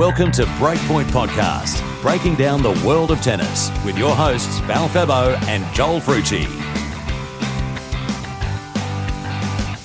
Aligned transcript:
Welcome 0.00 0.32
to 0.32 0.44
Breakpoint 0.56 1.10
Podcast, 1.10 1.82
breaking 2.00 2.36
down 2.36 2.62
the 2.62 2.72
world 2.86 3.10
of 3.10 3.20
tennis 3.20 3.70
with 3.84 3.98
your 3.98 4.16
hosts 4.16 4.58
Val 4.60 4.88
Febbo 4.88 5.38
and 5.42 5.62
Joel 5.74 6.00
Fruci. 6.00 6.79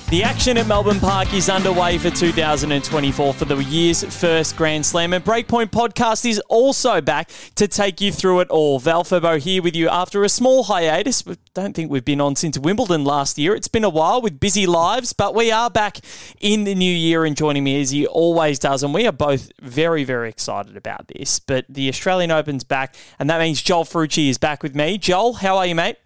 The 0.08 0.22
action 0.22 0.56
at 0.56 0.68
Melbourne 0.68 1.00
Park 1.00 1.34
is 1.34 1.48
underway 1.48 1.98
for 1.98 2.10
2024 2.10 3.34
for 3.34 3.44
the 3.44 3.56
year's 3.56 4.04
first 4.04 4.54
Grand 4.54 4.86
Slam. 4.86 5.12
And 5.12 5.24
Breakpoint 5.24 5.72
Podcast 5.72 6.24
is 6.24 6.38
also 6.48 7.00
back 7.00 7.28
to 7.56 7.66
take 7.66 8.00
you 8.00 8.12
through 8.12 8.38
it 8.38 8.48
all. 8.48 8.78
Val 8.78 9.02
Febbo 9.02 9.40
here 9.40 9.60
with 9.60 9.74
you 9.74 9.88
after 9.88 10.22
a 10.22 10.28
small 10.28 10.62
hiatus. 10.62 11.26
We 11.26 11.34
don't 11.54 11.74
think 11.74 11.90
we've 11.90 12.04
been 12.04 12.20
on 12.20 12.36
since 12.36 12.56
Wimbledon 12.56 13.04
last 13.04 13.36
year. 13.36 13.56
It's 13.56 13.66
been 13.66 13.82
a 13.82 13.88
while 13.88 14.22
with 14.22 14.38
busy 14.38 14.64
lives, 14.64 15.12
but 15.12 15.34
we 15.34 15.50
are 15.50 15.70
back 15.70 15.98
in 16.38 16.62
the 16.62 16.76
new 16.76 16.94
year 16.94 17.24
and 17.24 17.36
joining 17.36 17.64
me 17.64 17.80
as 17.80 17.90
he 17.90 18.06
always 18.06 18.60
does. 18.60 18.84
And 18.84 18.94
we 18.94 19.08
are 19.08 19.12
both 19.12 19.50
very, 19.60 20.04
very 20.04 20.28
excited 20.28 20.76
about 20.76 21.08
this. 21.08 21.40
But 21.40 21.64
the 21.68 21.88
Australian 21.88 22.30
Open's 22.30 22.62
back, 22.62 22.94
and 23.18 23.28
that 23.28 23.40
means 23.40 23.60
Joel 23.60 23.82
Fruci 23.82 24.28
is 24.28 24.38
back 24.38 24.62
with 24.62 24.76
me. 24.76 24.98
Joel, 24.98 25.32
how 25.32 25.56
are 25.56 25.66
you, 25.66 25.74
mate? 25.74 25.96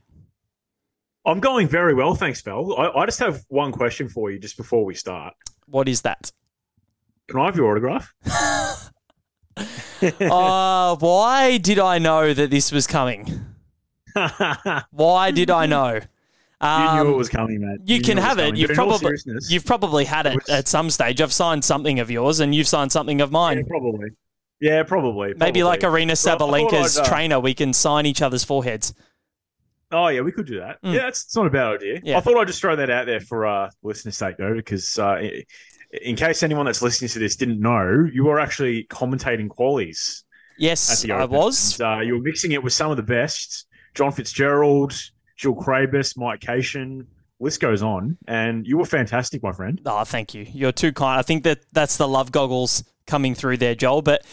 I'm 1.27 1.41
going 1.41 1.69
very 1.69 1.95
well, 1.95 2.15
thanks, 2.15 2.41
Val. 2.41 2.75
I, 2.79 3.01
I, 3.01 3.07
just 3.07 3.19
have 3.19 3.45
one 3.49 3.73
question 3.73 4.09
for 4.09 4.31
you 4.31 4.39
just 4.39 4.57
before 4.57 4.85
we 4.85 4.95
start. 4.95 5.35
What 5.67 5.89
is 5.89 6.03
that? 6.03 6.33
Can 7.29 7.41
I 7.41 7.47
have 7.47 7.57
your 7.57 7.71
autograph? 7.71 8.13
uh, 10.21 10.97
why 10.97 11.59
did 11.59 11.79
I 11.79 11.99
know 11.99 12.33
that 12.33 12.51
this 12.51 12.73
was 12.73 12.87
coming? 12.87 13.45
why 14.91 15.31
did 15.31 15.51
I 15.51 15.67
know? 15.67 16.01
Um, 16.61 16.99
you 16.99 17.05
knew 17.05 17.11
it 17.11 17.13
um, 17.13 17.19
was 17.19 17.29
coming, 17.29 17.61
man. 17.61 17.79
You, 17.85 17.97
you 17.97 18.03
can 18.03 18.19
have 18.19 18.39
it. 18.39 18.57
You've 18.57 18.71
probably 18.71 19.17
you've 19.49 19.65
probably 19.65 20.05
had 20.05 20.27
it, 20.27 20.35
was... 20.35 20.49
at 20.49 20.69
some 20.69 20.91
stage. 20.91 21.21
I've 21.21 21.33
signed 21.33 21.65
something 21.65 22.01
of 22.01 22.11
yours, 22.11 22.41
and 22.41 22.55
you've 22.55 22.69
signed 22.69 22.93
something 22.93 23.21
of 23.21 23.33
mine. 23.33 23.59
Yeah, 23.59 23.65
probably. 23.67 24.09
Yeah, 24.61 24.83
probably. 24.83 25.33
probably. 25.33 25.35
Maybe 25.39 25.63
like 25.63 25.81
Aryna 25.81 26.13
Sabalenka's 26.13 26.99
uh... 26.99 27.05
trainer, 27.05 27.41
we 27.41 27.55
can 27.55 27.73
sign 27.73 28.05
each 28.05 28.21
other's 28.21 28.45
foreheads. 28.45 28.93
Oh 29.93 30.09
yeah, 30.09 30.21
we 30.21 30.33
could 30.33 30.47
do 30.47 30.61
that. 30.61 30.81
Mm. 30.83 30.95
Yeah, 30.95 31.09
it's, 31.09 31.35
not 31.35 31.47
a 31.47 31.51
bad 31.51 31.67
idea. 31.67 32.01
Yeah. 32.03 32.19
I 32.19 32.21
thought 32.21 32.37
I'd 32.37 32.47
just 32.47 32.61
throw 32.61 32.77
that 32.77 32.91
out 32.91 33.07
there 33.07 33.21
for 33.21 33.47
uh, 33.47 33.71
listeners' 33.83 34.17
sake 34.17 34.37
though, 34.37 34.55
because 34.55 34.99
uh, 34.99 35.21
in 36.03 36.17
case 36.17 36.43
anyone 36.43 36.67
that's 36.67 36.83
listening 36.83 37.09
to 37.11 37.19
this 37.19 37.37
didn't 37.37 37.61
know, 37.61 38.07
you 38.13 38.25
were 38.25 38.39
actually 38.39 38.85
commentating 38.85 39.49
qualies. 39.49 40.23
Yes, 40.59 41.09
I 41.09 41.25
was. 41.25 41.81
And, 41.81 41.89
uh, 41.89 42.01
you 42.01 42.15
were 42.15 42.23
mixing 42.23 42.53
it 42.53 42.63
with 42.63 42.73
some 42.73 42.91
of 42.91 42.97
the 42.97 43.03
best: 43.03 43.67
John 43.95 44.13
Fitzgerald, 44.13 44.93
Jill 45.37 45.55
Craybas, 45.55 46.17
Mike 46.17 46.41
Cation. 46.41 47.07
List 47.43 47.59
goes 47.59 47.83
on, 47.83 48.19
and 48.29 48.67
you 48.67 48.77
were 48.77 48.85
fantastic, 48.85 49.43
my 49.43 49.53
friend. 49.53 49.81
Oh, 49.87 50.05
thank 50.05 50.35
you. 50.35 50.47
You're 50.53 50.73
too 50.73 50.93
kind. 50.93 51.19
I 51.19 51.23
think 51.23 51.45
that 51.45 51.61
that's 51.73 51.97
the 51.97 52.07
love 52.07 52.31
goggles 52.31 52.85
coming 53.07 53.35
through 53.35 53.57
there, 53.57 53.75
Joel. 53.75 54.03
But 54.03 54.27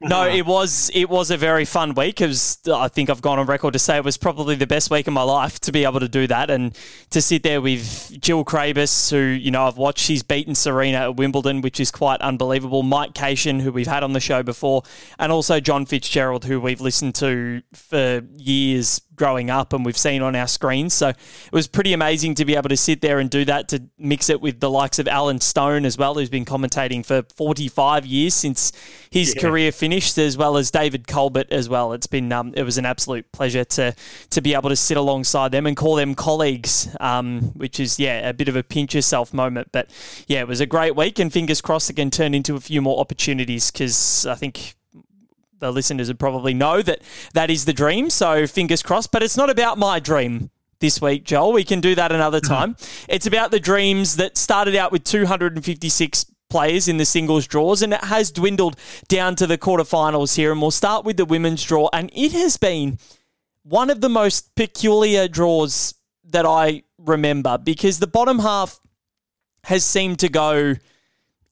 no, 0.00 0.26
it 0.26 0.46
was 0.46 0.90
it 0.94 1.10
was 1.10 1.30
a 1.30 1.36
very 1.36 1.64
fun 1.64 1.94
week. 1.94 2.20
It 2.20 2.26
was, 2.28 2.58
I 2.72 2.88
think 2.88 3.10
I've 3.10 3.20
gone 3.20 3.38
on 3.38 3.46
record 3.46 3.72
to 3.74 3.78
say 3.78 3.96
it 3.96 4.04
was 4.04 4.16
probably 4.16 4.54
the 4.54 4.66
best 4.66 4.90
week 4.90 5.06
of 5.06 5.12
my 5.12 5.22
life 5.22 5.60
to 5.60 5.72
be 5.72 5.84
able 5.84 6.00
to 6.00 6.08
do 6.08 6.26
that 6.26 6.48
and 6.50 6.76
to 7.10 7.20
sit 7.20 7.42
there 7.42 7.60
with 7.60 8.16
Jill 8.20 8.44
Craybas, 8.44 9.10
who 9.10 9.18
you 9.18 9.50
know 9.50 9.66
I've 9.66 9.76
watched. 9.76 10.00
She's 10.00 10.22
beaten 10.22 10.54
Serena 10.54 10.98
at 10.98 11.16
Wimbledon, 11.16 11.60
which 11.60 11.80
is 11.80 11.90
quite 11.90 12.20
unbelievable. 12.22 12.82
Mike 12.82 13.14
Cation, 13.14 13.60
who 13.60 13.72
we've 13.72 13.86
had 13.86 14.02
on 14.02 14.14
the 14.14 14.20
show 14.20 14.42
before, 14.42 14.82
and 15.18 15.30
also 15.30 15.60
John 15.60 15.84
Fitzgerald, 15.84 16.46
who 16.46 16.60
we've 16.60 16.80
listened 16.80 17.14
to 17.16 17.62
for 17.74 18.22
years 18.36 19.00
growing 19.20 19.50
up 19.50 19.74
and 19.74 19.84
we've 19.84 19.98
seen 19.98 20.22
on 20.22 20.34
our 20.34 20.48
screens. 20.48 20.94
So 20.94 21.08
it 21.10 21.52
was 21.52 21.68
pretty 21.68 21.92
amazing 21.92 22.36
to 22.36 22.46
be 22.46 22.56
able 22.56 22.70
to 22.70 22.76
sit 22.76 23.02
there 23.02 23.18
and 23.18 23.28
do 23.28 23.44
that, 23.44 23.68
to 23.68 23.82
mix 23.98 24.30
it 24.30 24.40
with 24.40 24.60
the 24.60 24.70
likes 24.70 24.98
of 24.98 25.06
Alan 25.06 25.40
Stone 25.40 25.84
as 25.84 25.98
well, 25.98 26.14
who's 26.14 26.30
been 26.30 26.46
commentating 26.46 27.04
for 27.04 27.22
45 27.36 28.06
years 28.06 28.32
since 28.32 28.72
his 29.10 29.34
yeah. 29.34 29.42
career 29.42 29.72
finished, 29.72 30.16
as 30.16 30.38
well 30.38 30.56
as 30.56 30.70
David 30.70 31.06
Colbert 31.06 31.48
as 31.52 31.68
well. 31.68 31.92
It's 31.92 32.06
been 32.06 32.32
um, 32.32 32.54
it 32.56 32.62
was 32.62 32.78
an 32.78 32.86
absolute 32.86 33.30
pleasure 33.30 33.64
to 33.64 33.94
to 34.30 34.40
be 34.40 34.54
able 34.54 34.70
to 34.70 34.76
sit 34.76 34.96
alongside 34.96 35.52
them 35.52 35.66
and 35.66 35.76
call 35.76 35.96
them 35.96 36.14
colleagues, 36.14 36.88
um, 36.98 37.42
which 37.56 37.78
is 37.78 38.00
yeah 38.00 38.26
a 38.26 38.32
bit 38.32 38.48
of 38.48 38.56
a 38.56 38.62
pinch 38.62 38.94
yourself 38.94 39.34
moment. 39.34 39.68
But 39.70 39.90
yeah, 40.28 40.40
it 40.40 40.48
was 40.48 40.62
a 40.62 40.66
great 40.66 40.96
week, 40.96 41.18
and 41.18 41.30
fingers 41.30 41.60
crossed 41.60 41.90
it 41.90 41.96
can 41.96 42.10
turn 42.10 42.32
into 42.32 42.56
a 42.56 42.60
few 42.60 42.80
more 42.80 42.98
opportunities 42.98 43.70
because 43.70 44.24
I 44.24 44.34
think 44.34 44.76
the 45.60 45.72
listeners 45.72 46.08
would 46.08 46.18
probably 46.18 46.54
know 46.54 46.82
that 46.82 47.02
that 47.34 47.50
is 47.50 47.64
the 47.64 47.72
dream. 47.72 48.10
So 48.10 48.46
fingers 48.46 48.82
crossed. 48.82 49.12
But 49.12 49.22
it's 49.22 49.36
not 49.36 49.50
about 49.50 49.78
my 49.78 50.00
dream 50.00 50.50
this 50.80 51.00
week, 51.00 51.24
Joel. 51.24 51.52
We 51.52 51.64
can 51.64 51.80
do 51.80 51.94
that 51.94 52.10
another 52.10 52.40
mm-hmm. 52.40 52.52
time. 52.52 52.76
It's 53.08 53.26
about 53.26 53.50
the 53.50 53.60
dreams 53.60 54.16
that 54.16 54.36
started 54.36 54.74
out 54.74 54.90
with 54.90 55.04
256 55.04 56.26
players 56.48 56.88
in 56.88 56.96
the 56.96 57.04
singles 57.04 57.46
draws, 57.46 57.80
and 57.80 57.94
it 57.94 58.04
has 58.04 58.30
dwindled 58.32 58.76
down 59.08 59.36
to 59.36 59.46
the 59.46 59.56
quarterfinals 59.56 60.36
here. 60.36 60.50
And 60.50 60.60
we'll 60.60 60.72
start 60.72 61.04
with 61.04 61.16
the 61.16 61.24
women's 61.24 61.62
draw, 61.62 61.88
and 61.92 62.10
it 62.12 62.32
has 62.32 62.56
been 62.56 62.98
one 63.62 63.90
of 63.90 64.00
the 64.00 64.08
most 64.08 64.54
peculiar 64.54 65.28
draws 65.28 65.94
that 66.24 66.46
I 66.46 66.82
remember 66.98 67.58
because 67.58 67.98
the 67.98 68.06
bottom 68.06 68.40
half 68.40 68.80
has 69.64 69.84
seemed 69.84 70.18
to 70.20 70.28
go 70.28 70.76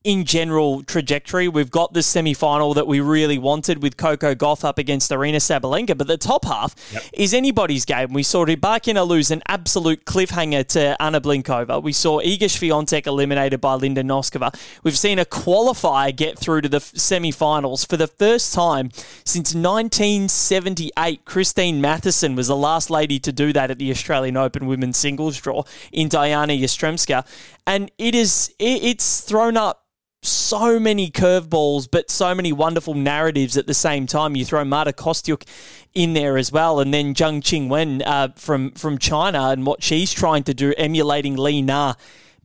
in 0.04 0.24
general 0.24 0.82
trajectory. 0.84 1.48
We've 1.48 1.70
got 1.70 1.92
the 1.92 2.02
semi 2.02 2.32
final 2.32 2.72
that 2.74 2.86
we 2.86 3.00
really 3.00 3.36
wanted 3.36 3.82
with 3.82 3.96
Coco 3.96 4.34
Gauff 4.34 4.64
up 4.64 4.78
against 4.78 5.10
Aryna 5.10 5.36
Sabalenka, 5.36 5.98
but 5.98 6.06
the 6.06 6.16
top 6.16 6.44
half 6.44 6.74
yep. 6.92 7.02
is 7.12 7.34
anybody's 7.34 7.84
game. 7.84 8.12
We 8.12 8.22
saw 8.22 8.46
Rybakina 8.46 9.06
lose 9.06 9.30
an 9.30 9.42
absolute 9.48 10.04
cliffhanger 10.04 10.66
to 10.68 11.00
Anna 11.02 11.20
Blinkova. 11.20 11.82
We 11.82 11.92
saw 11.92 12.20
Iga 12.20 12.44
Swiatek 12.44 13.06
eliminated 13.06 13.60
by 13.60 13.74
Linda 13.74 14.04
Noskova. 14.04 14.54
We've 14.84 14.98
seen 14.98 15.18
a 15.18 15.24
qualifier 15.24 16.14
get 16.14 16.38
through 16.38 16.60
to 16.60 16.68
the 16.68 16.80
semi 16.80 17.32
finals 17.32 17.84
for 17.84 17.96
the 17.96 18.06
first 18.06 18.54
time 18.54 18.90
since 19.24 19.52
1978. 19.52 21.24
Christine 21.24 21.80
Matheson 21.80 22.36
was 22.36 22.46
the 22.46 22.56
last 22.56 22.88
lady 22.88 23.18
to 23.18 23.32
do 23.32 23.52
that 23.52 23.70
at 23.72 23.78
the 23.78 23.90
Australian 23.90 24.36
Open 24.36 24.66
women's 24.66 24.96
singles 24.96 25.40
draw 25.40 25.64
in 25.92 26.08
Diana 26.08 26.52
Yastremska. 26.52 27.26
And 27.68 27.92
it 27.98 28.14
is 28.14 28.54
it's 28.58 29.20
thrown 29.20 29.58
up 29.58 29.84
so 30.22 30.80
many 30.80 31.10
curveballs, 31.10 31.86
but 31.90 32.10
so 32.10 32.34
many 32.34 32.50
wonderful 32.50 32.94
narratives 32.94 33.58
at 33.58 33.66
the 33.66 33.74
same 33.74 34.06
time. 34.06 34.34
You 34.34 34.46
throw 34.46 34.64
Marta 34.64 34.94
Kostyuk 34.94 35.46
in 35.92 36.14
there 36.14 36.38
as 36.38 36.50
well, 36.50 36.80
and 36.80 36.94
then 36.94 37.12
Zheng 37.12 37.42
Qinwen 37.42 38.02
uh, 38.06 38.28
from 38.36 38.70
from 38.72 38.96
China 38.96 39.50
and 39.50 39.66
what 39.66 39.82
she's 39.82 40.14
trying 40.14 40.44
to 40.44 40.54
do, 40.54 40.72
emulating 40.78 41.36
Li 41.36 41.60
Na, 41.60 41.92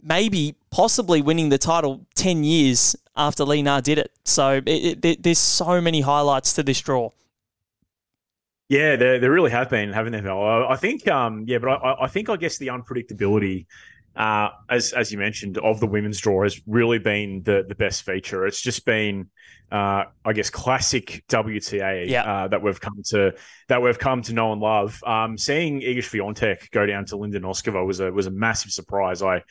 maybe 0.04 0.56
possibly 0.72 1.22
winning 1.22 1.48
the 1.48 1.58
title 1.58 2.06
ten 2.16 2.44
years 2.44 2.94
after 3.16 3.46
Li 3.46 3.62
Na 3.62 3.80
did 3.80 4.00
it. 4.00 4.12
So 4.26 4.62
it, 4.66 5.06
it, 5.06 5.24
there's 5.24 5.40
so 5.40 5.80
many 5.80 6.02
highlights 6.02 6.52
to 6.56 6.64
this 6.64 6.82
draw. 6.82 7.12
Yeah, 8.68 8.98
there, 8.98 9.20
there 9.20 9.32
really 9.32 9.52
have 9.52 9.70
been, 9.70 9.94
haven't 9.94 10.14
there? 10.14 10.32
I 10.32 10.76
think, 10.76 11.08
um, 11.08 11.46
yeah, 11.48 11.60
but 11.60 11.70
I, 11.70 12.06
I 12.06 12.08
think 12.08 12.30
I 12.30 12.38
guess 12.38 12.58
the 12.58 12.68
unpredictability 12.68 13.68
uh, 14.16 14.50
as 14.70 14.94
as 14.94 15.12
you 15.12 15.18
mentioned, 15.18 15.58
of 15.58 15.80
the 15.80 15.88
women's 15.88 16.20
draw 16.20 16.44
has 16.44 16.62
really 16.68 17.00
been 17.00 17.42
the 17.44 17.66
the 17.68 17.76
best 17.76 18.04
feature. 18.04 18.46
It's 18.46 18.62
just 18.62 18.86
been, 18.86 19.30
uh, 19.72 20.04
I 20.24 20.34
guess, 20.34 20.50
classic 20.50 21.24
WTA 21.30 22.08
yeah. 22.08 22.24
uh, 22.24 22.48
that 22.50 22.62
we've 22.62 22.80
come 22.80 23.02
to 23.08 23.34
that 23.70 23.82
we've 23.82 23.98
come 23.98 24.22
to 24.24 24.34
know 24.34 24.52
and 24.52 24.62
love. 24.62 25.04
Um, 25.04 25.38
seeing 25.38 25.82
Iga 25.82 26.00
Swiatek 26.00 26.70
go 26.70 26.86
down 26.86 27.06
to 27.06 27.18
Linda 27.18 27.40
Noskova 27.40 27.86
was 27.86 28.00
a 28.00 28.12
was 28.12 28.28
a 28.28 28.32
massive 28.32 28.72
surprise. 28.72 29.24
I 29.24 29.44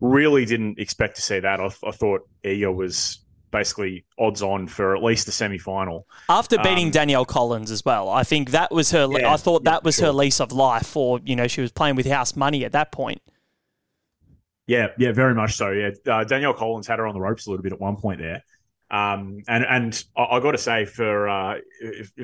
really 0.00 0.44
didn't 0.44 0.80
expect 0.80 1.16
to 1.16 1.22
see 1.22 1.38
that. 1.38 1.60
I, 1.60 1.66
I 1.66 1.92
thought 1.92 2.28
Iga 2.44 2.74
was 2.74 3.20
basically 3.50 4.04
odds 4.18 4.42
on 4.42 4.66
for 4.66 4.96
at 4.96 5.02
least 5.02 5.26
the 5.26 5.32
semi 5.32 5.58
final. 5.58 6.08
After 6.28 6.58
beating 6.58 6.86
um, 6.86 6.90
Danielle 6.90 7.24
Collins 7.24 7.70
as 7.70 7.84
well, 7.84 8.08
I 8.08 8.24
think 8.24 8.50
that 8.50 8.72
was 8.72 8.90
her. 8.90 9.08
Yeah, 9.10 9.32
I 9.32 9.36
thought 9.36 9.62
that 9.62 9.82
yeah, 9.82 9.84
was 9.84 9.94
sure. 9.94 10.06
her 10.06 10.12
lease 10.12 10.40
of 10.40 10.50
life, 10.50 10.96
or 10.96 11.20
you 11.24 11.36
know, 11.36 11.46
she 11.46 11.60
was 11.60 11.70
playing 11.70 11.94
with 11.94 12.06
house 12.06 12.34
money 12.34 12.64
at 12.64 12.72
that 12.72 12.90
point. 12.90 13.22
Yeah, 14.68 14.88
yeah, 14.98 15.12
very 15.12 15.34
much 15.34 15.54
so. 15.54 15.70
Yeah, 15.70 15.90
uh, 16.06 16.24
Danielle 16.24 16.52
Collins 16.52 16.86
had 16.86 16.98
her 16.98 17.06
on 17.06 17.14
the 17.14 17.20
ropes 17.20 17.46
a 17.46 17.50
little 17.50 17.62
bit 17.62 17.72
at 17.72 17.80
one 17.80 17.96
point 17.96 18.20
there, 18.20 18.42
um, 18.90 19.38
and 19.48 19.64
and 19.64 20.04
I, 20.14 20.24
I 20.24 20.40
got 20.40 20.52
to 20.52 20.58
say 20.58 20.84
for 20.84 21.26
uh, 21.26 21.54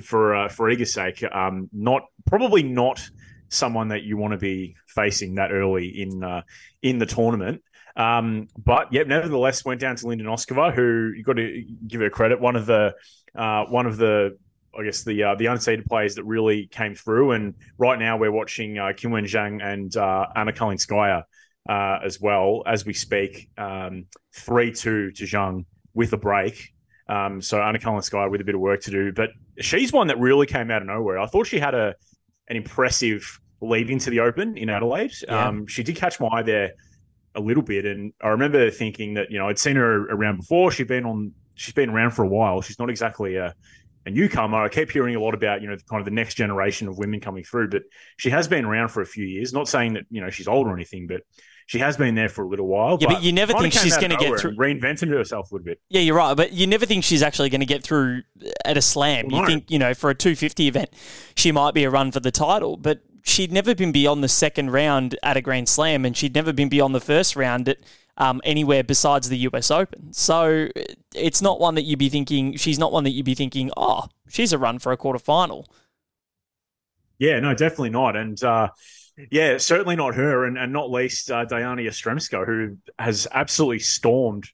for 0.02 0.36
uh, 0.36 0.48
for 0.48 0.70
Iga's 0.70 0.92
sake, 0.92 1.24
um, 1.24 1.70
not 1.72 2.02
probably 2.26 2.62
not 2.62 3.02
someone 3.48 3.88
that 3.88 4.02
you 4.02 4.18
want 4.18 4.32
to 4.32 4.38
be 4.38 4.76
facing 4.88 5.36
that 5.36 5.52
early 5.52 6.02
in 6.02 6.22
uh, 6.22 6.42
in 6.82 6.98
the 6.98 7.06
tournament. 7.06 7.62
Um, 7.96 8.48
but 8.58 8.92
yeah, 8.92 9.04
nevertheless, 9.04 9.64
went 9.64 9.80
down 9.80 9.96
to 9.96 10.06
Linda 10.06 10.24
Noskova, 10.24 10.74
who 10.74 11.12
you 11.16 11.24
got 11.24 11.36
to 11.36 11.64
give 11.86 12.02
her 12.02 12.10
credit. 12.10 12.42
One 12.42 12.56
of 12.56 12.66
the 12.66 12.94
uh, 13.34 13.64
one 13.64 13.86
of 13.86 13.96
the 13.96 14.36
I 14.78 14.84
guess 14.84 15.02
the 15.02 15.22
uh, 15.22 15.34
the 15.36 15.46
unseeded 15.46 15.86
players 15.86 16.16
that 16.16 16.24
really 16.24 16.66
came 16.66 16.94
through. 16.94 17.32
And 17.32 17.54
right 17.78 17.98
now 17.98 18.18
we're 18.18 18.32
watching 18.32 18.78
uh, 18.78 18.88
Qinwen 18.88 19.24
Zheng 19.24 19.64
and 19.64 19.96
uh, 19.96 20.26
Anna 20.36 20.52
Kalinskaya 20.52 21.22
uh, 21.68 21.98
as 22.04 22.20
well 22.20 22.62
as 22.66 22.84
we 22.84 22.92
speak. 22.92 23.48
Um, 23.56 24.06
three 24.34 24.72
two 24.72 25.10
to 25.12 25.24
Zheng 25.24 25.64
with 25.94 26.12
a 26.12 26.16
break. 26.16 26.72
Um, 27.08 27.42
so 27.42 27.60
Anna 27.60 27.78
Kalinskaya 27.78 28.30
with 28.30 28.40
a 28.40 28.44
bit 28.44 28.54
of 28.54 28.60
work 28.60 28.82
to 28.82 28.90
do, 28.90 29.12
but 29.12 29.30
she's 29.58 29.92
one 29.92 30.06
that 30.08 30.18
really 30.18 30.46
came 30.46 30.70
out 30.70 30.82
of 30.82 30.88
nowhere. 30.88 31.18
I 31.18 31.26
thought 31.26 31.46
she 31.46 31.58
had 31.58 31.74
a 31.74 31.94
an 32.48 32.56
impressive 32.56 33.40
lead 33.60 33.90
into 33.90 34.10
the 34.10 34.20
Open 34.20 34.56
in 34.56 34.68
Adelaide. 34.68 35.12
Yeah. 35.26 35.48
Um, 35.48 35.66
she 35.66 35.82
did 35.82 35.96
catch 35.96 36.20
my 36.20 36.28
eye 36.28 36.42
there 36.42 36.72
a 37.34 37.40
little 37.40 37.62
bit, 37.62 37.84
and 37.84 38.12
I 38.22 38.28
remember 38.28 38.70
thinking 38.70 39.14
that 39.14 39.30
you 39.30 39.38
know 39.38 39.48
I'd 39.48 39.58
seen 39.58 39.76
her 39.76 40.06
around 40.06 40.38
before. 40.38 40.70
She'd 40.70 40.88
been 40.88 41.04
on 41.04 41.32
she's 41.54 41.74
been 41.74 41.90
around 41.90 42.12
for 42.12 42.24
a 42.24 42.28
while. 42.28 42.62
She's 42.62 42.78
not 42.78 42.90
exactly 42.90 43.36
a 43.36 43.54
a 44.06 44.10
newcomer. 44.10 44.62
I 44.62 44.68
keep 44.68 44.90
hearing 44.90 45.14
a 45.16 45.20
lot 45.20 45.34
about, 45.34 45.62
you 45.62 45.68
know, 45.68 45.76
kind 45.88 46.00
of 46.00 46.04
the 46.04 46.10
next 46.10 46.34
generation 46.34 46.88
of 46.88 46.98
women 46.98 47.20
coming 47.20 47.42
through, 47.42 47.70
but 47.70 47.84
she 48.18 48.30
has 48.30 48.46
been 48.46 48.64
around 48.64 48.88
for 48.88 49.00
a 49.00 49.06
few 49.06 49.24
years. 49.24 49.52
Not 49.52 49.68
saying 49.68 49.94
that, 49.94 50.04
you 50.10 50.20
know, 50.20 50.30
she's 50.30 50.48
old 50.48 50.66
or 50.66 50.74
anything, 50.74 51.06
but 51.06 51.22
she 51.66 51.78
has 51.78 51.96
been 51.96 52.14
there 52.14 52.28
for 52.28 52.44
a 52.44 52.48
little 52.48 52.66
while. 52.66 52.98
Yeah, 53.00 53.08
but, 53.08 53.14
but 53.14 53.22
you 53.22 53.32
never 53.32 53.52
think 53.54 53.72
she's 53.72 53.96
going 53.96 54.10
to 54.10 54.16
get 54.16 54.38
through. 54.38 54.56
Reinvented 54.56 55.08
herself 55.08 55.50
a 55.50 55.54
little 55.54 55.64
bit. 55.64 55.80
Yeah, 55.88 56.02
you're 56.02 56.16
right. 56.16 56.34
But 56.34 56.52
you 56.52 56.66
never 56.66 56.84
think 56.84 57.04
she's 57.04 57.22
actually 57.22 57.48
going 57.48 57.60
to 57.60 57.66
get 57.66 57.82
through 57.82 58.22
at 58.64 58.76
a 58.76 58.82
slam. 58.82 59.28
Well, 59.28 59.36
you 59.36 59.42
no. 59.42 59.46
think, 59.46 59.70
you 59.70 59.78
know, 59.78 59.94
for 59.94 60.10
a 60.10 60.14
250 60.14 60.68
event, 60.68 60.90
she 61.36 61.52
might 61.52 61.74
be 61.74 61.84
a 61.84 61.90
run 61.90 62.12
for 62.12 62.20
the 62.20 62.30
title, 62.30 62.76
but 62.76 63.00
she'd 63.22 63.50
never 63.50 63.74
been 63.74 63.92
beyond 63.92 64.22
the 64.22 64.28
second 64.28 64.70
round 64.70 65.18
at 65.22 65.36
a 65.36 65.40
Grand 65.40 65.68
Slam, 65.68 66.04
and 66.04 66.16
she'd 66.16 66.34
never 66.34 66.52
been 66.52 66.68
beyond 66.68 66.94
the 66.94 67.00
first 67.00 67.34
round 67.34 67.68
at 67.68 67.78
um, 68.16 68.40
anywhere 68.44 68.84
besides 68.84 69.28
the 69.28 69.38
US 69.38 69.70
Open. 69.70 70.12
So 70.12 70.68
it's 71.14 71.42
not 71.42 71.60
one 71.60 71.74
that 71.74 71.82
you'd 71.82 71.98
be 71.98 72.10
thinking, 72.10 72.56
she's 72.56 72.78
not 72.78 72.92
one 72.92 73.04
that 73.04 73.10
you'd 73.10 73.24
be 73.24 73.34
thinking, 73.34 73.70
oh, 73.76 74.08
she's 74.28 74.52
a 74.52 74.58
run 74.58 74.78
for 74.78 74.92
a 74.92 74.96
quarter 74.96 75.18
final. 75.18 75.66
Yeah, 77.18 77.40
no, 77.40 77.54
definitely 77.54 77.90
not. 77.90 78.16
And, 78.16 78.42
uh, 78.42 78.68
yeah, 79.30 79.58
certainly 79.58 79.96
not 79.96 80.14
her, 80.14 80.44
and, 80.44 80.58
and 80.58 80.72
not 80.72 80.90
least 80.90 81.30
uh, 81.30 81.44
Diana 81.44 81.82
Yastremska, 81.82 82.46
who 82.46 82.76
has 82.98 83.26
absolutely 83.32 83.78
stormed, 83.78 84.48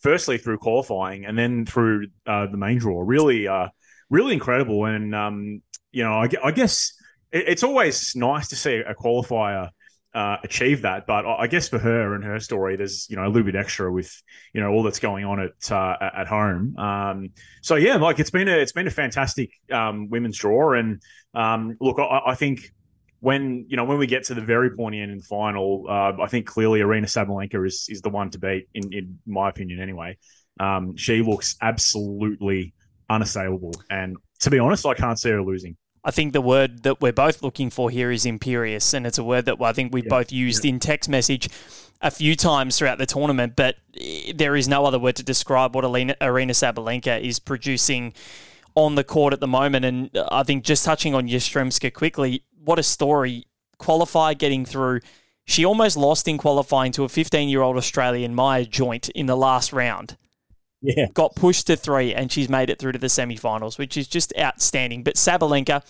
firstly 0.00 0.38
through 0.38 0.58
qualifying 0.58 1.26
and 1.26 1.38
then 1.38 1.66
through 1.66 2.08
uh, 2.26 2.46
the 2.46 2.56
main 2.56 2.78
draw. 2.78 3.02
Really, 3.04 3.46
uh, 3.48 3.68
really 4.10 4.34
incredible. 4.34 4.84
And 4.84 5.14
um, 5.14 5.62
you 5.90 6.02
know, 6.02 6.14
I, 6.14 6.28
I 6.42 6.50
guess 6.50 6.92
it, 7.32 7.44
it's 7.48 7.62
always 7.62 8.14
nice 8.16 8.48
to 8.48 8.56
see 8.56 8.76
a 8.76 8.94
qualifier 8.94 9.70
uh, 10.16 10.38
achieve 10.42 10.82
that. 10.82 11.06
But 11.06 11.26
I 11.26 11.46
guess 11.46 11.68
for 11.68 11.78
her 11.78 12.14
and 12.14 12.24
her 12.24 12.40
story, 12.40 12.76
there's 12.76 13.06
you 13.10 13.16
know 13.16 13.26
a 13.26 13.28
little 13.28 13.44
bit 13.44 13.54
extra 13.54 13.92
with 13.92 14.10
you 14.54 14.62
know 14.62 14.70
all 14.70 14.82
that's 14.82 14.98
going 14.98 15.26
on 15.26 15.40
at 15.40 15.70
uh, 15.70 15.96
at 16.00 16.26
home. 16.26 16.76
Um, 16.78 17.30
so 17.62 17.76
yeah, 17.76 17.96
like 17.96 18.18
it's 18.18 18.30
been 18.30 18.48
a 18.48 18.56
it's 18.56 18.72
been 18.72 18.86
a 18.86 18.90
fantastic 18.90 19.50
um, 19.70 20.08
women's 20.08 20.38
draw, 20.38 20.72
and 20.72 21.02
um, 21.34 21.76
look, 21.80 21.98
I, 21.98 22.30
I, 22.30 22.34
think 22.34 22.72
when 23.26 23.66
you 23.66 23.76
know 23.76 23.82
when 23.84 23.98
we 23.98 24.06
get 24.06 24.22
to 24.22 24.34
the 24.34 24.40
very 24.40 24.70
pointy 24.70 25.00
end 25.00 25.10
in 25.10 25.18
the 25.18 25.24
final, 25.24 25.84
uh, 25.88 26.12
I 26.22 26.28
think 26.28 26.46
clearly 26.46 26.78
Aryna 26.78 27.06
Sabalenka 27.06 27.66
is 27.66 27.86
is 27.88 28.00
the 28.00 28.08
one 28.08 28.30
to 28.30 28.38
beat 28.38 28.68
in 28.72 28.92
in 28.92 29.18
my 29.26 29.48
opinion 29.48 29.80
anyway. 29.80 30.16
Um, 30.60 30.96
she 30.96 31.22
looks 31.22 31.56
absolutely 31.60 32.72
unassailable, 33.10 33.74
and 33.90 34.16
to 34.42 34.50
be 34.50 34.60
honest, 34.60 34.86
I 34.86 34.94
can't 34.94 35.18
see 35.18 35.30
her 35.30 35.42
losing. 35.42 35.76
I 36.04 36.12
think 36.12 36.34
the 36.34 36.40
word 36.40 36.84
that 36.84 37.00
we're 37.00 37.12
both 37.12 37.42
looking 37.42 37.68
for 37.68 37.90
here 37.90 38.12
is 38.12 38.26
imperious, 38.26 38.94
and 38.94 39.04
it's 39.04 39.18
a 39.18 39.24
word 39.24 39.46
that 39.46 39.56
I 39.60 39.72
think 39.72 39.92
we 39.92 40.02
yeah. 40.04 40.08
both 40.08 40.30
used 40.30 40.64
yeah. 40.64 40.68
in 40.68 40.78
text 40.78 41.10
message 41.10 41.48
a 42.00 42.12
few 42.12 42.36
times 42.36 42.78
throughout 42.78 42.98
the 42.98 43.06
tournament. 43.06 43.54
But 43.56 43.74
there 44.36 44.54
is 44.54 44.68
no 44.68 44.84
other 44.84 45.00
word 45.00 45.16
to 45.16 45.24
describe 45.24 45.74
what 45.74 45.84
Aryna 45.84 46.54
Sabalenka 46.54 47.20
is 47.20 47.40
producing 47.40 48.14
on 48.76 48.94
the 48.94 49.02
court 49.02 49.32
at 49.32 49.40
the 49.40 49.48
moment. 49.48 49.84
And 49.84 50.10
I 50.30 50.44
think 50.44 50.62
just 50.62 50.84
touching 50.84 51.12
on 51.12 51.26
Yastremska 51.26 51.92
quickly, 51.92 52.44
what 52.66 52.78
a 52.78 52.82
story! 52.82 53.46
Qualify 53.78 54.34
getting 54.34 54.64
through. 54.64 55.00
She 55.44 55.64
almost 55.64 55.96
lost 55.96 56.28
in 56.28 56.38
qualifying 56.38 56.92
to 56.92 57.04
a 57.04 57.08
15 57.08 57.48
year 57.48 57.62
old 57.62 57.76
Australian, 57.76 58.34
Maya 58.34 58.64
Joint, 58.64 59.08
in 59.10 59.26
the 59.26 59.36
last 59.36 59.72
round 59.72 60.16
yeah. 60.86 61.06
got 61.12 61.34
pushed 61.34 61.66
to 61.66 61.76
three, 61.76 62.14
and 62.14 62.30
she's 62.30 62.48
made 62.48 62.70
it 62.70 62.78
through 62.78 62.92
to 62.92 62.98
the 62.98 63.06
semifinals, 63.08 63.78
which 63.78 63.96
is 63.96 64.06
just 64.06 64.32
outstanding. 64.38 65.02
But 65.02 65.14
Sabalenka, 65.16 65.82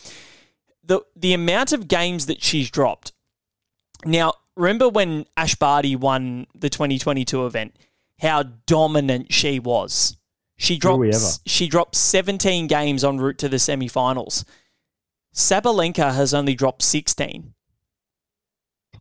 the 0.84 1.00
the 1.14 1.34
amount 1.34 1.73
of 1.73 1.88
games 1.88 2.26
that 2.26 2.43
she's 2.43 2.70
dropped. 2.70 3.12
Now, 4.05 4.34
remember 4.56 4.88
when 4.88 5.26
Ash 5.37 5.55
Barty 5.55 5.96
won 5.96 6.46
the 6.55 6.70
2022 6.70 7.46
event? 7.46 7.76
How 8.20 8.43
dominant 8.43 9.32
she 9.32 9.58
was. 9.58 10.17
She 10.56 10.78
dropped 10.78 11.40
she 11.46 11.69
dropped 11.69 11.96
17 11.96 12.67
games 12.67 13.05
en 13.05 13.19
route 13.19 13.38
to 13.38 13.49
the 13.49 13.58
semifinals. 13.58 14.44
Sabalenka 15.37 16.15
has 16.15 16.33
only 16.33 16.55
dropped 16.55 16.83
16. 16.83 17.53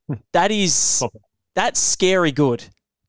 that 0.34 0.52
is 0.52 1.02
that's 1.56 1.80
scary 1.80 2.32
good. 2.32 2.66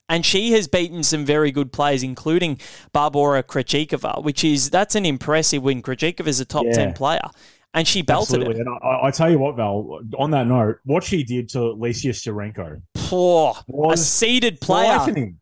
And 0.09 0.25
she 0.25 0.53
has 0.53 0.69
beaten 0.69 1.03
some 1.03 1.25
very 1.25 1.51
good 1.51 1.73
players, 1.73 2.05
including 2.05 2.61
Barbora 2.95 3.43
Krejcikova, 3.43 4.23
which 4.23 4.45
is 4.45 4.71
that's 4.71 4.95
an 4.95 5.05
impressive 5.05 5.65
win. 5.65 5.83
Krejcikova 5.83 6.29
is 6.29 6.39
a 6.39 6.45
top 6.45 6.65
yeah. 6.67 6.75
ten 6.75 6.93
player, 6.93 7.29
and 7.75 7.89
she 7.89 8.03
belted 8.03 8.37
Absolutely. 8.37 8.61
it. 8.61 8.67
And 8.67 8.79
I, 8.85 9.09
I, 9.09 9.11
tell 9.11 9.29
you 9.29 9.41
what, 9.41 9.57
Val. 9.57 9.99
On 10.17 10.31
that 10.31 10.47
note, 10.47 10.77
what 10.85 11.03
she 11.03 11.25
did 11.25 11.49
to 11.51 11.59
Lesia 11.59 12.11
Tsurenko, 12.11 12.81
Poor, 12.95 13.57
a 13.91 13.97
seeded 13.97 14.61
player, 14.61 14.95
frightening. 14.95 15.41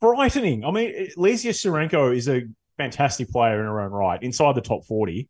Frightening. 0.00 0.64
I 0.64 0.70
mean, 0.70 1.10
Lesia 1.18 1.50
Tsurenko 1.50 2.16
is 2.16 2.30
a 2.30 2.44
fantastic 2.78 3.28
player 3.28 3.60
in 3.60 3.66
her 3.66 3.82
own 3.82 3.90
right, 3.90 4.22
inside 4.22 4.54
the 4.54 4.62
top 4.62 4.86
forty. 4.86 5.28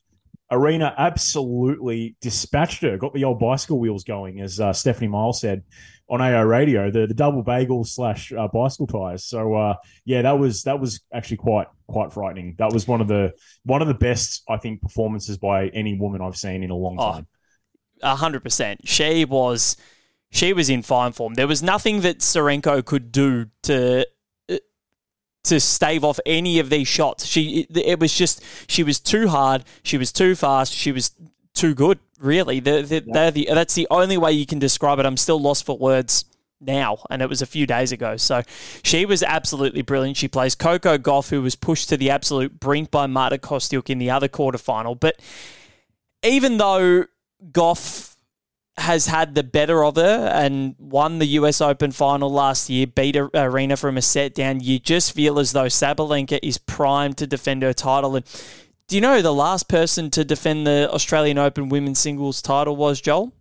Aryna 0.53 0.95
absolutely 0.99 2.15
dispatched 2.21 2.83
her, 2.83 2.99
got 2.99 3.15
the 3.15 3.25
old 3.25 3.41
bicycle 3.41 3.81
wheels 3.81 4.05
going, 4.05 4.41
as 4.41 4.61
uh, 4.61 4.73
Stephanie 4.73 5.09
Miles 5.09 5.41
said 5.41 5.63
on 6.11 6.21
AO 6.21 6.43
Radio, 6.43 6.91
the, 6.91 7.07
the 7.07 7.15
double 7.15 7.43
bagel 7.43 7.85
slash 7.85 8.33
uh, 8.33 8.47
bicycle 8.49 8.87
tires. 8.87 9.25
So 9.25 9.55
uh, 9.55 9.77
yeah, 10.05 10.21
that 10.23 10.39
was 10.39 10.65
that 10.65 10.79
was 10.79 11.01
actually 11.13 11.39
quite 11.39 11.69
quite 11.89 12.13
frightening. 12.13 12.55
That 12.59 12.71
was 12.71 12.87
one 12.87 13.01
of 13.01 13.09
the 13.09 13.33
one 13.65 13.81
of 13.81 13.89
the 13.89 13.95
best 13.95 14.43
I 14.47 14.59
think 14.59 14.83
performances 14.83 15.39
by 15.39 15.69
any 15.69 15.99
woman 15.99 16.21
I've 16.21 16.37
seen 16.37 16.63
in 16.63 16.71
a 16.71 16.77
long 16.77 16.97
oh, 16.99 17.13
time. 17.13 17.27
A 18.03 18.15
hundred 18.15 18.43
percent. 18.43 18.87
She 18.87 19.25
was 19.25 19.79
she 20.31 20.53
was 20.53 20.69
in 20.69 20.83
fine 20.83 21.13
form. 21.13 21.33
There 21.35 21.49
was 21.49 21.63
nothing 21.63 22.03
that 22.03 22.19
Tsurenko 22.19 22.85
could 22.85 23.11
do 23.11 23.47
to 23.63 24.07
to 25.45 25.59
stave 25.61 26.05
off 26.05 26.21
any 26.25 26.59
of 26.59 26.71
these 26.71 26.89
shots. 26.89 27.27
She 27.27 27.67
it, 27.71 27.77
it 27.77 28.01
was 28.01 28.17
just 28.17 28.43
she 28.69 28.83
was 28.83 29.01
too 29.01 29.29
hard. 29.29 29.65
She 29.83 29.99
was 29.99 30.13
too 30.13 30.35
fast. 30.35 30.73
She 30.73 30.93
was 30.93 31.11
too 31.55 31.75
good 31.75 31.99
really. 32.19 32.61
They're, 32.61 32.83
they're, 32.83 33.03
yeah. 33.05 33.13
they're 33.13 33.31
the, 33.31 33.49
that's 33.53 33.75
the 33.75 33.89
only 33.91 34.17
way 34.17 34.33
you 34.33 34.47
can 34.47 34.59
describe 34.59 34.99
it. 34.99 35.07
I'm 35.07 35.17
still 35.17 35.41
lost 35.41 35.67
for 35.67 35.77
words 35.77 36.25
now, 36.61 36.99
and 37.11 37.21
it 37.21 37.29
was 37.29 37.43
a 37.43 37.47
few 37.47 37.67
days 37.67 37.93
ago. 37.93 38.17
So 38.17 38.43
she 38.83 39.05
was 39.05 39.23
absolutely 39.23 39.83
brilliant. 39.83 40.17
She 40.17 40.29
plays 40.29 40.55
Coco 40.55 40.97
Gauff, 40.97 41.31
who 41.31 41.43
was 41.43 41.57
pushed 41.57 41.89
to 41.89 41.97
the 41.97 42.11
absolute 42.11 42.61
brink 42.61 42.91
by 42.91 43.07
Marta 43.07 43.39
Kostyuk 43.39 43.91
in 43.91 43.99
the 43.99 44.11
other 44.11 44.29
quarterfinal. 44.29 44.99
But 44.99 45.21
even 46.23 46.57
though 46.57 47.07
Gauff 47.51 48.12
has 48.79 49.07
had 49.07 49.35
the 49.35 49.43
better 49.43 49.85
of 49.85 49.97
her 49.97 50.31
and 50.33 50.75
won 50.79 51.19
the 51.19 51.27
US 51.27 51.61
Open 51.61 51.93
final 51.93 52.31
last 52.31 52.71
year, 52.71 52.87
beat 52.87 53.15
Aryna 53.17 53.79
from 53.79 53.97
a 53.97 54.03
set 54.03 54.35
down, 54.35 54.61
you 54.61 54.79
just 54.79 55.15
feel 55.15 55.39
as 55.39 55.53
though 55.53 55.67
Sabalenka 55.67 56.39
is 56.43 56.59
primed 56.59 57.19
to 57.19 57.27
defend 57.27 57.63
her 57.63 57.75
title. 57.75 58.17
And 58.17 58.25
do 58.89 58.97
you 58.97 59.03
know 59.03 59.21
the 59.21 59.33
last 59.33 59.69
person 59.69 60.11
to 60.11 60.25
defend 60.25 60.67
the 60.67 60.89
Australian 60.91 61.39
Open 61.39 61.69
women's 61.69 61.99
singles 61.99 62.41
title 62.41 62.77
was, 62.77 63.01
Joel? 63.01 63.33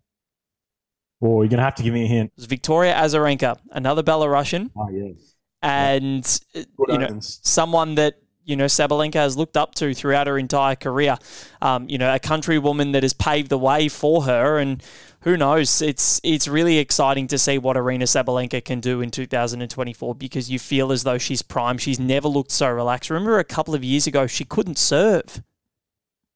Oh, 1.22 1.42
you're 1.42 1.50
going 1.50 1.60
to 1.60 1.64
have 1.64 1.76
to 1.76 1.84
give 1.84 1.94
me 1.94 2.06
a 2.06 2.08
hint. 2.08 2.32
It 2.32 2.38
was 2.38 2.46
Victoria 2.46 2.94
Azarenka, 2.96 3.58
another 3.72 4.04
Belarusian. 4.04 4.72
Oh, 4.76 4.90
yes. 4.90 5.36
And, 5.62 6.42
yeah. 6.54 6.64
you 6.90 6.98
know, 6.98 7.20
someone 7.20 7.96
that, 7.96 8.16
you 8.44 8.56
know, 8.56 8.66
Sabalenka 8.66 9.16
has 9.16 9.38
looked 9.38 9.56
up 9.56 9.76
to 9.76 9.94
throughout 9.94 10.26
her 10.26 10.40
entire 10.40 10.76
career. 10.76 11.18
Um, 11.62 11.88
you 11.88 12.00
know, 12.00 12.14
a 12.14 12.20
countrywoman 12.20 12.94
that 12.94 13.04
has 13.04 13.14
paved 13.14 13.50
the 13.50 13.58
way 13.60 13.88
for 13.88 14.24
her. 14.24 14.58
And 14.58 14.82
who 15.22 15.38
knows? 15.38 15.82
It's 15.82 16.20
it's 16.24 16.48
really 16.48 16.78
exciting 16.78 17.28
to 17.28 17.38
see 17.38 17.58
what 17.58 17.78
Aryna 17.78 18.04
Sabalenka 18.04 18.64
can 18.64 18.80
do 18.80 19.02
in 19.02 19.12
2024 19.12 20.16
because 20.16 20.50
you 20.50 20.58
feel 20.58 20.92
as 20.92 21.04
though 21.04 21.18
she's 21.18 21.42
prime. 21.42 21.78
She's 21.78 22.00
never 22.00 22.28
looked 22.28 22.52
so 22.52 22.70
relaxed. 22.70 23.10
Remember 23.10 23.38
a 23.38 23.44
couple 23.44 23.76
of 23.76 23.84
years 23.84 24.08
ago 24.08 24.26
she 24.28 24.46
couldn't 24.46 24.80
serve. 24.80 25.44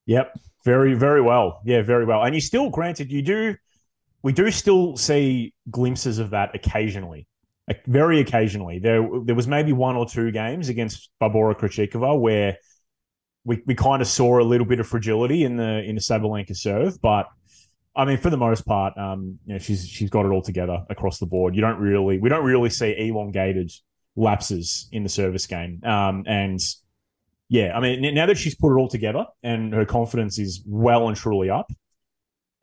Yep, 0.06 0.40
very 0.64 0.94
very 0.94 1.22
well. 1.22 1.62
Yeah, 1.66 1.82
very 1.82 2.06
well. 2.06 2.24
And 2.24 2.36
you 2.36 2.42
still, 2.42 2.70
granted, 2.70 3.12
you 3.12 3.22
do. 3.22 3.56
We 4.22 4.34
do 4.34 4.50
still 4.52 4.98
see 4.98 5.54
glimpses 5.70 6.20
of 6.20 6.32
that 6.32 6.56
occasionally, 6.56 7.28
very 7.88 8.20
occasionally. 8.20 8.80
There 8.80 9.08
there 9.24 9.36
was 9.36 9.48
maybe 9.48 9.74
one 9.74 9.96
or 9.96 10.08
two 10.08 10.32
games 10.32 10.70
against 10.70 11.10
Barbora 11.20 11.56
Krejcikova 11.56 12.20
where 12.20 12.58
we, 13.46 13.62
we 13.66 13.74
kind 13.74 14.02
of 14.02 14.08
saw 14.08 14.40
a 14.40 14.44
little 14.44 14.66
bit 14.66 14.80
of 14.80 14.88
fragility 14.88 15.44
in 15.44 15.58
the 15.58 15.84
in 15.84 15.96
the 15.96 16.02
Sabalenka 16.02 16.56
serve, 16.56 17.02
but 17.02 17.28
I 17.96 18.06
mean, 18.06 18.18
for 18.18 18.30
the 18.30 18.38
most 18.38 18.66
part, 18.66 18.98
um, 18.98 19.40
you 19.46 19.54
know, 19.54 19.60
she's 19.60 19.88
she's 19.88 20.10
got 20.10 20.26
it 20.26 20.30
all 20.30 20.42
together 20.42 20.84
across 20.90 21.18
the 21.18 21.26
board. 21.26 21.56
You 21.56 21.62
don't 21.62 21.80
really, 21.80 22.18
we 22.20 22.30
don't 22.30 22.44
really 22.44 22.70
see 22.70 22.94
elongated 22.98 23.72
lapses 24.16 24.90
in 24.92 25.04
the 25.04 25.10
service 25.10 25.48
game. 25.48 25.82
Um, 25.84 26.24
and 26.28 26.60
yeah, 27.48 27.76
I 27.76 27.80
mean, 27.80 28.14
now 28.14 28.26
that 28.26 28.38
she's 28.38 28.56
put 28.56 28.76
it 28.76 28.80
all 28.80 28.90
together 28.90 29.26
and 29.44 29.74
her 29.74 29.86
confidence 29.86 30.40
is 30.40 30.62
well 30.66 31.08
and 31.08 31.16
truly 31.16 31.50
up, 31.50 31.72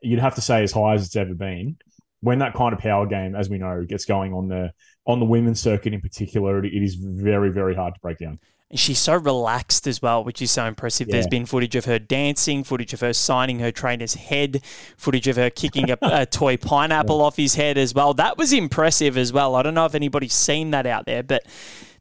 you'd 0.01 0.19
have 0.19 0.35
to 0.35 0.41
say 0.41 0.63
as 0.63 0.71
high 0.71 0.93
as 0.93 1.05
it's 1.05 1.15
ever 1.15 1.33
been. 1.33 1.77
When 2.19 2.39
that 2.39 2.53
kind 2.53 2.73
of 2.73 2.79
power 2.79 3.05
game, 3.05 3.35
as 3.35 3.49
we 3.49 3.57
know, 3.57 3.83
gets 3.83 4.05
going 4.05 4.33
on 4.33 4.47
the 4.47 4.71
on 5.05 5.19
the 5.19 5.25
women's 5.25 5.59
circuit 5.59 5.93
in 5.93 5.99
particular, 5.99 6.63
it 6.63 6.71
is 6.71 6.95
very 6.95 7.49
very 7.49 7.75
hard 7.75 7.95
to 7.95 7.99
break 8.01 8.19
down 8.19 8.39
she's 8.75 8.99
so 8.99 9.15
relaxed 9.15 9.87
as 9.87 10.01
well, 10.01 10.23
which 10.23 10.41
is 10.41 10.51
so 10.51 10.65
impressive. 10.65 11.07
Yeah. 11.07 11.13
There's 11.13 11.27
been 11.27 11.45
footage 11.45 11.75
of 11.75 11.85
her 11.85 11.99
dancing, 11.99 12.63
footage 12.63 12.93
of 12.93 13.01
her 13.01 13.13
signing 13.13 13.59
her 13.59 13.71
trainer's 13.71 14.15
head, 14.15 14.63
footage 14.97 15.27
of 15.27 15.35
her 15.35 15.49
kicking 15.49 15.91
a, 15.91 15.97
a 16.01 16.25
toy 16.39 16.57
pineapple 16.57 17.19
yeah. 17.19 17.23
off 17.23 17.37
his 17.37 17.55
head 17.55 17.77
as 17.77 17.93
well. 17.93 18.13
That 18.13 18.37
was 18.37 18.53
impressive 18.53 19.17
as 19.17 19.31
well. 19.31 19.55
I 19.55 19.63
don't 19.63 19.73
know 19.73 19.85
if 19.85 19.95
anybody's 19.95 20.33
seen 20.33 20.71
that 20.71 20.85
out 20.85 21.05
there, 21.05 21.23
but 21.23 21.45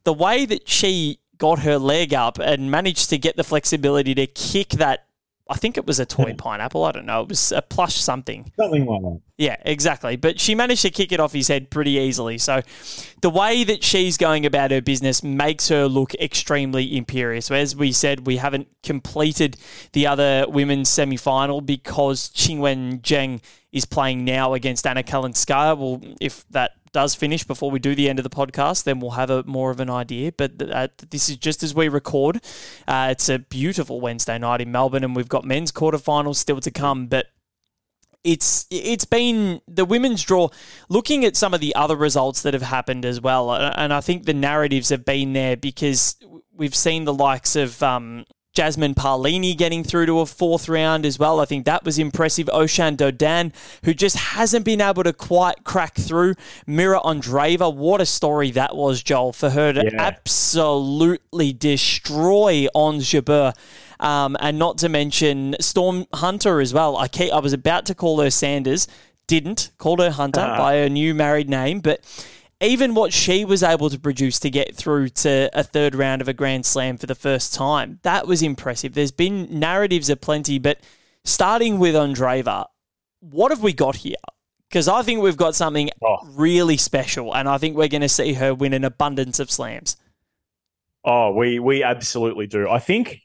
the 0.05 0.13
way 0.13 0.47
that 0.47 0.69
she 0.69 1.19
got 1.39 1.61
her 1.61 1.79
leg 1.79 2.15
up 2.15 2.39
and 2.39 2.71
managed 2.71 3.11
to 3.11 3.19
get 3.19 3.37
the 3.37 3.45
flexibility 3.45 4.15
to 4.15 4.27
kick 4.27 4.71
that 4.71 5.07
I 5.51 5.57
think 5.57 5.77
it 5.77 5.87
was 5.87 6.01
a 6.01 6.07
toy 6.07 6.35
pineapple. 6.35 6.85
I 6.85 6.93
don't 6.93 7.05
know. 7.05 7.23
It 7.23 7.29
was 7.29 7.53
a 7.53 7.61
plush 7.61 7.97
something. 7.97 8.51
Something 8.57 8.87
like 8.87 9.03
that. 9.03 9.21
Yeah, 9.39 9.57
exactly. 9.65 10.17
But 10.17 10.39
she 10.39 10.55
managed 10.55 10.83
to 10.83 10.91
kick 10.91 11.11
it 11.11 11.19
off 11.19 11.33
his 11.33 11.49
head 11.49 11.71
pretty 11.71 11.93
easily. 11.93 12.39
So 12.39 12.61
the 13.23 13.31
way 13.31 13.65
that 13.65 13.83
she's 13.83 14.17
going 14.17 14.45
about 14.45 14.71
her 14.71 14.83
business 14.83 15.23
makes 15.23 15.69
her 15.69 15.89
look 15.89 16.15
extremely 16.15 16.97
imperious. 16.97 17.51
As 17.51 17.75
we 17.75 17.93
said, 17.93 18.27
we 18.27 18.37
haven't 18.37 18.69
completed 18.83 19.57
the 19.93 20.07
other 20.07 20.45
women's 20.49 20.91
semi 20.91 21.17
final 21.17 21.61
because 21.61 22.29
Qinwen 22.31 23.01
Zheng 23.01 23.41
is 23.73 23.87
playing 23.87 24.25
now 24.25 24.53
against 24.53 24.87
Anna 24.87 25.03
Kalinskaya. 25.03 25.77
Well, 25.79 26.03
if 26.21 26.47
that 26.51 26.73
does 26.93 27.15
finish 27.15 27.43
before 27.43 27.71
we 27.71 27.79
do 27.79 27.95
the 27.95 28.09
end 28.11 28.19
of 28.19 28.23
the 28.23 28.31
podcast, 28.31 28.85
then 28.85 29.01
we'll 29.01 29.13
have 29.13 29.31
a 29.31 29.43
more 29.45 29.71
of 29.71 29.81
an 29.81 29.89
idea. 29.89 30.31
But 30.31 30.71
uh, 30.71 30.89
this 31.11 31.31
is 31.31 31.39
just 31.39 31.63
as 31.63 31.75
we 31.75 31.89
record. 31.89 32.43
Uh, 32.87 33.09
it's 33.11 33.31
a 33.31 33.39
beautiful 33.39 34.01
Wednesday 34.01 34.39
night 34.39 34.61
in 34.61 34.71
Melbourne, 34.71 35.03
and 35.03 35.17
we've 35.17 35.29
got 35.29 35.45
men's 35.45 35.73
quarterfinals 35.73 36.37
still 36.37 36.61
to 36.61 36.71
come. 36.71 37.07
But 37.07 37.29
it's 38.25 38.67
it's 38.71 39.05
been 39.05 39.61
the 39.67 39.85
women's 39.85 40.23
draw. 40.23 40.49
Looking 40.89 41.25
at 41.25 41.37
some 41.37 41.55
of 41.55 41.61
the 41.61 41.75
other 41.75 41.97
results 41.97 42.43
that 42.43 42.55
have 42.55 42.63
happened 42.63 43.05
as 43.05 43.21
well, 43.21 43.51
uh, 43.51 43.75
and 43.77 43.93
I 43.93 44.01
think 44.01 44.25
the 44.25 44.35
narratives 44.35 44.91
have 44.91 45.05
been 45.05 45.33
there 45.33 45.57
because 45.57 46.17
we've 46.55 46.75
seen 46.75 47.05
the 47.05 47.15
likes 47.15 47.57
of 47.57 47.83
um, 47.83 48.25
Jasmine 48.55 48.95
Paolini 48.95 49.57
getting 49.57 49.83
through 49.83 50.07
to 50.07 50.21
a 50.21 50.27
fourth 50.27 50.69
round 50.69 51.07
as 51.07 51.19
well. 51.19 51.41
I 51.41 51.47
think 51.47 51.65
that 51.65 51.85
was 51.85 51.99
impressive. 51.99 52.51
Oceane 52.53 52.97
Dodin, 52.97 53.53
who 53.85 53.95
just 53.95 54.17
hasn't 54.17 54.65
been 54.65 54.83
able 54.83 55.05
to 55.05 55.13
quite 55.13 55.65
crack 55.65 55.95
through. 55.95 56.35
Mira 56.67 57.01
Andreeva, 57.01 57.75
what 57.75 58.03
a 58.03 58.07
story 58.07 58.51
that 58.51 58.77
was, 58.77 59.03
Joel, 59.03 59.33
for 59.33 59.51
her 59.51 59.73
to 59.73 59.85
yeah. 59.85 60.03
absolutely 60.03 61.55
destroy 61.55 62.67
Ons 62.75 63.11
Jabeur. 63.11 63.55
Um, 64.03 64.37
and 64.41 64.59
not 64.59 64.79
to 64.79 64.89
mention 64.89 65.55
Storm 65.61 66.07
Hunter 66.13 66.61
as 66.61 66.75
well. 66.75 66.97
I, 66.97 67.07
keep, 67.07 67.33
I 67.33 67.39
was 67.39 67.53
about 67.53 67.87
to 67.87 67.95
call 67.95 68.21
her 68.21 68.31
Sanders, 68.31 68.89
didn't. 69.29 69.71
Called 69.79 70.01
her 70.01 70.11
Hunter 70.11 70.41
uh-huh. 70.41 70.59
by 70.59 70.77
her 70.79 70.89
new 70.89 71.15
married 71.15 71.49
name, 71.49 71.79
but 71.81 72.01
even 72.61 72.95
what 72.95 73.13
she 73.13 73.45
was 73.45 73.63
able 73.63 73.91
to 73.91 73.99
produce 73.99 74.39
to 74.41 74.51
get 74.51 74.75
through 74.75 75.09
to 75.09 75.51
a 75.53 75.63
third 75.63 75.95
round 75.95 76.21
of 76.21 76.29
a 76.29 76.33
Grand 76.33 76.67
Slam 76.67 76.97
for 76.97 77.07
the 77.07 77.15
first 77.15 77.55
time, 77.55 77.99
that 78.03 78.27
was 78.27 78.43
impressive. 78.43 78.95
There's 78.95 79.13
been 79.13 79.47
narratives 79.51 80.11
aplenty, 80.11 80.59
but 80.59 80.79
starting 81.25 81.79
with 81.79 81.95
Andreeva, 81.95 82.67
what 83.21 83.51
have 83.53 83.63
we 83.63 83.73
got 83.73 83.97
here? 83.97 84.17
Because 84.69 84.89
I 84.89 85.03
think 85.03 85.23
we've 85.23 85.37
got 85.37 85.55
something 85.55 85.91
oh. 86.03 86.19
really 86.31 86.77
special, 86.77 87.35
and 87.35 87.49
I 87.49 87.59
think 87.59 87.77
we're 87.77 87.89
going 87.89 88.01
to 88.01 88.09
see 88.09 88.33
her 88.33 88.55
win 88.55 88.73
an 88.73 88.85
abundance 88.85 89.39
of 89.39 89.51
slams. 89.51 89.97
Oh, 91.05 91.33
we 91.33 91.59
we 91.59 91.83
absolutely 91.83 92.47
do. 92.47 92.69
I 92.69 92.79
think, 92.79 93.23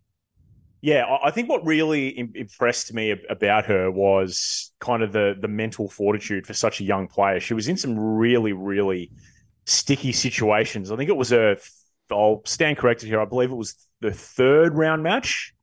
yeah, 0.88 1.18
I 1.22 1.32
think 1.32 1.50
what 1.50 1.66
really 1.66 2.18
impressed 2.34 2.94
me 2.94 3.14
about 3.30 3.66
her 3.66 3.92
was 3.92 4.72
kind 4.80 5.04
of 5.04 5.12
the 5.12 5.36
the 5.38 5.50
mental 5.50 5.90
fortitude 5.90 6.48
for 6.48 6.54
such 6.54 6.80
a 6.80 6.86
young 6.86 7.10
player. 7.10 7.42
She 7.42 7.54
was 7.54 7.68
in 7.68 7.76
some 7.76 8.00
really, 8.00 8.54
really 8.54 9.12
sticky 9.66 10.14
situations. 10.14 10.90
I 10.90 10.96
think 10.96 11.10
it 11.10 11.18
was 11.18 11.34
a, 11.34 11.58
I'll 12.10 12.42
stand 12.46 12.78
corrected 12.78 13.10
here. 13.10 13.20
I 13.20 13.26
believe 13.26 13.52
it 13.52 13.56
was 13.56 13.76
the 14.00 14.14
third 14.14 14.76
round 14.76 15.04
match. 15.04 15.54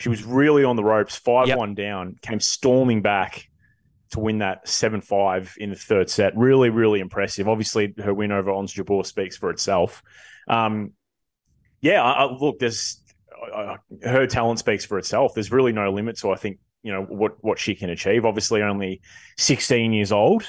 She 0.00 0.10
was 0.10 0.22
really 0.22 0.64
on 0.64 0.76
the 0.76 0.84
ropes, 0.84 1.16
5 1.16 1.48
yep. 1.48 1.56
1 1.56 1.74
down, 1.74 2.16
came 2.20 2.38
storming 2.38 3.00
back 3.00 3.48
to 4.10 4.20
win 4.20 4.40
that 4.40 4.68
7 4.68 5.00
5 5.00 5.54
in 5.56 5.70
the 5.70 5.76
third 5.76 6.10
set. 6.10 6.36
Really, 6.36 6.68
really 6.68 7.00
impressive. 7.00 7.48
Obviously, 7.48 7.94
her 8.04 8.12
win 8.12 8.30
over 8.30 8.50
Ons 8.50 8.74
Jabeur 8.74 9.06
speaks 9.06 9.34
for 9.34 9.48
itself. 9.48 10.02
Um, 10.46 10.92
yeah, 11.80 12.02
I, 12.02 12.24
I, 12.24 12.32
look, 12.32 12.58
there's 12.58 13.01
I, 13.42 13.76
her 14.08 14.26
talent 14.26 14.58
speaks 14.58 14.84
for 14.84 14.98
itself. 14.98 15.34
There's 15.34 15.52
really 15.52 15.72
no 15.72 15.90
limit 15.92 16.16
to, 16.18 16.30
I 16.30 16.36
think, 16.36 16.58
you 16.82 16.92
know, 16.92 17.02
what, 17.02 17.36
what 17.42 17.58
she 17.58 17.74
can 17.74 17.90
achieve. 17.90 18.24
Obviously, 18.24 18.62
only 18.62 19.00
16 19.38 19.92
years 19.92 20.12
old. 20.12 20.44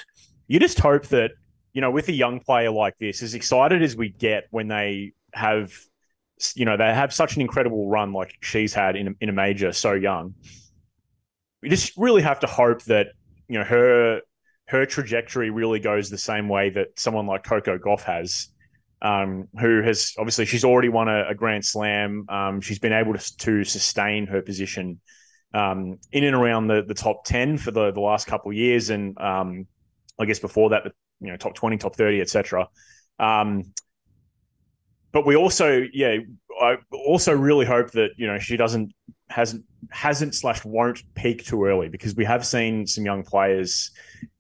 You 0.48 0.60
just 0.60 0.80
hope 0.80 1.08
that 1.08 1.32
you 1.74 1.82
know, 1.82 1.92
with 1.92 2.08
a 2.08 2.14
young 2.14 2.40
player 2.40 2.72
like 2.72 2.98
this, 3.00 3.24
as 3.24 3.34
excited 3.34 3.82
as 3.82 3.96
we 3.96 4.10
get 4.10 4.46
when 4.52 4.68
they 4.68 5.14
have, 5.34 5.74
you 6.56 6.66
know, 6.66 6.78
they 6.78 6.94
have 6.94 7.12
such 7.12 7.36
an 7.36 7.42
incredible 7.42 7.90
run 7.90 8.14
like 8.14 8.36
she's 8.42 8.74
had 8.74 8.96
in 8.96 9.08
a, 9.08 9.12
in 9.22 9.30
a 9.30 9.34
major 9.34 9.72
so 9.74 9.94
young, 9.94 10.36
we 11.62 11.70
just 11.70 11.98
really 11.98 12.22
have 12.22 12.40
to 12.42 12.48
hope 12.48 12.84
that 12.84 13.08
you 13.48 13.58
know 13.58 13.66
her 13.66 14.22
her 14.68 14.86
trajectory 14.86 15.50
really 15.50 15.80
goes 15.80 16.10
the 16.10 16.18
same 16.18 16.48
way 16.48 16.70
that 16.70 16.88
someone 16.96 17.26
like 17.26 17.44
Coco 17.44 17.78
Gauff 17.78 18.02
has. 18.02 18.50
Um, 19.03 19.50
who 19.60 19.81
has 19.81 20.13
obviously 20.17 20.45
she's 20.45 20.63
already 20.63 20.88
won 20.88 21.10
a, 21.10 21.27
a 21.27 21.36
Grand 21.36 21.65
Slam. 21.65 22.25
Um, 22.29 22.62
she's 22.62 22.79
been 22.79 22.93
able 22.93 23.13
to, 23.13 23.38
to 23.38 23.63
sustain 23.65 24.27
her 24.27 24.41
position 24.41 25.01
um, 25.53 26.00
in 26.13 26.24
and 26.24 26.33
around 26.36 26.67
the, 26.67 26.83
the 26.88 26.93
top 26.93 27.25
ten 27.25 27.57
for 27.57 27.72
the, 27.72 27.91
the 27.91 28.00
last 28.00 28.27
couple 28.27 28.51
of 28.51 28.55
years, 28.57 28.89
and 28.89 29.19
um, 29.19 29.67
I 30.17 30.25
guess 30.25 30.39
before 30.39 30.69
that, 30.69 30.83
you 31.24 31.31
know 31.31 31.38
top 31.38 31.55
20 31.55 31.77
top 31.77 31.95
30 31.95 32.22
etc 32.22 32.67
um, 33.19 33.63
but 35.12 35.25
we 35.25 35.36
also 35.36 35.86
yeah 35.93 36.17
i 36.62 36.75
also 36.91 37.33
really 37.33 37.65
hope 37.65 37.91
that 37.91 38.10
you 38.17 38.27
know 38.27 38.38
she 38.38 38.57
doesn't 38.57 38.93
hasn't 39.30 39.63
hasn't 39.92 40.36
slash 40.36 40.63
won't 40.63 41.01
peak 41.15 41.46
too 41.46 41.65
early 41.65 41.89
because 41.89 42.15
we 42.15 42.25
have 42.25 42.46
seen 42.46 42.86
some 42.86 43.06
young 43.06 43.24
players 43.24 43.92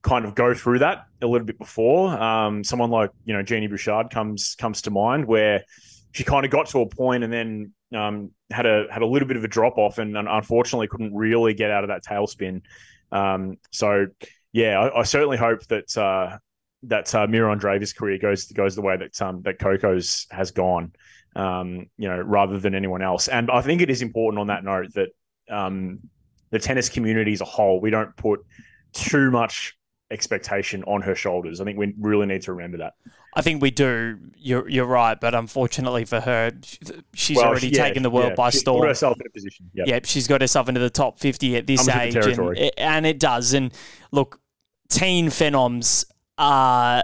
kind 0.01 0.25
of 0.25 0.35
go 0.35 0.53
through 0.53 0.79
that 0.79 1.05
a 1.21 1.27
little 1.27 1.45
bit 1.45 1.57
before. 1.57 2.09
Um, 2.09 2.63
someone 2.63 2.91
like 2.91 3.11
you 3.25 3.33
know 3.33 3.41
Genie 3.41 3.67
Bouchard 3.67 4.09
comes 4.11 4.55
comes 4.55 4.81
to 4.83 4.91
mind 4.91 5.25
where 5.25 5.63
she 6.11 6.23
kind 6.23 6.45
of 6.45 6.51
got 6.51 6.67
to 6.67 6.81
a 6.81 6.85
point 6.87 7.23
and 7.23 7.33
then 7.33 7.73
um, 7.95 8.31
had 8.51 8.65
a 8.65 8.85
had 8.91 9.01
a 9.01 9.05
little 9.05 9.27
bit 9.27 9.37
of 9.37 9.43
a 9.43 9.47
drop 9.47 9.77
off 9.77 9.97
and 9.97 10.15
unfortunately 10.17 10.87
couldn't 10.87 11.13
really 11.13 11.53
get 11.53 11.71
out 11.71 11.83
of 11.83 11.89
that 11.89 12.03
tailspin. 12.03 12.61
Um, 13.11 13.57
so 13.71 14.07
yeah, 14.51 14.79
I, 14.79 14.99
I, 14.99 15.03
certainly 15.03 15.37
hope 15.37 15.65
that 15.67 15.95
uh, 15.97 16.37
that 16.83 17.13
uh, 17.13 17.27
Andreeva's 17.27 17.93
career 17.93 18.17
goes 18.17 18.45
goes 18.45 18.75
the 18.75 18.81
way 18.81 18.97
that 18.97 19.21
um, 19.21 19.41
that 19.43 19.59
Coco's 19.59 20.27
has 20.31 20.51
gone, 20.51 20.93
um, 21.35 21.87
you 21.97 22.07
know, 22.07 22.19
rather 22.21 22.59
than 22.59 22.75
anyone 22.75 23.01
else. 23.01 23.27
And 23.27 23.49
I 23.51 23.61
think 23.61 23.81
it 23.81 23.89
is 23.89 24.01
important 24.01 24.39
on 24.39 24.47
that 24.47 24.63
note 24.63 24.93
that 24.93 25.09
um, 25.49 25.99
the 26.51 26.59
tennis 26.59 26.89
community 26.89 27.33
as 27.33 27.41
a 27.41 27.45
whole, 27.45 27.79
we 27.81 27.89
don't 27.89 28.15
put 28.15 28.45
too 28.93 29.31
much 29.31 29.77
expectation 30.11 30.83
on 30.83 31.01
her 31.01 31.15
shoulders. 31.15 31.59
I 31.59 31.63
think 31.65 31.79
we 31.79 31.93
really 31.99 32.27
need 32.27 32.43
to 32.43 32.53
remember 32.53 32.77
that. 32.77 32.93
I 33.35 33.41
think 33.41 33.61
we 33.61 33.71
do. 33.71 34.19
You're 34.37 34.69
you're 34.69 34.85
right, 34.85 35.19
but 35.19 35.33
unfortunately 35.33 36.05
for 36.05 36.19
her, 36.19 36.51
she's 37.13 37.37
well, 37.37 37.47
already 37.47 37.69
yeah, 37.69 37.83
taken 37.83 38.03
the 38.03 38.11
world 38.11 38.29
yeah. 38.29 38.35
by 38.35 38.51
storm. 38.51 38.87
Herself 38.87 39.19
in 39.19 39.25
a 39.25 39.29
position. 39.31 39.71
Yep. 39.73 39.87
Yeah, 39.87 39.99
she's 40.03 40.27
got 40.27 40.41
herself 40.41 40.69
into 40.69 40.79
the 40.79 40.91
top 40.91 41.19
fifty 41.19 41.55
at 41.55 41.65
this 41.65 41.87
Comes 41.87 42.15
age, 42.15 42.37
and 42.37 42.71
and 42.77 43.05
it 43.07 43.19
does. 43.19 43.53
And 43.53 43.73
look, 44.11 44.39
teen 44.89 45.27
phenoms 45.27 46.05
are 46.37 47.03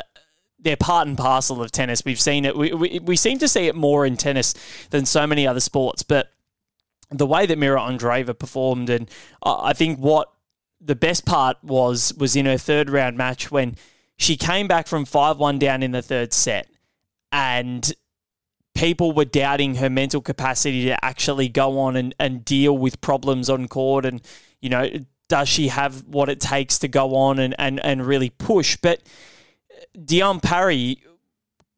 they're 0.59 0.77
part 0.77 1.07
and 1.07 1.17
parcel 1.17 1.61
of 1.61 1.71
tennis. 1.71 2.03
We've 2.05 2.19
seen 2.19 2.45
it. 2.45 2.55
We, 2.55 2.73
we, 2.73 2.99
we 2.99 3.15
seem 3.15 3.39
to 3.39 3.47
see 3.47 3.67
it 3.67 3.75
more 3.75 4.05
in 4.05 4.17
tennis 4.17 4.53
than 4.89 5.05
so 5.05 5.25
many 5.25 5.47
other 5.47 5.59
sports. 5.59 6.03
But 6.03 6.31
the 7.09 7.25
way 7.25 7.45
that 7.45 7.57
Mira 7.57 7.79
Andreeva 7.79 8.37
performed, 8.37 8.89
and 8.89 9.09
uh, 9.43 9.61
I 9.61 9.73
think 9.73 9.99
what 9.99 10.31
the 10.81 10.95
best 10.95 11.25
part 11.25 11.57
was 11.63 12.13
was 12.15 12.35
in 12.35 12.45
her 12.45 12.57
third 12.57 12.89
round 12.89 13.17
match 13.17 13.51
when 13.51 13.75
she 14.17 14.35
came 14.35 14.67
back 14.67 14.87
from 14.87 15.05
five 15.05 15.37
one 15.37 15.59
down 15.59 15.81
in 15.81 15.91
the 15.91 16.01
third 16.01 16.33
set, 16.33 16.69
and 17.31 17.93
people 18.75 19.11
were 19.11 19.25
doubting 19.25 19.75
her 19.75 19.89
mental 19.89 20.21
capacity 20.21 20.85
to 20.85 21.05
actually 21.05 21.49
go 21.49 21.79
on 21.79 21.95
and, 21.95 22.15
and 22.19 22.45
deal 22.45 22.77
with 22.77 23.01
problems 23.01 23.49
on 23.49 23.67
court 23.67 24.05
and 24.05 24.21
you 24.61 24.69
know 24.69 24.87
does 25.29 25.47
she 25.47 25.69
have 25.69 26.05
what 26.07 26.27
it 26.27 26.41
takes 26.41 26.79
to 26.79 26.87
go 26.87 27.15
on 27.15 27.39
and, 27.39 27.55
and, 27.57 27.79
and 27.85 28.05
really 28.05 28.31
push? 28.31 28.75
But 28.75 29.01
Diane 30.05 30.39
Parry 30.39 31.03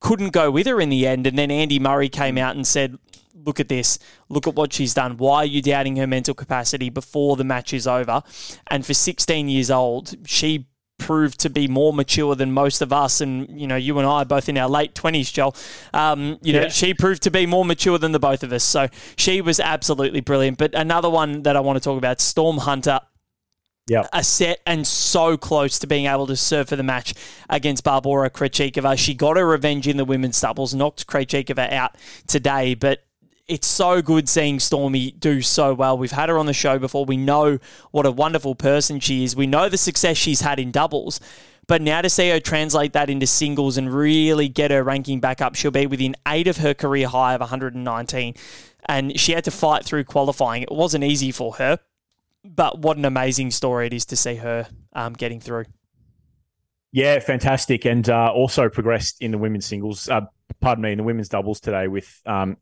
couldn't 0.02 0.34
go 0.34 0.52
with 0.52 0.68
her 0.68 0.82
in 0.82 0.90
the 0.90 1.08
end. 1.08 1.26
And 1.26 1.38
then 1.38 1.50
Andy 1.50 1.80
Murray 1.80 2.10
came 2.10 2.38
out 2.38 2.56
and 2.56 2.68
said, 2.68 2.98
Look 3.34 3.60
at 3.60 3.70
this. 3.70 3.98
Look 4.30 4.46
at 4.46 4.54
what 4.54 4.72
she's 4.72 4.94
done. 4.94 5.18
Why 5.18 5.38
are 5.38 5.46
you 5.46 5.64
doubting 5.64 5.96
her 5.96 6.06
mental 6.06 6.36
capacity 6.36 6.90
before 6.92 7.38
the 7.38 7.44
match 7.44 7.74
is 7.74 7.88
over? 7.88 8.22
And 8.68 8.86
for 8.86 8.94
16 8.94 9.50
years 9.50 9.72
old, 9.72 10.14
she 10.28 10.68
proved 11.00 11.40
to 11.40 11.50
be 11.50 11.68
more 11.68 11.92
mature 11.92 12.36
than 12.36 12.52
most 12.52 12.84
of 12.84 12.94
us. 12.94 13.20
And, 13.20 13.60
you 13.60 13.66
know, 13.66 13.78
you 13.78 13.98
and 13.98 14.08
I 14.08 14.26
both 14.26 14.48
in 14.48 14.60
our 14.60 14.70
late 14.70 14.94
20s, 14.94 15.34
Joel. 15.34 15.56
Um, 15.92 16.38
you 16.44 16.54
know, 16.54 16.64
yeah. 16.64 16.68
she 16.68 16.94
proved 16.94 17.24
to 17.24 17.32
be 17.32 17.48
more 17.48 17.66
mature 17.66 17.98
than 17.98 18.12
the 18.12 18.20
both 18.20 18.44
of 18.44 18.54
us. 18.54 18.64
So 18.64 18.90
she 19.18 19.42
was 19.42 19.60
absolutely 19.60 20.22
brilliant. 20.22 20.60
But 20.60 20.76
another 20.76 21.10
one 21.10 21.42
that 21.42 21.56
I 21.56 21.62
want 21.62 21.78
to 21.78 21.84
talk 21.84 21.98
about, 21.98 22.22
Storm 22.22 22.60
Hunter 22.60 23.00
yep. 23.92 24.10
a 24.14 24.24
set 24.24 24.60
and 24.66 24.88
so 24.88 25.38
close 25.38 25.78
to 25.80 25.88
being 25.88 26.06
able 26.06 26.28
to 26.28 26.36
serve 26.36 26.70
for 26.70 26.76
the 26.76 26.84
match 26.84 27.14
against 27.50 27.84
Barbora 27.84 28.30
Krejcikova. 28.30 28.98
She 28.98 29.14
got 29.14 29.38
her 29.38 29.46
revenge 29.46 29.88
in 29.88 29.98
the 29.98 30.06
women's 30.06 30.40
doubles, 30.40 30.74
knocked 30.74 31.08
Krejcikova 31.08 31.72
out 31.72 31.96
today, 32.28 32.74
but 32.74 33.04
it's 33.48 33.68
so 33.68 34.02
good 34.02 34.30
seeing 34.30 34.60
Stormy 34.60 35.12
do 35.12 35.42
so 35.42 35.74
well. 35.74 35.98
We've 35.98 36.12
had 36.12 36.30
her 36.30 36.38
on 36.38 36.46
the 36.46 36.54
show 36.54 36.80
before. 36.80 37.06
We 37.06 37.18
know 37.18 37.60
what 37.92 38.06
a 38.06 38.12
wonderful 38.12 38.56
person 38.56 39.00
she 39.02 39.26
is. 39.26 39.36
We 39.36 39.46
know 39.46 39.68
the 39.68 39.78
success 39.78 40.16
she's 40.16 40.42
had 40.42 40.58
in 40.58 40.72
doubles. 40.72 41.20
But 41.68 41.82
now 41.82 42.02
to 42.02 42.10
see 42.10 42.30
her 42.30 42.40
translate 42.40 42.94
that 42.94 43.10
into 43.10 43.28
singles 43.28 43.78
and 43.78 43.94
really 43.94 44.48
get 44.50 44.72
her 44.72 44.84
ranking 44.84 45.20
back 45.20 45.42
up, 45.42 45.56
she'll 45.56 45.72
be 45.72 45.86
within 45.86 46.16
eight 46.28 46.48
of 46.48 46.58
her 46.58 46.74
career 46.74 47.08
high 47.08 47.34
of 47.34 47.42
119. 47.42 48.36
And 48.88 49.20
she 49.20 49.34
had 49.34 49.44
to 49.44 49.52
fight 49.52 49.86
through 49.86 50.06
qualifying. 50.06 50.64
It 50.64 50.72
wasn't 50.72 51.04
easy 51.04 51.32
for 51.32 51.54
her, 51.56 51.80
but 52.44 52.80
what 52.80 52.98
an 52.98 53.06
amazing 53.06 53.52
story 53.52 53.88
it 53.88 53.94
is 53.94 54.06
to 54.06 54.16
see 54.16 54.36
her 54.36 54.68
um, 54.94 55.14
getting 55.14 55.40
through. 55.40 55.66
Yeah, 56.92 57.20
fantastic, 57.20 57.86
and 57.86 58.08
uh, 58.10 58.32
also 58.34 58.68
progressed 58.68 59.22
in 59.22 59.32
the 59.32 59.38
women's 59.38 59.66
singles. 59.66 60.10
Uh, 60.10 60.22
pardon 60.60 60.84
me, 60.84 60.92
in 60.92 60.98
the 60.98 61.04
women's 61.04 61.30
doubles 61.30 61.62
today 61.62 61.88
with 61.88 62.22
um, 62.26 62.58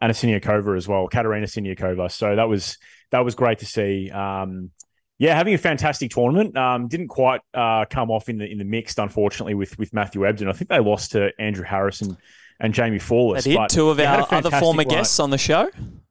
Anna 0.00 0.12
Siniakova 0.12 0.76
as 0.76 0.86
well, 0.86 1.08
Katerina 1.08 1.46
Siniakova. 1.46 2.10
So 2.10 2.36
that 2.36 2.48
was 2.48 2.78
that 3.10 3.20
was 3.20 3.34
great 3.34 3.58
to 3.58 3.66
see. 3.66 4.10
Um, 4.10 4.70
yeah, 5.18 5.36
having 5.36 5.54
a 5.54 5.58
fantastic 5.58 6.10
tournament. 6.10 6.56
Um, 6.56 6.88
didn't 6.88 7.08
quite 7.08 7.40
uh, 7.54 7.84
come 7.88 8.10
off 8.10 8.28
in 8.28 8.38
the 8.38 8.50
in 8.50 8.58
the 8.58 8.64
mixed, 8.64 8.98
unfortunately, 8.98 9.54
with 9.54 9.76
with 9.78 9.92
Matthew 9.92 10.22
Ebden. 10.22 10.48
I 10.48 10.52
think 10.52 10.68
they 10.68 10.80
lost 10.80 11.12
to 11.12 11.30
Andrew 11.38 11.64
Harrison 11.64 12.16
and 12.60 12.72
Jaimee 12.72 13.02
Fourlis. 13.02 13.42
They 13.42 13.56
did. 13.56 13.68
Two 13.68 13.90
of 13.90 13.98
our 13.98 14.26
other 14.32 14.50
former 14.50 14.84
guests 14.84 15.18
on 15.18 15.30
the 15.30 15.38
show. 15.38 15.70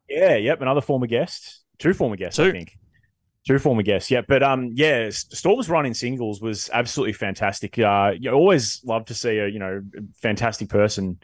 Yeah, 0.09 0.35
yep, 0.35 0.61
another 0.61 0.81
former 0.81 1.07
guest. 1.07 1.61
Two 1.79 1.93
former 1.93 2.17
guests, 2.17 2.37
Two. 2.37 2.49
I 2.49 2.51
think. 2.51 2.77
Two 3.47 3.57
former 3.57 3.81
guests, 3.81 4.11
yeah. 4.11 4.21
But 4.27 4.43
um, 4.43 4.71
yeah, 4.75 5.09
Storm's 5.09 5.67
run 5.67 5.85
in 5.85 5.95
singles 5.95 6.41
was 6.41 6.69
absolutely 6.71 7.13
fantastic. 7.13 7.79
Uh, 7.79 8.11
you 8.19 8.31
always 8.31 8.81
love 8.85 9.05
to 9.05 9.15
see 9.15 9.37
a 9.39 9.47
you 9.47 9.57
know 9.59 9.81
fantastic 10.21 10.69
person 10.69 11.19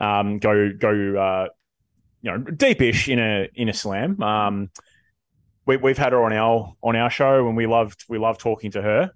um 0.00 0.38
go 0.40 0.70
go 0.76 0.90
uh 0.90 1.46
you 2.20 2.30
know 2.30 2.38
deepish 2.38 3.08
in 3.08 3.18
a 3.18 3.48
in 3.54 3.68
a 3.68 3.72
slam. 3.72 4.20
Um, 4.22 4.70
we, 5.66 5.76
we've 5.76 5.98
had 5.98 6.12
her 6.12 6.22
on 6.24 6.32
our 6.32 6.74
on 6.82 6.96
our 6.96 7.10
show, 7.10 7.46
and 7.46 7.56
we 7.56 7.66
loved 7.66 8.04
we 8.08 8.18
loved 8.18 8.40
talking 8.40 8.70
to 8.72 8.82
her. 8.82 9.10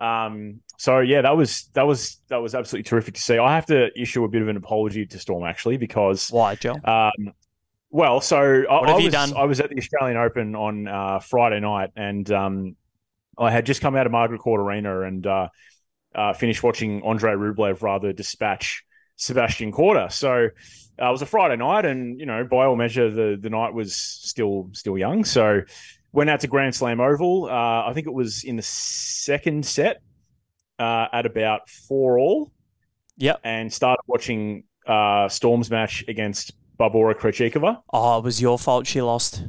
Um, 0.00 0.60
so 0.76 1.00
yeah, 1.00 1.22
that 1.22 1.36
was 1.36 1.70
that 1.74 1.86
was 1.86 2.18
that 2.28 2.38
was 2.38 2.54
absolutely 2.54 2.84
terrific 2.84 3.14
to 3.14 3.20
see. 3.20 3.38
I 3.38 3.54
have 3.54 3.66
to 3.66 3.90
issue 4.00 4.24
a 4.24 4.28
bit 4.28 4.42
of 4.42 4.48
an 4.48 4.56
apology 4.56 5.06
to 5.06 5.18
Storm 5.18 5.44
actually 5.44 5.76
because 5.76 6.30
why, 6.30 6.56
Joe? 6.56 6.74
Um, 6.84 7.32
well, 7.90 8.20
so 8.20 8.64
I, 8.68 8.74
I 8.74 8.96
was 8.96 9.14
I 9.14 9.44
was 9.44 9.60
at 9.60 9.70
the 9.70 9.78
Australian 9.78 10.16
Open 10.16 10.54
on 10.54 10.88
uh, 10.88 11.18
Friday 11.20 11.60
night, 11.60 11.90
and 11.96 12.30
um, 12.30 12.76
I 13.38 13.50
had 13.50 13.64
just 13.64 13.80
come 13.80 13.96
out 13.96 14.06
of 14.06 14.12
Margaret 14.12 14.40
Court 14.40 14.60
Arena 14.60 15.02
and 15.02 15.26
uh, 15.26 15.48
uh, 16.14 16.32
finished 16.34 16.62
watching 16.62 17.02
Andre 17.02 17.32
Rublev 17.32 17.82
rather 17.82 18.12
dispatch 18.12 18.84
Sebastian 19.16 19.72
Korda. 19.72 20.12
So 20.12 20.48
uh, 21.00 21.08
it 21.08 21.10
was 21.10 21.22
a 21.22 21.26
Friday 21.26 21.56
night, 21.56 21.86
and 21.86 22.20
you 22.20 22.26
know, 22.26 22.44
by 22.44 22.66
all 22.66 22.76
measure, 22.76 23.10
the 23.10 23.38
the 23.40 23.50
night 23.50 23.72
was 23.72 23.94
still 23.94 24.68
still 24.72 24.98
young. 24.98 25.24
So 25.24 25.62
went 26.12 26.28
out 26.28 26.40
to 26.40 26.46
Grand 26.46 26.74
Slam 26.74 27.00
Oval. 27.00 27.46
Uh, 27.46 27.88
I 27.88 27.92
think 27.94 28.06
it 28.06 28.12
was 28.12 28.44
in 28.44 28.56
the 28.56 28.62
second 28.62 29.64
set 29.64 30.02
uh, 30.78 31.06
at 31.12 31.24
about 31.24 31.68
four 31.68 32.18
all. 32.18 32.52
Yep, 33.16 33.40
and 33.44 33.72
started 33.72 34.02
watching 34.06 34.64
uh, 34.86 35.28
Storm's 35.28 35.70
match 35.70 36.04
against 36.06 36.52
Barbora 36.78 37.14
Krejcikova. 37.14 37.82
Oh, 37.92 38.18
it 38.18 38.24
was 38.24 38.40
your 38.40 38.58
fault 38.58 38.86
she 38.86 39.02
lost. 39.02 39.44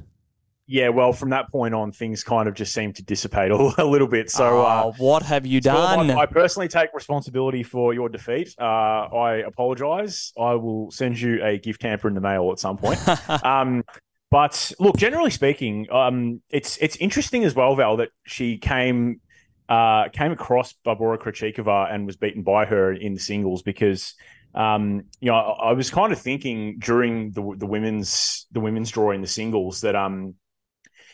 Yeah, 0.72 0.90
well, 0.90 1.14
from 1.14 1.32
that 1.32 1.50
point 1.52 1.74
on, 1.74 1.92
things 1.92 2.24
kind 2.24 2.48
of 2.48 2.54
just 2.54 2.74
seemed 2.74 2.96
to 2.98 3.04
dissipate 3.04 3.50
a, 3.52 3.56
a 3.80 3.86
little 3.86 4.08
bit. 4.08 4.30
So, 4.30 4.62
uh, 4.62 4.84
oh, 4.86 4.94
what 5.00 5.24
have 5.24 5.46
you 5.46 5.62
done? 5.62 6.12
I, 6.12 6.20
I, 6.20 6.26
personally 6.28 6.68
take 6.68 6.94
responsibility 6.94 7.64
for 7.64 7.94
your 7.94 8.08
defeat. 8.08 8.54
Uh, 8.60 8.64
I 8.64 9.44
apologise. 9.48 10.32
I 10.40 10.54
will 10.54 10.92
send 10.92 11.20
you 11.20 11.44
a 11.44 11.58
gift 11.58 11.82
hamper 11.82 12.08
in 12.08 12.14
the 12.14 12.22
mail 12.22 12.52
at 12.52 12.60
some 12.60 12.78
point. 12.78 13.00
um, 13.44 13.84
but 14.30 14.72
look, 14.80 14.96
generally 14.96 15.32
speaking, 15.32 15.92
um, 15.92 16.42
it's 16.52 16.78
it's 16.78 16.96
interesting 16.98 17.44
as 17.46 17.56
well, 17.56 17.76
Val, 17.76 17.98
that 17.98 18.10
she 18.26 18.60
came 18.60 19.22
uh, 19.70 20.10
came 20.10 20.32
across 20.32 20.76
Barbora 20.86 21.18
Krejcikova 21.18 21.92
and 21.92 22.06
was 22.06 22.16
beaten 22.16 22.44
by 22.44 22.66
her 22.66 22.94
in 22.94 23.16
the 23.16 23.20
singles 23.20 23.64
because 23.64 24.14
um, 24.56 25.04
you 25.20 25.32
know 25.32 25.36
I, 25.36 25.70
I, 25.70 25.74
was 25.74 25.90
kind 25.90 26.12
of 26.12 26.20
thinking 26.20 26.80
during 26.80 27.32
the 27.32 27.56
the 27.58 27.66
women's 27.66 28.48
the 28.52 28.60
women's 28.60 28.92
draw 28.92 29.12
in 29.12 29.22
the 29.22 29.28
singles 29.28 29.82
that 29.82 29.96
um 29.96 30.36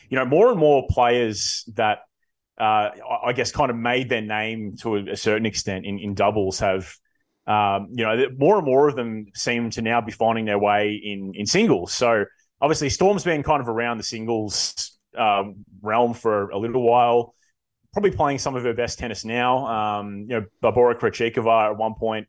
you 0.09 0.17
know, 0.17 0.25
more 0.25 0.51
and 0.51 0.59
more 0.59 0.85
players 0.89 1.63
that 1.75 1.99
uh, 2.59 2.89
I 3.25 3.33
guess 3.33 3.51
kind 3.51 3.69
of 3.69 3.77
made 3.77 4.09
their 4.09 4.21
name 4.21 4.75
to 4.81 4.97
a, 4.97 5.17
certain 5.17 5.45
extent 5.45 5.85
in, 5.85 5.99
in 5.99 6.13
doubles 6.13 6.59
have, 6.59 6.93
um, 7.47 7.89
you 7.91 8.05
know, 8.05 8.27
more 8.37 8.57
and 8.57 8.65
more 8.65 8.87
of 8.87 8.95
them 8.95 9.27
seem 9.33 9.69
to 9.71 9.81
now 9.81 10.01
be 10.01 10.11
finding 10.11 10.45
their 10.45 10.59
way 10.59 10.93
in 11.03 11.33
in 11.35 11.45
singles. 11.45 11.93
So 11.93 12.25
obviously, 12.61 12.89
Storm's 12.89 13.23
been 13.23 13.43
kind 13.43 13.61
of 13.61 13.67
around 13.67 13.97
the 13.97 14.03
singles 14.03 14.97
um, 15.17 15.65
realm 15.81 16.13
for 16.13 16.49
a 16.49 16.57
little 16.57 16.81
while. 16.81 17.35
Probably 17.93 18.11
playing 18.11 18.39
some 18.39 18.55
of 18.55 18.63
her 18.63 18.73
best 18.73 18.99
tennis 18.99 19.25
now. 19.25 19.65
Um, 19.67 20.25
you 20.27 20.39
know, 20.39 20.45
Barbora 20.63 20.95
Krejcikova 20.95 21.71
at 21.71 21.77
one 21.77 21.95
point 21.95 22.27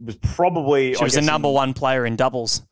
was 0.00 0.16
probably 0.16 0.94
she 0.94 1.04
was 1.04 1.14
the 1.14 1.22
number 1.22 1.50
one 1.50 1.72
player 1.72 2.06
in 2.06 2.16
doubles 2.16 2.62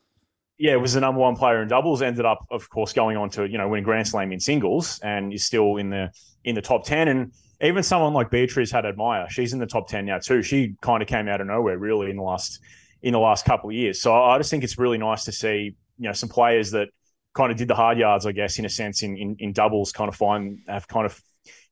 yeah, 0.58 0.76
was 0.76 0.92
the 0.92 1.00
number 1.00 1.20
one 1.20 1.36
player 1.36 1.62
in 1.62 1.68
doubles. 1.68 2.00
Ended 2.00 2.24
up, 2.24 2.46
of 2.50 2.68
course, 2.70 2.92
going 2.92 3.16
on 3.16 3.28
to 3.30 3.48
you 3.48 3.58
know 3.58 3.68
win 3.68 3.82
Grand 3.82 4.06
Slam 4.06 4.32
in 4.32 4.40
singles, 4.40 5.00
and 5.02 5.32
is 5.32 5.44
still 5.44 5.76
in 5.76 5.90
the 5.90 6.10
in 6.44 6.54
the 6.54 6.62
top 6.62 6.84
ten. 6.84 7.08
And 7.08 7.32
even 7.60 7.82
someone 7.82 8.12
like 8.12 8.30
Beatriz 8.30 8.70
Haddad-Maia, 8.70 9.28
she's 9.30 9.52
in 9.52 9.58
the 9.58 9.66
top 9.66 9.88
ten 9.88 10.06
now 10.06 10.18
too. 10.18 10.42
She 10.42 10.74
kind 10.80 11.02
of 11.02 11.08
came 11.08 11.28
out 11.28 11.40
of 11.40 11.48
nowhere, 11.48 11.78
really, 11.78 12.10
in 12.10 12.16
the 12.16 12.22
last 12.22 12.60
in 13.02 13.12
the 13.12 13.18
last 13.18 13.44
couple 13.44 13.70
of 13.70 13.74
years. 13.74 14.00
So 14.00 14.14
I 14.14 14.38
just 14.38 14.50
think 14.50 14.64
it's 14.64 14.78
really 14.78 14.98
nice 14.98 15.24
to 15.24 15.32
see 15.32 15.74
you 15.98 16.08
know 16.08 16.12
some 16.12 16.28
players 16.28 16.70
that 16.70 16.88
kind 17.34 17.50
of 17.50 17.58
did 17.58 17.66
the 17.66 17.74
hard 17.74 17.98
yards, 17.98 18.24
I 18.24 18.32
guess, 18.32 18.58
in 18.58 18.64
a 18.64 18.70
sense, 18.70 19.02
in 19.02 19.16
in, 19.16 19.36
in 19.40 19.52
doubles, 19.52 19.90
kind 19.90 20.08
of 20.08 20.14
find 20.14 20.60
have 20.68 20.86
kind 20.86 21.04
of 21.04 21.20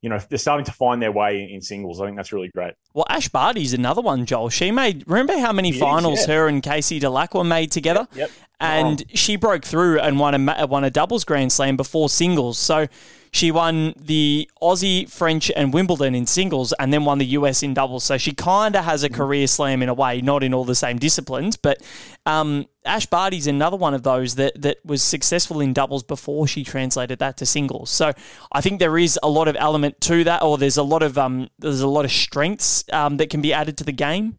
you 0.01 0.09
know, 0.09 0.19
they're 0.29 0.37
starting 0.37 0.65
to 0.65 0.71
find 0.71 1.01
their 1.01 1.11
way 1.11 1.49
in 1.51 1.61
singles. 1.61 2.01
I 2.01 2.05
think 2.05 2.17
that's 2.17 2.33
really 2.33 2.49
great. 2.49 2.73
Well, 2.93 3.05
Ash 3.09 3.29
Barty's 3.29 3.73
another 3.73 4.01
one, 4.01 4.25
Joel. 4.25 4.49
She 4.49 4.71
made, 4.71 5.03
remember 5.07 5.37
how 5.37 5.53
many 5.53 5.71
finals 5.71 6.19
is, 6.19 6.27
yeah. 6.27 6.35
her 6.35 6.47
and 6.47 6.61
Casey 6.61 6.99
Dellacqua 6.99 7.45
made 7.45 7.71
together? 7.71 8.07
Yep. 8.11 8.17
yep. 8.17 8.31
And 8.59 9.01
oh. 9.01 9.11
she 9.13 9.35
broke 9.35 9.63
through 9.65 9.99
and 9.99 10.19
won 10.19 10.49
a, 10.49 10.67
won 10.67 10.83
a 10.83 10.89
doubles 10.89 11.23
Grand 11.23 11.51
Slam 11.51 11.77
before 11.77 12.09
singles. 12.09 12.57
So 12.57 12.87
she 13.33 13.51
won 13.51 13.95
the 13.99 14.47
Aussie, 14.61 15.09
French, 15.09 15.51
and 15.55 15.73
Wimbledon 15.73 16.13
in 16.13 16.27
singles, 16.27 16.71
and 16.73 16.93
then 16.93 17.03
won 17.03 17.17
the 17.17 17.25
US 17.25 17.63
in 17.63 17.73
doubles. 17.73 18.03
So 18.03 18.17
she 18.17 18.31
kind 18.31 18.75
of 18.75 18.85
has 18.85 19.03
a 19.03 19.09
career 19.09 19.47
slam 19.47 19.81
in 19.81 19.89
a 19.89 19.93
way, 19.93 20.21
not 20.21 20.43
in 20.43 20.53
all 20.53 20.65
the 20.65 20.75
same 20.75 20.99
disciplines. 20.99 21.57
But 21.57 21.81
um, 22.27 22.67
Ash 22.85 23.05
Barty's 23.05 23.47
another 23.47 23.77
one 23.77 23.93
of 23.93 24.03
those 24.03 24.35
that 24.35 24.61
that 24.61 24.77
was 24.83 25.01
successful 25.01 25.61
in 25.61 25.73
doubles 25.73 26.03
before 26.03 26.47
she 26.47 26.63
translated 26.63 27.19
that 27.19 27.37
to 27.37 27.45
singles. 27.45 27.89
So 27.89 28.11
I 28.51 28.61
think 28.61 28.79
there 28.79 28.97
is 28.97 29.17
a 29.23 29.29
lot 29.29 29.47
of 29.47 29.55
element 29.57 30.01
to 30.01 30.23
that, 30.25 30.43
or 30.43 30.57
there's 30.57 30.77
a 30.77 30.83
lot 30.83 31.03
of 31.03 31.17
um, 31.17 31.49
there's 31.59 31.81
a 31.81 31.87
lot 31.87 32.05
of 32.05 32.11
strengths 32.11 32.83
um, 32.91 33.17
that 33.17 33.29
can 33.29 33.41
be 33.41 33.53
added 33.53 33.77
to 33.77 33.83
the 33.83 33.91
game. 33.91 34.37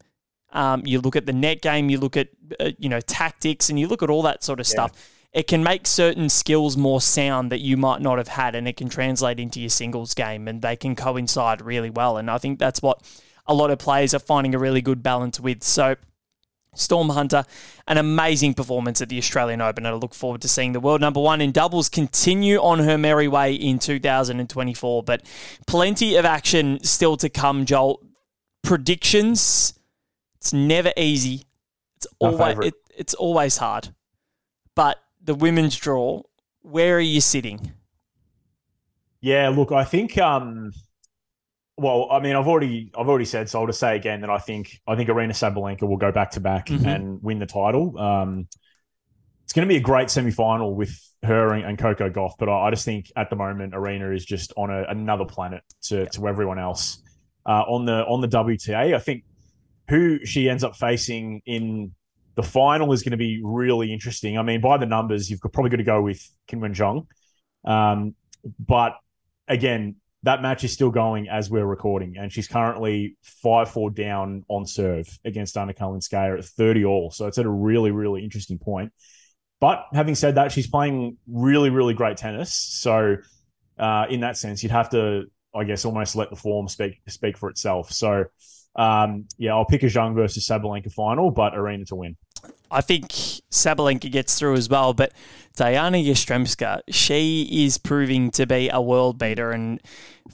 Um, 0.52 0.82
you 0.84 1.00
look 1.00 1.16
at 1.16 1.26
the 1.26 1.32
net 1.32 1.62
game, 1.62 1.90
you 1.90 1.98
look 1.98 2.16
at 2.16 2.28
uh, 2.60 2.70
you 2.78 2.88
know 2.88 3.00
tactics, 3.00 3.70
and 3.70 3.78
you 3.78 3.88
look 3.88 4.02
at 4.02 4.10
all 4.10 4.22
that 4.22 4.44
sort 4.44 4.60
of 4.60 4.66
yeah. 4.66 4.72
stuff 4.72 5.10
it 5.34 5.48
can 5.48 5.64
make 5.64 5.86
certain 5.86 6.28
skills 6.28 6.76
more 6.76 7.00
sound 7.00 7.50
that 7.50 7.60
you 7.60 7.76
might 7.76 8.00
not 8.00 8.18
have 8.18 8.28
had, 8.28 8.54
and 8.54 8.68
it 8.68 8.76
can 8.76 8.88
translate 8.88 9.40
into 9.40 9.60
your 9.60 9.68
singles 9.68 10.14
game, 10.14 10.46
and 10.46 10.62
they 10.62 10.76
can 10.76 10.94
coincide 10.94 11.60
really 11.60 11.90
well. 11.90 12.16
And 12.16 12.30
I 12.30 12.38
think 12.38 12.60
that's 12.60 12.80
what 12.80 13.02
a 13.44 13.52
lot 13.52 13.72
of 13.72 13.80
players 13.80 14.14
are 14.14 14.20
finding 14.20 14.54
a 14.54 14.58
really 14.58 14.80
good 14.80 15.02
balance 15.02 15.38
with. 15.38 15.62
So. 15.62 15.96
Storm 16.74 17.10
Hunter, 17.10 17.44
an 17.86 17.98
amazing 17.98 18.54
performance 18.54 19.00
at 19.00 19.08
the 19.08 19.18
Australian 19.18 19.60
Open, 19.60 19.86
and 19.86 19.94
I 19.94 19.98
look 19.98 20.14
forward 20.14 20.42
to 20.42 20.48
seeing 20.48 20.72
the 20.72 20.80
world 20.80 21.00
number 21.00 21.20
one 21.20 21.40
in 21.40 21.52
doubles 21.52 21.88
continue 21.88 22.58
on 22.58 22.80
her 22.80 22.98
merry 22.98 23.28
way 23.28 23.54
in 23.54 23.78
2024. 23.78 25.02
But 25.02 25.22
plenty 25.66 26.16
of 26.16 26.24
action 26.24 26.82
still 26.82 27.16
to 27.18 27.28
come, 27.28 27.64
Joel. 27.64 28.02
Predictions, 28.62 29.74
it's 30.36 30.52
never 30.52 30.92
easy. 30.96 31.44
It's 31.96 32.06
always 32.18 32.58
it, 32.58 32.74
it's 32.96 33.14
always 33.14 33.58
hard. 33.58 33.94
But 34.74 34.98
the 35.22 35.34
women's 35.34 35.76
draw, 35.76 36.22
where 36.62 36.96
are 36.96 37.00
you 37.00 37.20
sitting? 37.20 37.72
Yeah, 39.20 39.48
look, 39.48 39.72
I 39.72 39.84
think. 39.84 40.18
Um, 40.18 40.72
well, 41.76 42.08
I 42.10 42.20
mean, 42.20 42.36
I've 42.36 42.46
already 42.46 42.90
I've 42.96 43.08
already 43.08 43.24
said, 43.24 43.48
so 43.48 43.60
I'll 43.60 43.66
just 43.66 43.80
say 43.80 43.96
again 43.96 44.20
that 44.20 44.30
I 44.30 44.38
think 44.38 44.80
I 44.86 44.94
think 44.94 45.08
Aryna 45.08 45.32
Sabalenka 45.32 45.88
will 45.88 45.96
go 45.96 46.12
back 46.12 46.32
to 46.32 46.40
back 46.40 46.66
mm-hmm. 46.66 46.86
and 46.86 47.22
win 47.22 47.38
the 47.38 47.46
title. 47.46 47.98
Um, 47.98 48.48
it's 49.42 49.52
going 49.52 49.66
to 49.66 49.72
be 49.72 49.76
a 49.76 49.80
great 49.80 50.08
semi 50.08 50.30
final 50.30 50.74
with 50.74 50.98
her 51.22 51.52
and, 51.52 51.64
and, 51.64 51.78
Coco 51.78 52.08
Gauff, 52.08 52.32
but 52.38 52.48
I, 52.48 52.66
I, 52.66 52.70
just 52.70 52.84
think 52.84 53.10
at 53.16 53.28
the 53.28 53.36
moment 53.36 53.74
Aryna 53.74 54.14
is 54.14 54.24
just 54.24 54.52
on 54.56 54.70
a, 54.70 54.84
another 54.84 55.24
planet 55.24 55.62
to, 55.84 56.00
yeah. 56.00 56.04
to 56.06 56.28
everyone 56.28 56.58
else. 56.58 57.02
Uh, 57.46 57.62
on 57.68 57.84
the 57.84 58.04
on 58.06 58.22
the 58.22 58.28
WTA, 58.28 58.94
I 58.94 58.98
think 58.98 59.24
who 59.88 60.24
she 60.24 60.48
ends 60.48 60.64
up 60.64 60.76
facing 60.76 61.42
in 61.44 61.92
the 62.36 62.42
final 62.42 62.92
is 62.92 63.02
going 63.02 63.10
to 63.10 63.16
be 63.16 63.40
really 63.42 63.92
interesting. 63.92 64.38
I 64.38 64.42
mean, 64.42 64.60
by 64.60 64.78
the 64.78 64.86
numbers, 64.86 65.30
you've 65.30 65.40
probably 65.40 65.70
got 65.70 65.76
to 65.76 65.84
go 65.84 66.00
with 66.00 66.26
Qinwen 66.48 66.74
Zheng. 66.74 67.06
Um, 67.70 68.14
but 68.58 68.96
again, 69.46 69.96
that 70.24 70.42
match 70.42 70.64
is 70.64 70.72
still 70.72 70.90
going 70.90 71.28
as 71.28 71.50
we're 71.50 71.64
recording, 71.64 72.16
and 72.18 72.32
she's 72.32 72.48
currently 72.48 73.16
5 73.42 73.70
4 73.70 73.90
down 73.90 74.44
on 74.48 74.66
serve 74.66 75.06
against 75.24 75.56
Anna 75.56 75.72
Kalinskaya 75.72 76.38
at 76.38 76.44
30 76.44 76.84
all. 76.84 77.10
So 77.10 77.26
it's 77.26 77.38
at 77.38 77.46
a 77.46 77.50
really, 77.50 77.90
really 77.90 78.24
interesting 78.24 78.58
point. 78.58 78.92
But 79.60 79.86
having 79.94 80.14
said 80.14 80.34
that, 80.34 80.52
she's 80.52 80.66
playing 80.66 81.16
really, 81.26 81.70
really 81.70 81.94
great 81.94 82.16
tennis. 82.16 82.52
So, 82.54 83.16
uh, 83.78 84.06
in 84.10 84.20
that 84.20 84.36
sense, 84.36 84.62
you'd 84.62 84.72
have 84.72 84.90
to 84.90 85.24
I 85.54 85.64
guess 85.64 85.84
almost 85.84 86.16
let 86.16 86.30
the 86.30 86.36
form 86.36 86.68
speak 86.68 87.00
speak 87.08 87.38
for 87.38 87.48
itself. 87.48 87.92
So 87.92 88.24
um, 88.76 89.26
yeah, 89.38 89.52
I'll 89.52 89.64
pick 89.64 89.82
a 89.84 89.86
Zhang 89.86 90.14
versus 90.14 90.46
Sabalenka 90.48 90.92
final, 90.92 91.30
but 91.30 91.52
Aryna 91.52 91.86
to 91.86 91.94
win. 91.94 92.16
I 92.70 92.80
think 92.80 93.12
Sabalenka 93.54 94.10
gets 94.10 94.38
through 94.38 94.54
as 94.54 94.68
well, 94.68 94.92
but 94.92 95.12
Diana 95.56 95.98
Yastremska, 95.98 96.82
she 96.88 97.64
is 97.64 97.78
proving 97.78 98.30
to 98.32 98.46
be 98.46 98.68
a 98.68 98.80
world 98.82 99.18
beater 99.18 99.52
and 99.52 99.80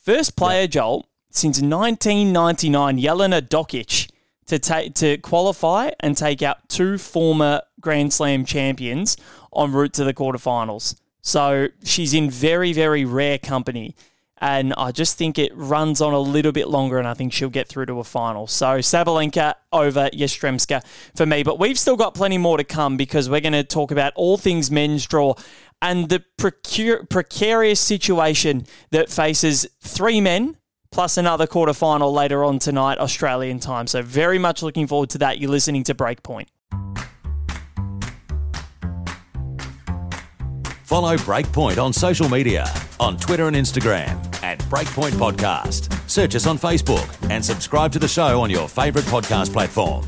first 0.02 0.36
player, 0.36 0.62
yeah. 0.62 0.66
Joel, 0.66 1.06
since 1.30 1.60
1999, 1.60 2.98
Jelena 2.98 3.40
Dokic 3.40 4.10
to 4.46 4.58
take 4.58 4.94
to 4.94 5.16
qualify 5.18 5.90
and 6.00 6.16
take 6.16 6.42
out 6.42 6.68
two 6.68 6.98
former 6.98 7.62
Grand 7.80 8.12
Slam 8.12 8.44
champions 8.44 9.16
en 9.56 9.72
route 9.72 9.92
to 9.94 10.04
the 10.04 10.14
quarterfinals. 10.14 10.96
So 11.22 11.68
she's 11.84 12.14
in 12.14 12.30
very, 12.30 12.72
very 12.72 13.04
rare 13.04 13.38
company. 13.38 13.94
And 14.40 14.72
I 14.78 14.90
just 14.90 15.18
think 15.18 15.38
it 15.38 15.52
runs 15.54 16.00
on 16.00 16.12
a 16.14 16.20
little 16.20 16.52
bit 16.52 16.68
longer, 16.68 16.98
and 16.98 17.06
I 17.06 17.14
think 17.14 17.32
she'll 17.32 17.50
get 17.50 17.68
through 17.68 17.86
to 17.86 18.00
a 18.00 18.04
final. 18.04 18.46
So 18.46 18.78
Sabalenka 18.78 19.54
over 19.72 20.08
Yastremska 20.12 20.82
for 21.14 21.26
me. 21.26 21.42
But 21.42 21.58
we've 21.58 21.78
still 21.78 21.96
got 21.96 22.14
plenty 22.14 22.38
more 22.38 22.56
to 22.56 22.64
come 22.64 22.96
because 22.96 23.28
we're 23.28 23.40
going 23.40 23.52
to 23.52 23.64
talk 23.64 23.90
about 23.90 24.12
all 24.16 24.38
things 24.38 24.70
men's 24.70 25.06
draw 25.06 25.34
and 25.82 26.08
the 26.08 26.24
precur- 26.38 27.08
precarious 27.08 27.80
situation 27.80 28.66
that 28.90 29.10
faces 29.10 29.66
three 29.80 30.20
men 30.20 30.56
plus 30.90 31.16
another 31.16 31.46
quarterfinal 31.46 32.12
later 32.12 32.44
on 32.44 32.58
tonight, 32.58 32.98
Australian 32.98 33.60
time. 33.60 33.86
So 33.86 34.02
very 34.02 34.38
much 34.38 34.62
looking 34.62 34.86
forward 34.86 35.10
to 35.10 35.18
that. 35.18 35.38
You're 35.38 35.50
listening 35.50 35.84
to 35.84 35.94
Breakpoint. 35.94 36.46
Follow 40.90 41.16
Breakpoint 41.18 41.80
on 41.80 41.92
social 41.92 42.28
media 42.28 42.66
on 42.98 43.16
Twitter 43.16 43.46
and 43.46 43.54
Instagram 43.54 44.08
at 44.42 44.58
Breakpoint 44.62 45.12
Podcast. 45.12 45.96
Search 46.10 46.34
us 46.34 46.48
on 46.48 46.58
Facebook 46.58 47.08
and 47.30 47.44
subscribe 47.44 47.92
to 47.92 48.00
the 48.00 48.08
show 48.08 48.40
on 48.40 48.50
your 48.50 48.68
favourite 48.68 49.06
podcast 49.06 49.52
platform. 49.52 50.04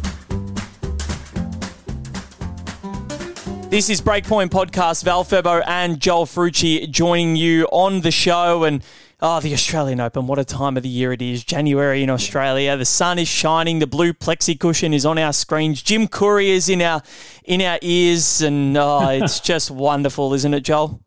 This 3.71 3.91
is 3.91 4.01
Breakpoint 4.01 4.49
Podcast. 4.49 5.05
Val 5.05 5.25
Febbo 5.25 5.63
and 5.69 6.01
Joel 6.01 6.27
Fruci 6.27 6.91
joining 6.91 7.37
you 7.37 7.67
on 7.67 8.01
the 8.01 8.11
show. 8.11 8.65
And 8.65 8.83
Oh, 9.25 9.39
the 9.39 9.53
Australian 9.53 10.01
Open. 10.01 10.27
What 10.27 10.41
a 10.41 10.45
time 10.45 10.77
of 10.77 10.83
the 10.83 10.89
year 10.89 11.13
it 11.13 11.23
is. 11.23 11.45
January 11.45 12.03
in 12.03 12.11
Australia. 12.11 12.77
The 12.77 12.85
sun 12.85 13.21
is 13.21 13.29
shining. 13.29 13.79
The 13.79 13.87
blue 13.87 14.13
plexi 14.13 14.59
cushion 14.59 14.93
is 14.93 15.07
on 15.07 15.17
our 15.17 15.33
screens. 15.33 15.81
Jim 15.81 16.09
Courier 16.09 16.55
is 16.55 16.69
in 16.69 16.83
our 16.83 17.05
in 17.45 17.63
our 17.63 17.79
ears. 17.83 18.43
And 18.43 18.77
oh, 18.77 19.09
it's 19.11 19.39
just 19.39 19.71
wonderful, 19.71 20.35
isn't 20.35 20.53
it, 20.53 20.65
Joel? 20.65 21.01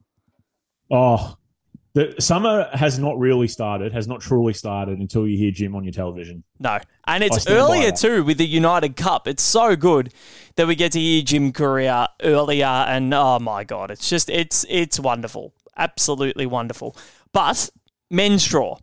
Oh, 0.90 1.36
the 1.94 2.16
summer 2.18 2.70
has 2.72 2.98
not 2.98 3.20
really 3.20 3.50
started, 3.50 3.92
has 3.92 4.08
not 4.08 4.22
truly 4.22 4.54
started 4.54 5.00
until 5.00 5.28
you 5.28 5.38
hear 5.38 5.52
Jim 5.52 5.76
on 5.76 5.84
your 5.84 5.92
television. 5.92 6.42
No. 6.58 6.80
And 7.08 7.22
it's 7.22 7.46
earlier 7.50 7.92
too 7.92 8.24
with 8.24 8.38
the 8.38 8.48
United 8.48 8.96
Cup. 8.96 9.28
It's 9.28 9.44
so 9.44 9.76
good 9.76 10.14
that 10.56 10.68
we 10.68 10.76
get 10.76 10.94
to 10.94 11.02
hear 11.02 11.22
Jim 11.22 11.52
Courier 11.52 12.08
earlier 12.24 12.66
and 12.66 13.14
oh 13.14 13.40
my 13.40 13.66
god, 13.66 13.92
it's 13.92 14.10
just 14.10 14.30
it's 14.30 14.66
it's 14.70 15.02
wonderful. 15.02 15.54
Absolutely 15.76 16.46
wonderful. 16.46 16.96
But 17.34 17.70
men's 18.10 18.46
draw. 18.46 18.78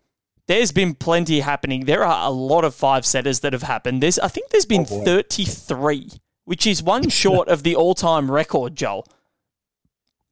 There's 0.48 0.72
been 0.72 0.94
plenty 0.94 1.40
happening. 1.40 1.84
There 1.84 2.04
are 2.04 2.26
a 2.26 2.30
lot 2.30 2.64
of 2.64 2.74
five 2.74 3.06
setters 3.06 3.40
that 3.40 3.52
have 3.52 3.62
happened. 3.62 4.02
There's, 4.02 4.18
I 4.18 4.28
think, 4.28 4.50
there's 4.50 4.66
been 4.66 4.86
oh 4.90 5.04
33, 5.04 6.10
which 6.44 6.66
is 6.66 6.82
one 6.82 7.08
short 7.08 7.48
of 7.48 7.62
the 7.62 7.76
all-time 7.76 8.30
record. 8.30 8.74
Joel, 8.76 9.06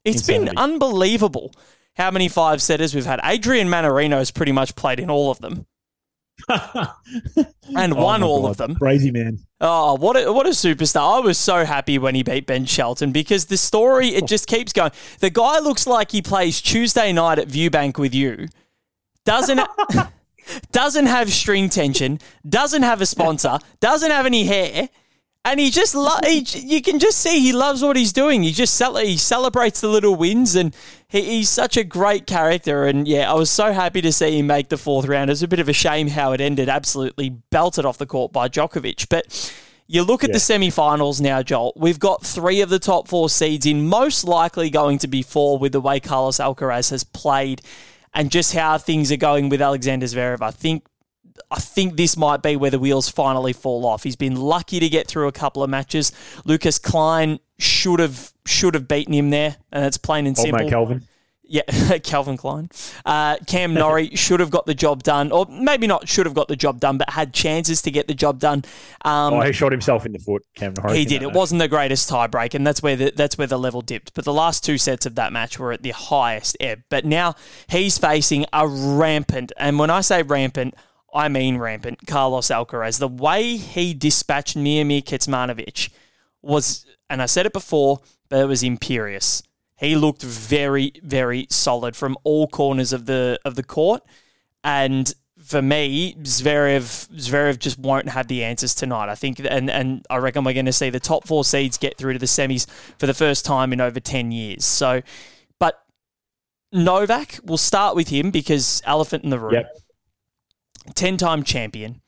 it's 0.05 0.29
Insanity. 0.29 0.51
been 0.51 0.59
unbelievable 0.59 1.53
how 1.95 2.11
many 2.11 2.29
five 2.29 2.61
setters 2.61 2.95
we've 2.95 3.07
had. 3.07 3.21
Adrian 3.23 3.69
Mannarino 3.69 4.19
has 4.19 4.31
pretty 4.31 4.53
much 4.53 4.75
played 4.75 4.99
in 5.01 5.11
all 5.11 5.31
of 5.31 5.39
them. 5.39 5.67
and 6.49 7.93
oh 7.93 8.03
won 8.03 8.23
all 8.23 8.43
God. 8.43 8.51
of 8.51 8.57
them. 8.57 8.75
Crazy 8.75 9.11
man. 9.11 9.39
Oh, 9.61 9.95
what 9.95 10.17
a, 10.17 10.33
what 10.33 10.47
a 10.47 10.51
superstar. 10.51 11.19
I 11.19 11.21
was 11.21 11.39
so 11.39 11.65
happy 11.65 11.99
when 11.99 12.15
he 12.15 12.23
beat 12.23 12.47
Ben 12.47 12.65
Shelton 12.65 13.13
because 13.13 13.47
the 13.47 13.59
story, 13.59 14.09
it 14.09 14.25
oh. 14.25 14.27
just 14.27 14.47
keeps 14.47 14.73
going. 14.73 14.93
The 15.21 15.31
guy 15.31 15.59
looks 15.59 15.87
like 15.87 16.11
he 16.11 16.23
plays 16.23 16.61
Tuesday 16.61 17.13
night 17.13 17.39
at 17.39 17.49
Viewbank 17.49 17.99
with 17.99 18.15
you 18.15 18.49
doesn't 19.25 19.61
doesn't 20.73 21.07
have 21.07 21.33
string 21.33 21.69
tension, 21.69 22.19
doesn't 22.49 22.83
have 22.83 23.01
a 23.01 23.07
sponsor, 23.07 23.59
doesn't 23.81 24.11
have 24.11 24.27
any 24.27 24.45
hair, 24.45 24.89
and 25.45 25.59
he 25.59 25.71
just 25.71 25.95
lo- 25.95 26.19
he, 26.25 26.41
you 26.55 26.83
can 26.83 26.99
just 26.99 27.19
see 27.19 27.41
he 27.41 27.53
loves 27.53 27.83
what 27.83 27.97
he's 27.97 28.13
doing. 28.13 28.43
He 28.43 28.53
just 28.53 28.75
cel- 28.75 28.97
he 28.97 29.17
celebrates 29.17 29.81
the 29.81 29.89
little 29.89 30.15
wins, 30.15 30.55
and 30.55 30.75
he, 31.09 31.23
he's 31.23 31.49
such 31.49 31.77
a 31.77 31.85
great 31.85 32.27
character. 32.27 32.85
And 32.85 33.09
yeah, 33.09 33.31
I 33.31 33.35
was 33.35 33.51
so 33.51 33.73
happy 33.73 34.03
to 34.03 34.13
see 34.13 34.39
him 34.39 34.47
make 34.47 34.69
the 34.69 34.77
fourth 34.77 35.07
round. 35.07 35.31
It 35.31 35.33
was 35.33 35.43
a 35.43 35.49
bit 35.49 35.61
of 35.61 35.69
a 35.69 35.73
shame 35.73 36.09
how 36.09 36.33
it 36.33 36.41
ended, 36.41 36.69
absolutely 36.69 37.31
belted 37.51 37.87
off 37.87 37.99
the 37.99 38.07
court 38.07 38.33
by 38.33 38.49
Djokovic, 38.49 39.09
but. 39.09 39.55
You 39.93 40.05
look 40.05 40.23
at 40.23 40.31
yeah. 40.31 40.35
the 40.35 40.39
semi-finals 40.39 41.21
now, 41.21 41.43
Joel. 41.43 41.73
We've 41.75 41.99
got 41.99 42.25
three 42.25 42.61
of 42.61 42.69
the 42.69 42.79
top 42.79 43.09
four 43.09 43.29
seeds 43.29 43.67
in, 43.67 43.89
most 43.89 44.23
likely 44.23 44.71
going 44.71 44.99
to 44.99 45.09
be 45.09 45.21
four 45.21 45.59
with 45.59 45.73
the 45.73 45.81
way 45.81 45.99
Carlos 45.99 46.37
Alcaraz 46.37 46.91
has 46.93 47.03
played 47.03 47.61
and 48.15 48.31
just 48.31 48.55
how 48.55 48.79
things 48.79 49.11
are 49.13 49.17
going 49.17 49.49
with 49.49 49.63
Alexander 49.63 50.07
Zverev. 50.07 50.43
I 50.43 50.51
think 50.51 50.85
I 51.51 51.59
think 51.59 51.97
this 51.97 52.17
might 52.17 52.43
be 52.43 52.57
where 52.57 52.71
the 52.71 52.79
wheels 52.79 53.09
finally 53.09 53.53
fall 53.53 53.87
off. 53.87 54.03
He's 54.03 54.17
been 54.17 54.37
lucky 54.37 54.81
to 54.81 54.89
get 54.89 55.07
through 55.07 55.29
a 55.29 55.33
couple 55.33 55.63
of 55.63 55.71
matches. 55.71 56.13
Lukas 56.45 56.79
Klein 56.79 57.39
should 57.59 58.01
have 58.01 58.33
should 58.47 58.75
have 58.75 58.89
beaten 58.89 59.15
him 59.15 59.31
there, 59.31 59.57
and 59.73 59.85
it's 59.85 59.97
plain 59.97 60.27
and 60.27 60.37
simple. 60.37 60.63
Old 60.63 60.71
Kelvin. 60.71 61.07
Yeah, 61.53 61.99
Calvin 62.05 62.37
Klein. 62.37 62.71
Uh, 63.05 63.37
Cam 63.49 63.75
Norrie 63.83 64.15
should 64.15 64.39
have 64.39 64.51
got 64.51 64.67
the 64.67 64.75
job 64.75 65.03
done, 65.03 65.33
or 65.33 65.47
maybe 65.51 65.89
not 65.89 66.09
should 66.09 66.25
have 66.25 66.35
got 66.35 66.47
the 66.47 66.55
job 66.55 66.79
done, 66.79 66.97
but 66.97 67.11
had 67.11 67.35
chances 67.35 67.83
to 67.83 67.91
get 67.91 68.07
the 68.07 68.15
job 68.15 68.39
done. 68.39 68.65
Um, 69.05 69.35
oh, 69.35 69.41
he 69.41 69.53
shot 69.53 69.73
himself 69.73 70.07
in 70.07 70.13
the 70.13 70.21
foot, 70.21 70.47
Cam 70.55 70.75
Norrie. 70.75 70.99
He 70.99 71.05
did. 71.05 71.23
It 71.23 71.33
wasn't 71.33 71.59
the 71.59 71.67
greatest 71.67 72.09
tiebreak, 72.09 72.55
and 72.55 72.65
that's 72.65 72.85
where 72.85 72.95
the, 72.95 73.13
that's 73.17 73.37
where 73.37 73.49
the 73.49 73.59
level 73.59 73.81
dipped. 73.81 74.15
But 74.15 74.25
the 74.25 74.33
last 74.33 74.65
two 74.65 74.79
sets 74.79 75.07
of 75.07 75.17
that 75.17 75.33
match 75.33 75.59
were 75.59 75.73
at 75.73 75.83
the 75.83 75.91
highest 75.91 76.57
ebb. 76.61 76.85
But 76.89 77.05
now 77.05 77.35
he's 77.67 77.99
facing 77.99 78.47
a 78.53 78.69
rampant, 78.69 79.51
and 79.57 79.77
when 79.77 79.91
I 79.91 80.03
say 80.03 80.23
rampant, 80.23 80.77
I 81.13 81.29
mean 81.29 81.59
rampant, 81.59 82.07
Carlos 82.07 82.47
Alcaraz. 82.47 83.01
The 83.01 83.09
way 83.09 83.57
he 83.57 83.93
dispatched 83.93 84.57
Miomir 84.57 85.03
Kecmanovic 85.03 85.91
was, 86.43 86.87
and 87.09 87.21
I 87.21 87.27
said 87.27 87.45
it 87.45 87.53
before, 87.53 87.99
but 88.29 88.39
it 88.39 88.47
was 88.47 88.63
imperious. 88.63 89.43
He 89.81 89.97
looked 89.97 90.23
very, 90.23 90.93
very 91.03 91.47
solid 91.49 91.97
from 91.97 92.19
all 92.23 92.47
corners 92.47 92.93
of 92.93 93.07
the 93.07 93.41
of 93.47 93.55
the 93.55 93.63
court. 93.63 94.03
And 94.63 95.11
for 95.43 95.63
me, 95.63 96.17
Zverev 96.21 97.09
Zverev 97.09 97.59
just 97.59 97.79
won't 97.79 98.11
have 98.11 98.29
the 98.29 98.45
answers 98.45 98.75
tonight. 98.75 99.09
I 99.09 99.15
think, 99.15 99.41
and 99.41 99.71
and 99.71 100.05
I 100.11 100.19
reckon 100.19 100.45
we're 100.45 100.53
going 100.53 100.67
to 100.67 100.73
see 100.73 100.91
the 100.91 101.01
top 101.01 101.27
four 101.27 101.47
seeds 101.47 101.79
get 101.79 101.97
through 101.97 102.13
to 102.13 102.19
the 102.19 102.27
semis 102.27 102.69
for 102.99 103.07
the 103.07 103.15
first 103.15 103.47
time 103.47 103.73
in 103.73 103.81
over 103.81 104.01
ten 104.01 104.33
years. 104.33 104.67
So, 104.67 105.01
but 105.59 105.83
Novak, 106.73 107.41
we'll 107.43 107.57
start 107.57 107.97
with 107.97 108.09
him 108.09 108.31
because 108.31 108.83
elephant 108.85 109.25
in 109.25 109.31
the 109.31 109.39
room, 109.39 109.55
yep. 109.55 109.75
ten-time 110.95 111.43
champion, 111.43 112.03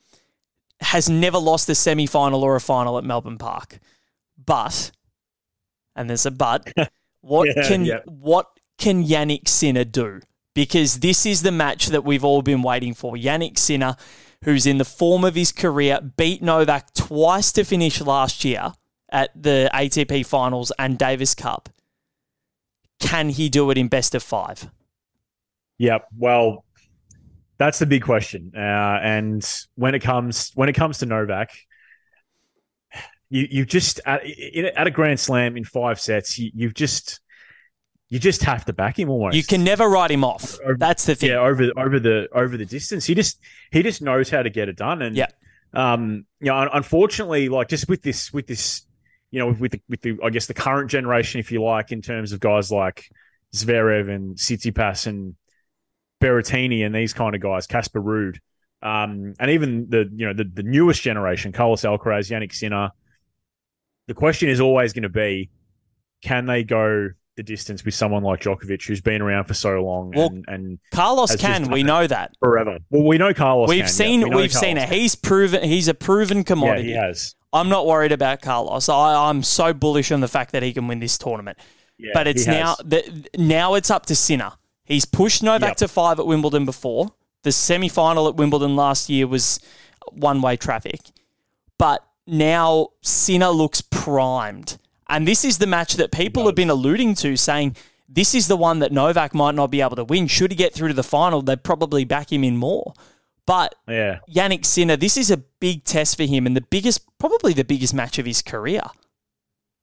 has 0.79 1.09
never 1.09 1.39
lost 1.39 1.67
a 1.69 1.75
semi-final 1.75 2.43
or 2.43 2.55
a 2.55 2.61
final 2.61 2.99
at 2.99 3.03
Melbourne 3.03 3.39
Park, 3.39 3.79
but, 4.45 4.91
and 5.95 6.07
there's 6.07 6.27
a 6.27 6.31
but. 6.31 6.71
What 7.23 7.47
yeah, 7.47 7.67
can 7.67 7.85
yeah. 7.85 7.99
what 8.05 8.47
can 8.77 9.05
Jannik 9.05 9.47
Sinner 9.47 9.85
do? 9.85 10.19
Because 10.53 10.99
this 10.99 11.25
is 11.25 11.41
the 11.41 11.53
match 11.53 11.87
that 11.87 12.03
we've 12.03 12.23
all 12.23 12.41
been 12.41 12.61
waiting 12.61 12.93
for. 12.93 13.15
Jannik 13.15 13.57
Sinner, 13.57 13.95
who's 14.43 14.65
in 14.65 14.77
the 14.77 14.85
form 14.85 15.23
of 15.23 15.33
his 15.33 15.53
career, 15.53 15.99
beat 16.01 16.43
Novak 16.43 16.93
twice 16.93 17.53
to 17.53 17.63
finish 17.63 18.01
last 18.01 18.43
year 18.43 18.73
at 19.09 19.29
the 19.41 19.69
ATP 19.73 20.25
Finals 20.25 20.71
and 20.77 20.97
Davis 20.97 21.33
Cup. 21.33 21.69
Can 22.99 23.29
he 23.29 23.47
do 23.47 23.71
it 23.71 23.77
in 23.77 23.87
best 23.87 24.13
of 24.13 24.21
five? 24.21 24.69
Yep. 25.77 26.07
Well, 26.17 26.65
that's 27.57 27.79
the 27.79 27.85
big 27.85 28.03
question. 28.03 28.51
Uh, 28.53 28.99
and 29.01 29.49
when 29.75 29.95
it 29.95 29.99
comes 29.99 30.51
when 30.55 30.67
it 30.67 30.73
comes 30.73 30.97
to 30.97 31.05
Novak, 31.05 31.51
you 33.33 33.47
you 33.49 33.65
just 33.65 33.99
at, 34.05 34.23
at 34.23 34.85
a 34.85 34.91
Grand 34.91 35.19
Slam 35.19 35.57
in 35.57 35.63
five 35.63 35.99
sets, 35.99 36.37
you, 36.37 36.51
you've 36.53 36.75
just 36.75 37.19
you 38.09 38.19
just 38.19 38.43
have 38.43 38.63
to 38.65 38.73
back 38.73 38.99
him 38.99 39.09
almost. 39.09 39.35
You 39.35 39.43
can 39.43 39.63
never 39.63 39.89
write 39.89 40.11
him 40.11 40.23
off. 40.23 40.59
Over, 40.63 40.77
That's 40.77 41.05
the 41.05 41.15
thing. 41.15 41.31
Yeah, 41.31 41.37
over 41.39 41.71
over 41.75 41.99
the 41.99 42.27
over 42.31 42.57
the 42.57 42.65
distance, 42.65 43.05
he 43.05 43.15
just 43.15 43.39
he 43.71 43.81
just 43.81 44.03
knows 44.03 44.29
how 44.29 44.43
to 44.43 44.51
get 44.51 44.69
it 44.69 44.77
done. 44.77 45.01
And 45.01 45.15
yeah, 45.15 45.25
um, 45.73 46.25
you 46.39 46.51
know, 46.51 46.69
unfortunately, 46.71 47.49
like 47.49 47.69
just 47.69 47.89
with 47.89 48.03
this 48.03 48.31
with 48.31 48.45
this, 48.45 48.85
you 49.31 49.39
know, 49.39 49.51
with 49.59 49.71
the 49.71 49.81
with 49.89 50.01
the 50.01 50.19
I 50.23 50.29
guess 50.29 50.45
the 50.45 50.53
current 50.53 50.91
generation, 50.91 51.39
if 51.39 51.51
you 51.51 51.63
like, 51.63 51.91
in 51.91 52.03
terms 52.03 52.33
of 52.33 52.39
guys 52.39 52.71
like 52.71 53.09
Zverev 53.55 54.13
and 54.13 54.35
Tsitsipas 54.35 55.07
and 55.07 55.35
Berrettini 56.21 56.85
and 56.85 56.93
these 56.93 57.13
kind 57.13 57.33
of 57.33 57.41
guys, 57.41 57.65
Casper 57.65 57.99
Ruud, 57.99 58.37
um, 58.83 59.33
and 59.39 59.49
even 59.49 59.89
the 59.89 60.07
you 60.13 60.27
know 60.27 60.33
the, 60.33 60.43
the 60.43 60.61
newest 60.61 61.01
generation, 61.01 61.51
Carlos 61.51 61.81
Alcaraz, 61.81 62.29
Jannik 62.29 62.53
Sinner, 62.53 62.91
the 64.07 64.13
question 64.13 64.49
is 64.49 64.59
always 64.59 64.93
going 64.93 65.03
to 65.03 65.09
be 65.09 65.49
can 66.21 66.45
they 66.45 66.63
go 66.63 67.09
the 67.35 67.43
distance 67.43 67.83
with 67.83 67.95
someone 67.95 68.23
like 68.23 68.41
Djokovic, 68.41 68.85
who's 68.85 69.01
been 69.01 69.21
around 69.21 69.45
for 69.45 69.53
so 69.53 69.83
long. 69.83 70.11
Well, 70.15 70.27
and, 70.27 70.45
and 70.47 70.79
Carlos 70.91 71.35
can. 71.35 71.69
We 71.71 71.83
know 71.83 72.05
that. 72.05 72.35
forever. 72.39 72.77
Well, 72.89 73.03
we 73.03 73.17
know 73.17 73.33
Carlos. 73.33 73.69
We've 73.69 73.79
can, 73.79 73.85
yeah. 73.85 73.87
seen. 73.87 74.29
we 74.29 74.35
we've 74.35 74.53
seen 74.53 74.77
it. 74.77 74.87
can. 74.89 74.93
He's 74.93 75.15
proven. 75.15 75.63
He's 75.63 75.87
a 75.87 75.93
proven 75.93 76.43
commodity. 76.43 76.89
Yeah, 76.89 77.01
he 77.01 77.07
has. 77.07 77.35
I'm 77.51 77.69
not 77.69 77.85
worried 77.85 78.11
about 78.11 78.41
Carlos. 78.41 78.89
I, 78.89 79.29
I'm 79.29 79.43
so 79.43 79.73
bullish 79.73 80.11
on 80.11 80.21
the 80.21 80.27
fact 80.27 80.51
that 80.51 80.63
he 80.63 80.73
can 80.73 80.87
win 80.87 80.99
this 80.99 81.17
tournament. 81.17 81.57
Yeah, 81.97 82.11
but 82.13 82.27
it's 82.27 82.47
now 82.47 82.75
the, 82.83 83.27
now 83.37 83.75
it's 83.75 83.91
up 83.91 84.05
to 84.07 84.15
Sinner. 84.15 84.53
He's 84.85 85.05
pushed 85.05 85.43
Novak 85.43 85.69
Yep. 85.69 85.77
to 85.77 85.87
five 85.87 86.19
at 86.19 86.25
Wimbledon 86.27 86.65
before. 86.65 87.13
The 87.43 87.51
semi 87.51 87.89
final 87.89 88.27
at 88.27 88.35
Wimbledon 88.35 88.75
last 88.75 89.09
year 89.09 89.27
was 89.27 89.59
one 90.11 90.41
way 90.41 90.55
traffic. 90.55 90.99
But 91.77 92.03
now 92.27 92.89
Sinner 93.01 93.49
looks 93.49 93.81
primed. 93.81 94.77
And 95.09 95.27
this 95.27 95.43
is 95.45 95.57
the 95.57 95.67
match 95.67 95.95
that 95.95 96.11
people 96.11 96.45
have 96.45 96.55
been 96.55 96.69
alluding 96.69 97.15
to, 97.15 97.35
saying 97.37 97.75
this 98.07 98.33
is 98.33 98.47
the 98.47 98.57
one 98.57 98.79
that 98.79 98.91
Novak 98.91 99.33
might 99.33 99.55
not 99.55 99.71
be 99.71 99.81
able 99.81 99.95
to 99.97 100.03
win. 100.03 100.27
Should 100.27 100.51
he 100.51 100.55
get 100.57 100.73
through 100.73 100.87
to 100.89 100.93
the 100.93 101.03
final, 101.03 101.41
they'd 101.41 101.63
probably 101.63 102.05
back 102.05 102.31
him 102.31 102.43
in 102.43 102.57
more. 102.57 102.93
But 103.45 103.75
Yeah. 103.87 104.19
Jannik 104.29 104.65
Sinner, 104.65 104.95
this 104.95 105.17
is 105.17 105.29
a 105.29 105.37
big 105.37 105.83
test 105.83 106.15
for 106.15 106.23
him 106.23 106.45
and 106.47 106.55
the 106.55 106.61
biggest, 106.61 107.01
probably 107.19 107.53
the 107.53 107.65
biggest 107.65 107.93
match 107.93 108.17
of 108.17 108.25
his 108.25 108.41
career. 108.41 108.81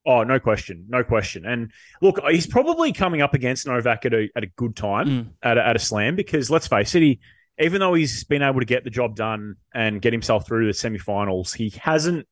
Oh, 0.05 0.23
no 0.23 0.39
question, 0.39 0.85
no 0.89 1.03
question. 1.03 1.45
And 1.45 1.71
look, 2.01 2.19
he's 2.31 2.47
probably 2.47 2.91
coming 2.91 3.21
up 3.21 3.35
against 3.35 3.67
Novak 3.67 4.03
at 4.07 4.13
a 4.15 4.29
at 4.35 4.43
a 4.43 4.47
good 4.47 4.75
time 4.75 5.07
Mm. 5.07 5.27
at 5.43 5.57
a, 5.59 5.67
at 5.67 5.75
a 5.75 5.79
slam 5.79 6.15
because 6.15 6.49
let's 6.49 6.67
face 6.67 6.95
it, 6.95 7.03
he 7.03 7.19
even 7.59 7.79
though 7.79 7.93
he's 7.93 8.23
been 8.23 8.41
able 8.41 8.59
to 8.59 8.65
get 8.65 8.83
the 8.83 8.89
job 8.89 9.15
done 9.15 9.55
and 9.75 10.01
get 10.01 10.11
himself 10.11 10.47
through 10.47 10.65
the 10.65 10.73
semi-finals, 10.73 11.53
he 11.53 11.71
hasn't 11.79 12.27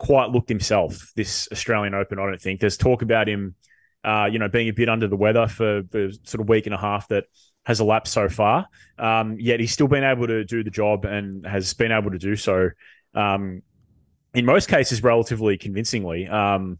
quite 0.00 0.30
looked 0.30 0.48
himself 0.48 1.12
this 1.14 1.46
Australian 1.52 1.92
Open. 1.94 2.18
I 2.18 2.24
don't 2.24 2.40
think 2.40 2.58
there's 2.58 2.78
talk 2.78 3.02
about 3.02 3.28
him, 3.28 3.54
uh, 4.02 4.28
you 4.32 4.38
know, 4.38 4.48
being 4.48 4.70
a 4.70 4.72
bit 4.72 4.88
under 4.88 5.06
the 5.06 5.16
weather 5.16 5.46
for 5.46 5.82
the 5.90 6.18
sort 6.24 6.40
of 6.40 6.48
week 6.48 6.64
and 6.64 6.74
a 6.74 6.78
half 6.78 7.06
that 7.08 7.24
has 7.64 7.80
elapsed 7.80 8.14
so 8.14 8.26
far. 8.26 8.66
Um, 8.98 9.36
yet 9.38 9.60
he's 9.60 9.72
still 9.72 9.88
been 9.88 10.02
able 10.02 10.26
to 10.26 10.42
do 10.44 10.64
the 10.64 10.70
job 10.70 11.04
and 11.04 11.46
has 11.46 11.74
been 11.74 11.92
able 11.92 12.10
to 12.12 12.18
do 12.18 12.34
so. 12.34 12.70
Um, 13.14 13.60
in 14.32 14.46
most 14.46 14.70
cases, 14.70 15.02
relatively 15.02 15.58
convincingly. 15.58 16.26
Um, 16.26 16.78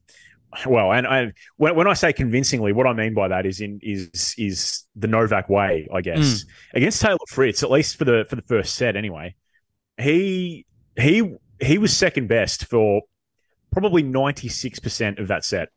well, 0.67 0.91
and 0.91 1.07
I, 1.07 1.33
when, 1.59 1.77
when 1.77 1.87
I 1.87 1.93
say 1.93 2.15
convincingly, 2.15 2.73
what 2.73 2.87
I 2.87 2.95
mean 2.95 3.13
by 3.13 3.29
that 3.29 3.45
is 3.45 3.61
in 3.61 3.81
is 3.83 4.35
is 4.39 4.85
the 4.97 5.09
Novak 5.09 5.51
way, 5.51 5.87
I 5.93 6.01
guess. 6.01 6.47
Against 6.75 7.03
Taylor 7.03 7.19
Fritz, 7.29 7.63
at 7.63 7.71
least 7.71 7.97
for 7.97 8.07
the 8.07 8.25
for 8.31 8.37
the 8.37 8.43
first 8.43 8.77
set, 8.77 8.97
anyway. 8.97 9.35
He 9.99 10.65
he 10.99 11.37
he 11.61 11.77
was 11.77 11.95
second 11.95 12.29
best 12.29 12.65
for 12.65 13.03
probably 13.73 14.03
ninety 14.03 14.49
six 14.49 14.79
percent 14.79 15.19
of 15.19 15.29
that 15.29 15.45
set. 15.45 15.69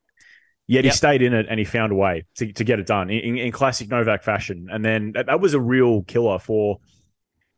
Yet 0.66 0.86
Yep. 0.86 0.94
he 0.94 0.98
stayed 0.98 1.22
in 1.22 1.34
it 1.34 1.48
and 1.50 1.60
he 1.60 1.66
found 1.66 1.92
a 1.92 1.96
way 1.96 2.26
to, 2.36 2.52
to 2.54 2.64
get 2.64 2.80
it 2.80 2.86
done 2.88 3.10
in, 3.10 3.38
in 3.38 3.52
classic 3.52 3.90
Novak 3.90 4.24
fashion. 4.24 4.68
And 4.72 4.84
then 4.84 5.12
that, 5.12 5.26
that 5.26 5.42
was 5.42 5.54
a 5.54 5.60
real 5.60 6.04
killer 6.04 6.40
for 6.40 6.80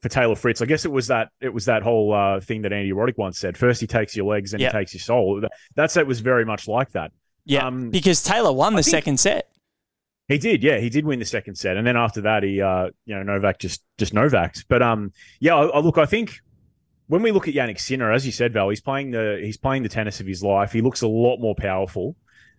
for 0.01 0.09
Taylor 0.09 0.35
Fritz. 0.35 0.61
I 0.61 0.65
guess 0.65 0.85
it 0.85 0.91
was 0.91 1.07
that 1.07 1.29
it 1.39 1.53
was 1.53 1.65
that 1.65 1.83
whole 1.83 2.13
uh, 2.13 2.39
thing 2.39 2.63
that 2.63 2.73
Andy 2.73 2.91
Roddick 2.91 3.17
once 3.17 3.37
said. 3.39 3.57
First 3.57 3.79
he 3.81 3.87
takes 3.87 4.15
your 4.15 4.25
legs, 4.25 4.51
then 4.51 4.59
Yep. 4.59 4.71
he 4.71 4.77
takes 4.79 4.93
your 4.93 5.01
soul. 5.01 5.41
That, 5.41 5.51
that 5.75 5.91
set 5.91 6.07
was 6.07 6.19
very 6.19 6.45
much 6.45 6.67
like 6.67 6.91
that. 6.91 7.11
Yeah, 7.45 7.67
Um, 7.67 7.91
because 7.91 8.23
Taylor 8.23 8.51
won 8.51 8.75
the 8.75 8.81
second 8.83 9.19
set. 9.19 9.49
He 10.27 10.39
did, 10.39 10.63
yeah, 10.63 10.79
he 10.79 10.89
did 10.89 11.05
win 11.05 11.19
the 11.19 11.25
second 11.25 11.53
set, 11.55 11.77
and 11.77 11.85
then 11.85 11.95
after 11.95 12.21
that, 12.21 12.41
he, 12.41 12.59
uh, 12.59 12.89
you 13.05 13.13
know, 13.15 13.21
Novak 13.21 13.59
just 13.59 13.83
just 13.99 14.11
Novaked. 14.15 14.65
But 14.67 14.81
um, 14.81 15.13
yeah, 15.39 15.55
I, 15.55 15.65
I 15.67 15.79
look, 15.79 15.99
I 15.99 16.07
think 16.07 16.39
when 17.07 17.21
we 17.21 17.31
look 17.31 17.47
at 17.47 17.53
Jannik 17.53 17.79
Sinner, 17.79 18.11
as 18.11 18.25
you 18.25 18.31
said, 18.31 18.53
Val, 18.53 18.69
he's 18.69 18.81
playing 18.81 19.11
the 19.11 19.39
he's 19.41 19.57
playing 19.57 19.83
the 19.83 19.89
tennis 19.89 20.19
of 20.19 20.27
his 20.27 20.43
life. 20.43 20.71
He 20.71 20.81
looks 20.81 21.01
a 21.01 21.07
lot 21.07 21.37
more 21.37 21.55
powerful. 21.55 22.15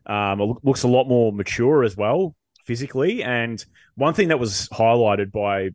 Um, 0.07 0.59
looks 0.63 0.85
a 0.85 0.89
lot 0.89 1.09
more 1.09 1.33
mature 1.33 1.83
as 1.83 1.97
well 1.97 2.37
physically. 2.65 3.23
And 3.23 3.65
one 3.97 4.15
thing 4.15 4.29
that 4.29 4.39
was 4.39 4.69
highlighted 4.69 5.33
by 5.33 5.71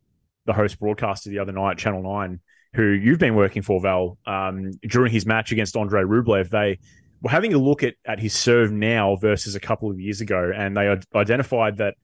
the 0.45 0.53
host 0.53 0.79
broadcaster 0.79 1.29
the 1.29 1.39
other 1.39 1.51
night, 1.51 1.77
Channel 1.77 2.03
Nine, 2.03 2.39
who 2.73 2.83
you've 2.83 3.19
been 3.19 3.35
working 3.35 3.61
for, 3.61 3.81
Val, 3.81 4.17
um, 4.25 4.71
during 4.87 5.11
his 5.11 5.25
match 5.25 5.51
against 5.51 5.75
Andre 5.75 6.03
Rublev, 6.03 6.49
they 6.49 6.79
were 7.21 7.29
having 7.29 7.53
a 7.53 7.57
look 7.57 7.83
at, 7.83 7.95
at 8.05 8.19
his 8.19 8.33
serve 8.33 8.71
now 8.71 9.15
versus 9.15 9.55
a 9.55 9.59
couple 9.59 9.89
of 9.89 9.99
years 9.99 10.21
ago, 10.21 10.51
and 10.55 10.75
they 10.75 10.95
identified 11.15 11.77
that 11.77 11.95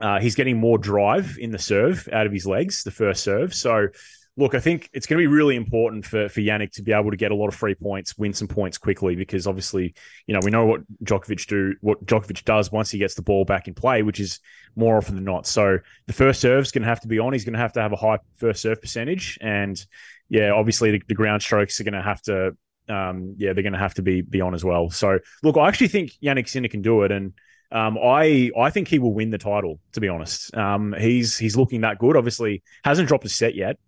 uh, 0.00 0.18
he's 0.20 0.34
getting 0.34 0.58
more 0.58 0.78
drive 0.78 1.36
in 1.38 1.50
the 1.50 1.58
serve 1.58 2.08
out 2.12 2.26
of 2.26 2.32
his 2.32 2.46
legs, 2.46 2.84
the 2.84 2.90
first 2.90 3.22
serve. 3.22 3.54
So, 3.54 3.88
look, 4.36 4.54
I 4.54 4.60
think 4.60 4.90
it's 4.92 5.06
going 5.06 5.18
to 5.18 5.22
be 5.22 5.32
really 5.32 5.54
important 5.54 6.04
for 6.04 6.28
for 6.28 6.40
Jannik 6.40 6.72
to 6.72 6.82
be 6.82 6.92
able 6.92 7.10
to 7.10 7.16
get 7.16 7.30
a 7.30 7.34
lot 7.34 7.48
of 7.48 7.54
free 7.54 7.74
points, 7.74 8.18
win 8.18 8.32
some 8.32 8.48
points 8.48 8.78
quickly, 8.78 9.14
because 9.14 9.46
obviously, 9.46 9.94
you 10.26 10.34
know, 10.34 10.40
we 10.42 10.50
know 10.50 10.66
what 10.66 10.80
Djokovic 11.04 11.46
do, 11.46 11.74
what 11.80 12.04
Djokovic 12.04 12.44
does 12.44 12.72
once 12.72 12.90
he 12.90 12.98
gets 12.98 13.14
the 13.14 13.22
ball 13.22 13.44
back 13.44 13.68
in 13.68 13.74
play, 13.74 14.02
which 14.02 14.20
is 14.20 14.40
more 14.76 14.96
often 14.96 15.14
than 15.14 15.24
not. 15.24 15.46
So, 15.46 15.78
the 16.06 16.12
first 16.12 16.40
serve's 16.40 16.72
going 16.72 16.82
to 16.82 16.88
have 16.88 17.00
to 17.00 17.08
be 17.08 17.18
on. 17.18 17.32
He's 17.32 17.44
going 17.44 17.54
to 17.54 17.60
have 17.60 17.74
to 17.74 17.82
have 17.82 17.92
a 17.92 17.96
high 17.96 18.18
first 18.36 18.62
serve 18.62 18.80
percentage, 18.80 19.38
and 19.40 19.84
yeah, 20.28 20.50
obviously 20.50 20.92
the, 20.92 21.02
the 21.06 21.14
ground 21.14 21.42
strokes 21.42 21.80
are 21.80 21.84
going 21.84 21.94
to 21.94 22.02
have 22.02 22.22
to 22.22 22.56
um, 22.88 23.34
yeah, 23.38 23.52
they're 23.52 23.62
going 23.62 23.72
to 23.72 23.78
have 23.78 23.94
to 23.94 24.02
be 24.02 24.20
be 24.20 24.40
on 24.40 24.54
as 24.54 24.64
well. 24.64 24.90
So, 24.90 25.20
look, 25.42 25.56
I 25.56 25.68
actually 25.68 25.88
think 25.88 26.12
Jannik 26.22 26.48
Sinner 26.48 26.68
can 26.68 26.82
do 26.82 27.02
it, 27.04 27.12
and 27.12 27.32
um, 27.70 27.96
I 28.02 28.50
I 28.58 28.70
think 28.70 28.88
he 28.88 28.98
will 28.98 29.14
win 29.14 29.30
the 29.30 29.38
title. 29.38 29.78
To 29.92 30.00
be 30.00 30.08
honest, 30.08 30.54
um, 30.56 30.92
he's 30.98 31.38
he's 31.38 31.56
looking 31.56 31.82
that 31.82 31.98
good. 31.98 32.16
Obviously, 32.16 32.62
hasn't 32.82 33.06
dropped 33.06 33.24
a 33.24 33.28
set 33.28 33.54
yet 33.54 33.78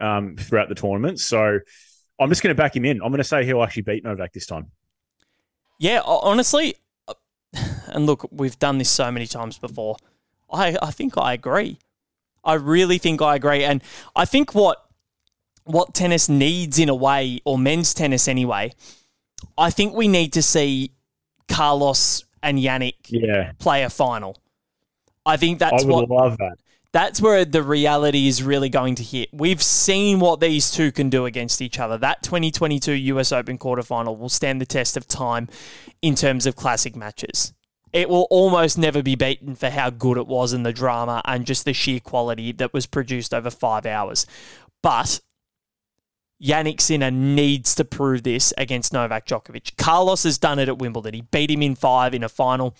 um, 0.00 0.36
throughout 0.36 0.68
the 0.68 0.74
tournament. 0.74 1.20
So, 1.20 1.58
I'm 2.18 2.28
just 2.28 2.42
going 2.42 2.54
to 2.54 2.60
back 2.60 2.76
him 2.76 2.84
in. 2.84 3.00
I'm 3.02 3.08
going 3.08 3.18
to 3.18 3.24
say 3.24 3.44
he'll 3.44 3.62
actually 3.62 3.82
beat 3.82 4.04
Novak 4.04 4.32
this 4.32 4.46
time. 4.46 4.70
Yeah, 5.78 6.00
honestly, 6.04 6.76
uh, 7.08 7.14
and 7.88 8.06
look, 8.06 8.28
we've 8.30 8.58
done 8.58 8.78
this 8.78 8.90
so 8.90 9.10
many 9.10 9.26
times 9.26 9.58
before. 9.58 9.96
I, 10.52 10.76
I 10.80 10.90
think 10.92 11.18
I 11.18 11.32
agree. 11.32 11.78
I 12.44 12.54
really 12.54 12.98
think 12.98 13.22
I 13.22 13.34
agree, 13.36 13.64
and 13.64 13.82
I 14.14 14.24
think 14.24 14.54
what 14.54 14.84
what 15.64 15.94
tennis 15.94 16.28
needs 16.28 16.78
in 16.78 16.90
a 16.90 16.94
way, 16.94 17.40
or 17.44 17.58
men's 17.58 17.94
tennis 17.94 18.28
anyway, 18.28 18.72
I 19.56 19.70
think 19.70 19.94
we 19.94 20.08
need 20.08 20.34
to 20.34 20.42
see 20.42 20.92
Carlos 21.48 22.24
and 22.42 22.58
Jannik 22.58 22.94
Yeah, 23.08 23.52
play 23.58 23.82
a 23.82 23.90
final. 23.90 24.36
I 25.24 25.38
think 25.38 25.58
that's 25.58 25.72
what 25.72 25.82
I 25.82 25.86
would 25.86 26.10
what 26.10 26.22
love 26.22 26.38
that. 26.38 26.58
That's 26.94 27.20
where 27.20 27.44
the 27.44 27.64
reality 27.64 28.28
is 28.28 28.40
really 28.40 28.68
going 28.68 28.94
to 28.94 29.02
hit. 29.02 29.28
We've 29.32 29.60
seen 29.60 30.20
what 30.20 30.38
these 30.38 30.70
two 30.70 30.92
can 30.92 31.10
do 31.10 31.26
against 31.26 31.60
each 31.60 31.80
other. 31.80 31.98
That 31.98 32.22
2022 32.22 32.92
US 32.92 33.32
Open 33.32 33.58
quarterfinal 33.58 34.16
will 34.16 34.28
stand 34.28 34.60
the 34.60 34.64
test 34.64 34.96
of 34.96 35.08
time 35.08 35.48
in 36.02 36.14
terms 36.14 36.46
of 36.46 36.54
classic 36.54 36.94
matches. 36.94 37.52
It 37.92 38.08
will 38.08 38.28
almost 38.30 38.78
never 38.78 39.02
be 39.02 39.16
beaten 39.16 39.56
for 39.56 39.70
how 39.70 39.90
good 39.90 40.16
it 40.16 40.28
was 40.28 40.52
in 40.52 40.62
the 40.62 40.72
drama 40.72 41.20
and 41.24 41.44
just 41.44 41.64
the 41.64 41.72
sheer 41.72 41.98
quality 41.98 42.52
that 42.52 42.72
was 42.72 42.86
produced 42.86 43.34
over 43.34 43.50
five 43.50 43.86
hours. 43.86 44.24
But 44.80 45.20
Jannik 46.40 46.80
Sinner 46.80 47.10
needs 47.10 47.74
to 47.74 47.84
prove 47.84 48.22
this 48.22 48.54
against 48.56 48.92
Novak 48.92 49.26
Djokovic. 49.26 49.76
Carlos 49.76 50.22
has 50.22 50.38
done 50.38 50.60
it 50.60 50.68
at 50.68 50.78
Wimbledon. 50.78 51.14
He 51.14 51.22
beat 51.22 51.50
him 51.50 51.62
in 51.62 51.74
five 51.74 52.14
in 52.14 52.22
a 52.22 52.28
final 52.28 52.76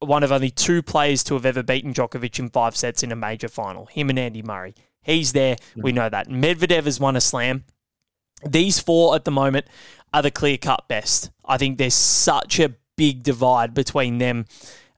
one 0.00 0.22
of 0.22 0.32
only 0.32 0.50
two 0.50 0.82
players 0.82 1.22
to 1.24 1.34
have 1.34 1.46
ever 1.46 1.62
beaten 1.62 1.92
Djokovic 1.92 2.38
in 2.38 2.48
five 2.48 2.76
sets 2.76 3.02
in 3.02 3.12
a 3.12 3.16
major 3.16 3.48
final. 3.48 3.86
Him 3.86 4.10
and 4.10 4.18
Andy 4.18 4.42
Murray. 4.42 4.74
He's 5.02 5.32
there. 5.32 5.56
We 5.76 5.92
mm. 5.92 5.96
know 5.96 6.08
that. 6.08 6.28
Medvedev 6.28 6.84
has 6.84 6.98
won 6.98 7.16
a 7.16 7.20
slam. 7.20 7.64
These 8.44 8.80
four 8.80 9.14
at 9.14 9.24
the 9.24 9.30
moment 9.30 9.66
are 10.12 10.22
the 10.22 10.30
clear 10.30 10.56
cut 10.56 10.88
best. 10.88 11.30
I 11.44 11.58
think 11.58 11.78
there's 11.78 11.94
such 11.94 12.58
a 12.58 12.74
big 12.96 13.22
divide 13.22 13.74
between 13.74 14.18
them 14.18 14.46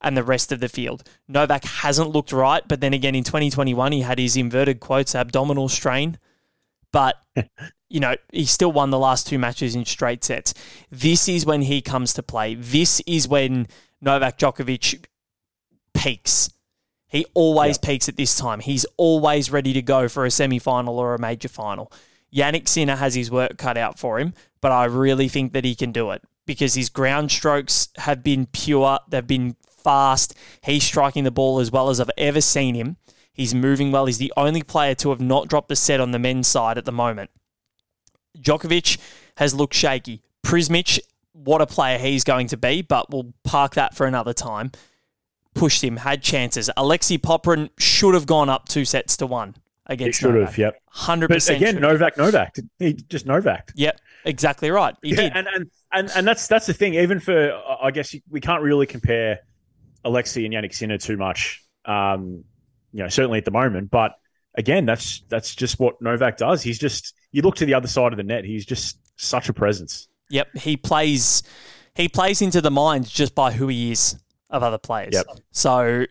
and 0.00 0.16
the 0.16 0.24
rest 0.24 0.52
of 0.52 0.60
the 0.60 0.68
field. 0.68 1.04
Novak 1.28 1.64
hasn't 1.64 2.10
looked 2.10 2.32
right, 2.32 2.66
but 2.66 2.80
then 2.80 2.92
again 2.92 3.14
in 3.14 3.24
2021 3.24 3.92
he 3.92 4.00
had 4.00 4.18
his 4.18 4.36
inverted 4.36 4.80
quotes 4.80 5.14
abdominal 5.14 5.68
strain. 5.68 6.18
But 6.92 7.16
you 7.88 8.00
know, 8.00 8.16
he 8.32 8.44
still 8.44 8.72
won 8.72 8.90
the 8.90 8.98
last 8.98 9.26
two 9.26 9.38
matches 9.38 9.74
in 9.74 9.84
straight 9.84 10.24
sets. 10.24 10.54
This 10.90 11.28
is 11.28 11.46
when 11.46 11.62
he 11.62 11.80
comes 11.80 12.12
to 12.14 12.22
play. 12.22 12.54
This 12.54 13.00
is 13.06 13.28
when 13.28 13.68
Novak 14.02 14.38
Djokovic 14.38 15.04
peaks. 15.94 16.50
He 17.08 17.24
always 17.34 17.78
peaks 17.78 18.08
at 18.08 18.16
this 18.16 18.36
time. 18.36 18.60
He's 18.60 18.84
always 18.96 19.50
ready 19.50 19.72
to 19.72 19.82
go 19.82 20.08
for 20.08 20.26
a 20.26 20.30
semi 20.30 20.58
final 20.58 20.98
or 20.98 21.14
a 21.14 21.18
major 21.18 21.48
final. 21.48 21.92
Jannik 22.34 22.66
Sinner 22.66 22.96
has 22.96 23.14
his 23.14 23.30
work 23.30 23.58
cut 23.58 23.76
out 23.76 23.98
for 23.98 24.18
him, 24.18 24.34
but 24.60 24.72
I 24.72 24.86
really 24.86 25.28
think 25.28 25.52
that 25.52 25.64
he 25.64 25.74
can 25.74 25.92
do 25.92 26.10
it 26.10 26.22
because 26.46 26.74
his 26.74 26.88
ground 26.88 27.30
strokes 27.30 27.88
have 27.98 28.22
been 28.22 28.46
pure, 28.46 28.98
they've 29.08 29.26
been 29.26 29.56
fast. 29.68 30.34
He's 30.62 30.84
striking 30.84 31.24
the 31.24 31.30
ball 31.30 31.60
as 31.60 31.70
well 31.70 31.90
as 31.90 32.00
I've 32.00 32.10
ever 32.16 32.40
seen 32.40 32.74
him. 32.74 32.96
He's 33.32 33.54
moving 33.54 33.92
well. 33.92 34.06
He's 34.06 34.18
the 34.18 34.32
only 34.36 34.62
player 34.62 34.94
to 34.96 35.10
have 35.10 35.20
not 35.20 35.48
dropped 35.48 35.72
a 35.72 35.76
set 35.76 36.00
on 36.00 36.10
the 36.10 36.18
men's 36.18 36.48
side 36.48 36.76
at 36.78 36.84
the 36.84 36.92
moment. 36.92 37.30
Djokovic 38.38 38.98
has 39.36 39.54
looked 39.54 39.74
shaky. 39.74 40.22
Prizmic, 40.42 40.98
what 41.32 41.60
a 41.62 41.66
player 41.66 41.98
he's 41.98 42.24
going 42.24 42.48
to 42.48 42.56
be, 42.56 42.82
but 42.82 43.10
we'll 43.10 43.32
park 43.44 43.74
that 43.74 43.94
for 43.94 44.06
another 44.06 44.32
time. 44.32 44.70
Pushed 45.54 45.84
him, 45.84 45.98
had 45.98 46.22
chances. 46.22 46.70
Alexei 46.76 47.18
Popyrin 47.18 47.68
should 47.78 48.14
have 48.14 48.26
gone 48.26 48.48
up 48.48 48.68
two 48.68 48.84
sets 48.86 49.18
to 49.18 49.26
one 49.26 49.54
He 49.88 49.92
against 49.94 50.20
should 50.20 50.34
Novak. 50.34 50.48
have, 50.48 50.58
yep. 50.58 50.82
Hundred 50.88 51.28
percent. 51.28 51.58
again, 51.58 51.80
Novak, 51.80 52.16
Novak. 52.16 52.56
He 52.78 52.94
just 52.94 53.26
Novak. 53.26 53.70
Yep, 53.74 54.00
exactly 54.24 54.70
right. 54.70 54.94
He 55.02 55.10
Yeah, 55.10 55.16
did. 55.16 55.32
and, 55.34 55.46
and 55.54 55.70
and 55.92 56.10
and 56.16 56.26
that's 56.26 56.46
that's 56.48 56.66
the 56.66 56.72
thing. 56.72 56.94
Even 56.94 57.20
for 57.20 57.52
I 57.82 57.90
guess 57.90 58.14
we 58.30 58.40
can't 58.40 58.62
really 58.62 58.86
compare 58.86 59.40
Alexei 60.04 60.44
and 60.46 60.54
Jannik 60.54 60.74
Sinner 60.74 60.96
too 60.98 61.18
much. 61.18 61.62
Um, 61.84 62.44
you 62.92 63.02
know, 63.02 63.08
certainly 63.08 63.38
at 63.38 63.44
the 63.44 63.50
moment, 63.50 63.90
but 63.90 64.12
again, 64.54 64.86
that's 64.86 65.22
that's 65.28 65.54
just 65.54 65.78
what 65.78 66.00
Novak 66.00 66.38
does. 66.38 66.62
He's 66.62 66.78
just 66.78 67.14
you 67.30 67.42
look 67.42 67.56
to 67.56 67.66
the 67.66 67.74
other 67.74 67.88
side 67.88 68.12
of 68.12 68.16
the 68.16 68.22
net. 68.22 68.44
He's 68.46 68.64
just 68.64 68.98
such 69.16 69.50
a 69.50 69.52
presence. 69.52 70.08
Yep, 70.32 70.56
he 70.56 70.76
plays 70.76 71.42
he 71.94 72.08
plays 72.08 72.40
into 72.40 72.60
the 72.60 72.70
mind 72.70 73.06
just 73.08 73.34
by 73.34 73.52
who 73.52 73.68
he 73.68 73.92
is 73.92 74.16
of 74.48 74.62
other 74.62 74.78
players. 74.78 75.12
Yep. 75.12 75.26
So 75.50 76.06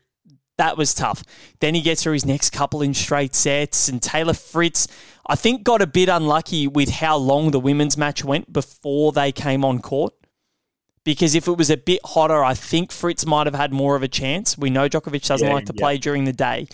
that 0.57 0.77
was 0.77 0.93
tough. 0.93 1.23
Then 1.59 1.73
he 1.73 1.81
gets 1.81 2.03
through 2.03 2.13
his 2.13 2.25
next 2.25 2.51
couple 2.51 2.83
in 2.83 2.93
straight 2.93 3.33
sets, 3.33 3.87
and 3.89 4.01
Taylor 4.01 4.33
Fritz, 4.33 4.87
I 5.25 5.35
think, 5.35 5.63
got 5.63 5.81
a 5.81 5.87
bit 5.87 6.07
unlucky 6.07 6.67
with 6.67 6.89
how 6.89 7.17
long 7.17 7.49
the 7.49 7.59
women's 7.59 7.97
match 7.97 8.23
went 8.23 8.53
before 8.53 9.11
they 9.11 9.31
came 9.31 9.65
on 9.65 9.79
court. 9.79 10.13
Because 11.03 11.33
if 11.33 11.47
it 11.47 11.57
was 11.57 11.71
a 11.71 11.77
bit 11.77 11.99
hotter, 12.05 12.43
I 12.43 12.53
think 12.53 12.91
Fritz 12.91 13.25
might 13.25 13.47
have 13.47 13.55
had 13.55 13.73
more 13.73 13.95
of 13.95 14.03
a 14.03 14.07
chance. 14.07 14.55
We 14.55 14.69
know 14.69 14.87
Djokovic 14.87 15.27
doesn't 15.27 15.47
Yeah, 15.47 15.53
like 15.55 15.65
to 15.65 15.73
yeah. 15.75 15.81
play 15.81 15.97
during 15.97 16.25
the 16.25 16.33
day, 16.33 16.67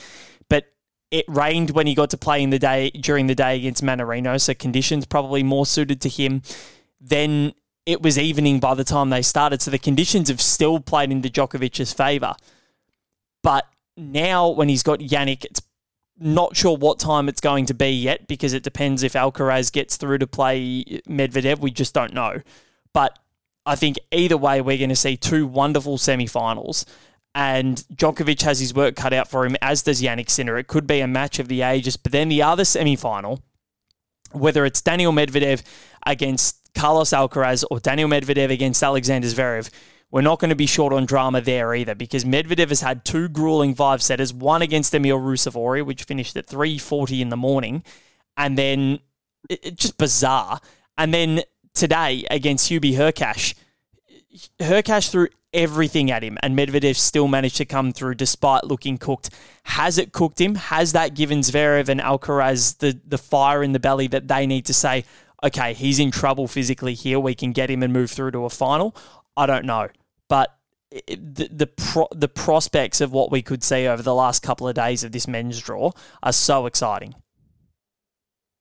but 0.49 0.65
it 1.11 1.23
rained 1.29 1.69
when 1.71 1.87
he 1.87 1.95
got 1.95 2.09
to 2.09 2.17
play 2.17 2.43
in 2.43 2.49
the 2.49 2.59
day 2.59 2.89
during 2.89 3.27
the 3.27 3.35
day 3.35 3.55
against 3.55 3.81
Mannarino, 3.81 4.39
so 4.41 4.53
conditions 4.53 5.05
probably 5.05 5.43
more 5.43 5.65
suited 5.65 6.01
to 6.01 6.09
him. 6.09 6.41
Then 6.99 7.53
it 7.85 8.01
was 8.01 8.17
evening 8.17 8.59
by 8.59 8.73
the 8.73 8.83
time 8.83 9.09
they 9.09 9.21
started, 9.21 9.61
so 9.61 9.71
the 9.71 9.79
conditions 9.79 10.29
have 10.29 10.41
still 10.41 10.79
played 10.79 11.11
into 11.11 11.29
Djokovic's 11.29 11.93
favour. 11.93 12.35
But 13.43 13.65
now, 13.95 14.49
when 14.49 14.69
he's 14.69 14.83
got 14.83 14.99
Jannik, 14.99 15.45
it's 15.45 15.61
not 16.19 16.57
sure 16.57 16.75
what 16.75 16.99
time 16.99 17.29
it's 17.29 17.41
going 17.41 17.65
to 17.67 17.73
be 17.73 17.89
yet 17.89 18.27
because 18.27 18.53
it 18.53 18.63
depends 18.63 19.03
if 19.03 19.13
Alcaraz 19.13 19.71
gets 19.71 19.97
through 19.97 20.17
to 20.17 20.27
play 20.27 20.83
Medvedev. 21.07 21.59
We 21.59 21.71
just 21.71 21.93
don't 21.93 22.13
know. 22.13 22.41
But 22.93 23.17
I 23.65 23.75
think 23.75 23.97
either 24.11 24.37
way, 24.37 24.59
we're 24.61 24.77
going 24.77 24.89
to 24.89 24.95
see 24.95 25.15
two 25.15 25.45
wonderful 25.45 25.97
semi-finals. 25.97 26.85
And 27.35 27.83
Djokovic 27.93 28.41
has 28.41 28.59
his 28.59 28.73
work 28.73 28.95
cut 28.95 29.13
out 29.13 29.29
for 29.29 29.45
him, 29.45 29.55
as 29.61 29.83
does 29.83 30.01
Jannik 30.01 30.29
Sinner. 30.29 30.57
It 30.57 30.67
could 30.67 30.87
be 30.87 31.01
a 31.01 31.07
match 31.07 31.37
of 31.37 31.47
the 31.47 31.61
ages. 31.61 31.95
But 31.95 32.11
then 32.11 32.29
the 32.29 32.41
other 32.41 32.65
semi-final, 32.65 33.43
whether 34.31 34.65
it's 34.65 34.81
Daniel 34.81 35.11
Medvedev 35.11 35.61
against 36.05 36.66
Carlos 36.77 37.09
Alcaraz 37.09 37.63
or 37.71 37.79
Daniel 37.79 38.07
Medvedev 38.09 38.51
against 38.51 38.83
Alexander 38.83 39.27
Zverev, 39.27 39.69
we're 40.11 40.21
not 40.21 40.39
going 40.39 40.49
to 40.49 40.55
be 40.55 40.67
short 40.67 40.93
on 40.93 41.05
drama 41.05 41.41
there 41.41 41.73
either 41.73 41.95
because 41.95 42.23
Medvedev 42.23 42.69
has 42.69 42.81
had 42.81 43.03
two 43.03 43.27
grueling 43.27 43.75
five 43.75 44.01
setters, 44.01 44.33
one 44.33 44.61
against 44.61 44.93
Emil 44.93 45.17
Ruusuvuori, 45.19 45.83
which 45.85 46.03
finished 46.03 46.37
at 46.37 46.47
3.40 46.47 47.19
in 47.19 47.29
the 47.29 47.35
morning, 47.37 47.83
and 48.37 48.57
then 48.57 48.99
it, 49.49 49.65
it- 49.65 49.75
just 49.75 49.97
bizarre. 49.97 50.61
And 50.97 51.13
then 51.13 51.41
today 51.73 52.25
against 52.31 52.69
Hubie 52.69 52.93
Hurkacz, 52.93 53.53
Hurkacz 54.59 55.09
threw 55.09 55.27
everything 55.53 56.11
at 56.11 56.23
him, 56.23 56.37
and 56.43 56.57
Medvedev 56.57 56.95
still 56.95 57.27
managed 57.27 57.57
to 57.57 57.65
come 57.65 57.91
through 57.91 58.15
despite 58.15 58.63
looking 58.65 58.97
cooked. 58.97 59.29
Has 59.63 59.97
it 59.97 60.11
cooked 60.13 60.39
him? 60.39 60.55
Has 60.55 60.93
that 60.93 61.15
given 61.15 61.39
Zverev 61.39 61.89
and 61.89 61.99
Alcaraz 61.99 62.77
the, 62.77 62.99
the 63.05 63.17
fire 63.17 63.63
in 63.63 63.71
the 63.73 63.79
belly 63.79 64.07
that 64.07 64.27
they 64.27 64.45
need 64.45 64.65
to 64.65 64.73
say, 64.73 65.05
okay, 65.43 65.73
he's 65.73 65.99
in 65.99 66.11
trouble 66.11 66.47
physically 66.47 66.93
here. 66.93 67.19
We 67.19 67.35
can 67.35 67.51
get 67.51 67.69
him 67.69 67.83
and 67.83 67.93
move 67.93 68.11
through 68.11 68.31
to 68.31 68.45
a 68.45 68.49
final? 68.49 68.95
I 69.35 69.45
don't 69.45 69.65
know. 69.65 69.89
But 70.29 70.55
the 70.89 71.49
the, 71.51 71.67
pro, 71.67 72.07
the 72.11 72.29
prospects 72.29 73.01
of 73.01 73.11
what 73.11 73.31
we 73.31 73.41
could 73.41 73.63
see 73.63 73.87
over 73.87 74.01
the 74.01 74.15
last 74.15 74.41
couple 74.41 74.67
of 74.67 74.75
days 74.75 75.03
of 75.03 75.11
this 75.11 75.27
men's 75.27 75.59
draw 75.61 75.91
are 76.23 76.33
so 76.33 76.65
exciting. 76.65 77.13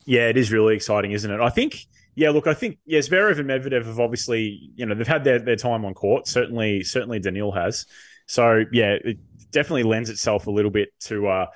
Yeah, 0.05 0.29
it 0.29 0.37
is 0.37 0.53
really 0.53 0.75
exciting, 0.77 1.13
isn't 1.13 1.31
it? 1.31 1.41
I 1.41 1.51
think, 1.51 1.87
yeah, 2.15 2.31
look, 2.31 2.47
I 2.47 2.55
think, 2.55 2.79
yes, 2.87 3.09
Zverev 3.09 3.41
and 3.41 3.49
Medvedev 3.49 3.85
have 3.87 3.99
obviously, 3.99 4.71
you 4.77 4.87
know, 4.87 4.95
they've 4.95 5.07
had 5.07 5.25
their, 5.25 5.41
their 5.41 5.57
time 5.57 5.85
on 5.85 5.95
court. 5.95 6.29
Certainly, 6.29 6.85
certainly 6.85 7.19
Daniil 7.19 7.51
has. 7.53 7.87
So, 8.27 8.65
yeah, 8.73 8.97
it 9.05 9.19
definitely 9.51 9.83
lends 9.83 10.09
itself 10.09 10.47
a 10.47 10.51
little 10.51 10.71
bit 10.71 10.91
to, 11.01 11.27
uh, 11.27 11.47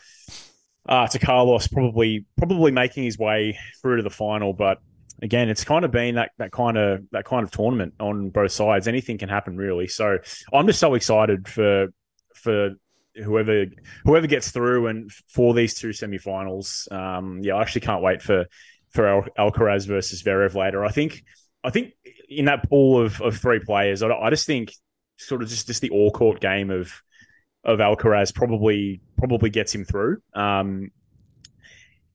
uh, 0.88 1.06
to 1.06 1.18
Carlos 1.20 1.68
probably, 1.68 2.26
probably 2.36 2.72
making 2.72 3.04
his 3.04 3.18
way 3.18 3.56
through 3.80 3.98
to 3.98 4.02
the 4.02 4.10
final. 4.10 4.52
But 4.52 4.78
again, 5.22 5.48
it's 5.48 5.64
kind 5.64 5.84
of 5.84 5.90
been 5.90 6.16
that, 6.16 6.30
that 6.38 6.52
kind 6.52 6.76
of, 6.76 7.04
that 7.12 7.24
kind 7.24 7.44
of 7.44 7.50
tournament 7.50 7.94
on 8.00 8.30
both 8.30 8.52
sides. 8.52 8.88
Anything 8.88 9.18
can 9.18 9.28
happen 9.28 9.56
really. 9.56 9.88
So 9.88 10.18
I'm 10.52 10.66
just 10.66 10.80
so 10.80 10.94
excited 10.94 11.48
for, 11.48 11.88
for 12.34 12.70
whoever 13.14 13.66
whoever 14.04 14.26
gets 14.26 14.50
through 14.50 14.86
and 14.86 15.10
for 15.28 15.54
these 15.54 15.74
two 15.74 15.88
semifinals. 15.88 16.90
Um, 16.92 17.40
yeah, 17.42 17.54
I 17.54 17.62
actually 17.62 17.82
can't 17.82 18.02
wait 18.02 18.22
for 18.22 18.46
for 18.90 19.06
Al- 19.06 19.50
Alcaraz 19.50 19.86
versus 19.86 20.22
Zverev 20.22 20.54
later. 20.54 20.84
I 20.84 20.90
think 20.90 21.24
I 21.62 21.70
think 21.70 21.92
in 22.28 22.46
that 22.46 22.68
pool 22.68 23.00
of, 23.00 23.20
of 23.20 23.36
three 23.36 23.60
players, 23.60 24.02
I, 24.02 24.08
I 24.08 24.30
just 24.30 24.46
think 24.46 24.72
sort 25.16 25.42
of 25.42 25.48
just 25.48 25.66
just 25.66 25.82
the 25.82 25.90
all 25.90 26.10
court 26.10 26.40
game 26.40 26.70
of 26.70 26.92
of 27.64 27.78
Alcaraz 27.78 28.34
probably 28.34 29.00
probably 29.18 29.50
gets 29.50 29.74
him 29.74 29.84
through. 29.84 30.22
Um, 30.34 30.90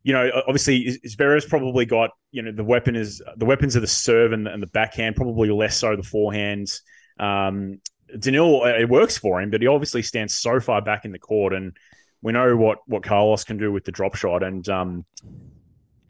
you 0.06 0.14
know, 0.14 0.30
obviously 0.48 1.00
Zverev's 1.04 1.46
probably 1.46 1.84
got 1.88 2.12
you 2.30 2.44
know 2.44 2.52
the 2.52 2.64
weapon 2.64 2.96
is 2.96 3.24
the 3.38 3.46
weapons 3.46 3.76
of 3.76 3.82
the 3.82 3.88
serve 3.88 4.34
and 4.34 4.46
the, 4.46 4.54
and 4.54 4.62
the 4.62 4.68
backhand, 4.68 5.16
probably 5.16 5.50
less 5.50 5.78
so 5.78 5.96
the 5.96 6.04
forehand. 6.04 6.72
Um, 7.20 7.82
Daniil, 8.20 8.66
it 8.66 8.88
works 8.88 9.18
for 9.18 9.42
him, 9.42 9.50
but 9.50 9.62
he 9.62 9.68
obviously 9.68 10.04
stands 10.04 10.36
so 10.36 10.60
far 10.60 10.84
back 10.84 11.06
in 11.06 11.12
the 11.12 11.18
court, 11.18 11.54
and 11.54 11.76
we 12.22 12.34
know 12.34 12.56
what 12.56 12.78
what 12.86 13.02
Carlos 13.02 13.44
can 13.44 13.58
do 13.58 13.72
with 13.72 13.84
the 13.84 13.92
drop 13.92 14.14
shot, 14.14 14.44
and 14.44 14.70
um, 14.70 15.06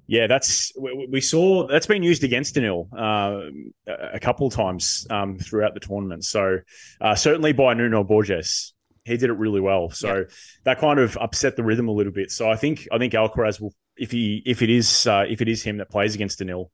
yeah, 0.08 0.27
that's 0.27 0.73
we, 0.77 1.08
we 1.10 1.21
saw 1.21 1.65
that's 1.65 1.88
been 1.88 2.03
used 2.03 2.25
against 2.25 2.55
Daniil 2.55 2.89
uh, 2.97 3.43
a 3.88 4.19
couple 4.19 4.45
of 4.45 4.53
times 4.53 5.08
um, 5.10 5.38
throughout 5.38 5.73
the 5.73 5.79
tournament. 5.79 6.25
So 6.25 6.60
uh, 6.99 7.15
certainly 7.15 7.53
by 7.53 7.73
Nuno 7.75 8.03
Borges, 8.03 8.73
he 9.05 9.15
did 9.15 9.29
it 9.29 9.38
really 9.38 9.62
well. 9.62 9.89
So 9.89 10.25
that 10.65 10.79
kind 10.79 10.99
of 10.99 11.15
upset 11.15 11.55
the 11.55 11.63
rhythm 11.63 11.88
a 11.88 11.93
little 11.93 12.12
bit. 12.12 12.29
So 12.29 12.51
I 12.51 12.58
think 12.58 12.89
I 12.91 12.97
think 12.97 13.13
Alcaraz 13.13 13.62
will, 13.62 13.73
if 13.97 14.12
he 14.12 14.41
if 14.45 14.62
it 14.62 14.69
is 14.69 15.08
uh, 15.08 15.25
if 15.27 15.41
it 15.41 15.47
is 15.47 15.63
him 15.63 15.77
that 15.77 15.89
plays 15.89 16.15
against 16.15 16.39
Daniil, 16.39 16.71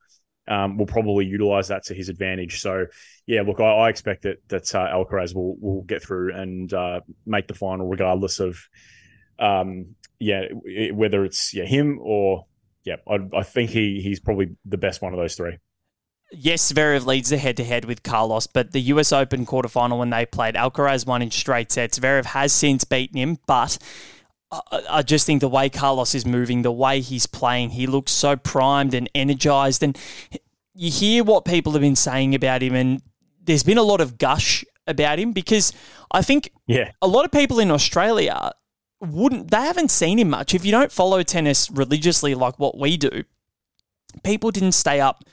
um, 0.47 0.77
will 0.77 0.85
probably 0.85 1.25
utilize 1.25 1.67
that 1.69 1.83
to 1.85 1.93
his 1.93 2.09
advantage. 2.09 2.59
So 2.61 2.87
yeah, 3.27 3.41
look, 3.41 3.59
I, 3.59 3.65
I 3.65 3.89
expect 3.89 4.23
that 4.23 4.37
that 4.49 4.73
uh, 4.75 4.87
Alcaraz 4.87 5.35
will 5.35 5.55
will 5.59 5.81
get 5.83 6.03
through 6.03 6.33
and 6.35 6.71
uh, 6.73 7.01
make 7.25 7.47
the 7.47 7.53
final, 7.55 7.87
regardless 7.87 8.39
of 8.39 8.59
um, 9.39 9.95
yeah 10.19 10.43
i- 10.67 10.91
whether 10.91 11.25
it's 11.25 11.53
yeah 11.53 11.65
him 11.65 11.99
or 12.01 12.45
yeah. 12.83 12.97
I, 13.07 13.19
I 13.35 13.43
think 13.43 13.69
he 13.69 14.01
he's 14.01 14.19
probably 14.19 14.55
the 14.65 14.77
best 14.77 15.01
one 15.01 15.13
of 15.13 15.19
those 15.19 15.35
three. 15.35 15.57
Yes, 16.33 16.71
Zverev 16.71 17.05
leads 17.05 17.29
the 17.29 17.37
head-to-head 17.37 17.83
with 17.83 18.03
Carlos, 18.03 18.47
but 18.47 18.71
the 18.71 18.79
US 18.83 19.11
Open 19.11 19.45
quarterfinal 19.45 19.99
when 19.99 20.11
they 20.11 20.25
played, 20.25 20.55
Alcaraz 20.55 21.05
won 21.05 21.21
in 21.21 21.29
straight 21.29 21.71
sets. 21.73 21.99
Zverev 21.99 22.23
has 22.25 22.53
since 22.53 22.85
beaten 22.85 23.17
him, 23.17 23.37
but 23.47 23.77
I, 24.51 24.81
I 24.89 25.01
just 25.01 25.25
think 25.25 25.41
the 25.41 25.47
way 25.47 25.69
Carlos 25.69 26.13
is 26.13 26.25
moving, 26.25 26.61
the 26.61 26.71
way 26.71 27.01
he's 27.01 27.25
playing, 27.25 27.71
he 27.71 27.87
looks 27.87 28.11
so 28.11 28.35
primed 28.35 28.93
and 28.93 29.09
energized. 29.15 29.83
And 29.83 29.97
you 30.75 30.91
hear 30.91 31.23
what 31.23 31.45
people 31.45 31.71
have 31.73 31.81
been 31.81 31.95
saying 31.95 32.35
about 32.35 32.61
him, 32.61 32.75
and 32.75 33.01
there's 33.41 33.63
been 33.63 33.77
a 33.77 33.83
lot 33.83 34.01
of 34.01 34.17
gush 34.17 34.63
about 34.87 35.19
him 35.19 35.31
because 35.31 35.73
I 36.11 36.21
think 36.21 36.51
Yeah, 36.67 36.91
a 37.01 37.07
lot 37.07 37.25
of 37.25 37.31
people 37.31 37.59
in 37.59 37.71
Australia 37.71 38.51
wouldn't 38.99 39.51
they 39.51 39.61
haven't 39.61 39.91
seen 39.91 40.19
him 40.19 40.29
much. 40.29 40.53
If 40.53 40.65
you 40.65 40.71
don't 40.71 40.91
follow 40.91 41.23
tennis 41.23 41.69
religiously 41.71 42.35
like 42.35 42.59
what 42.59 42.77
we 42.77 42.97
do, 42.97 43.23
people 44.23 44.51
didn't 44.51 44.73
stay 44.73 44.99
up 44.99 45.23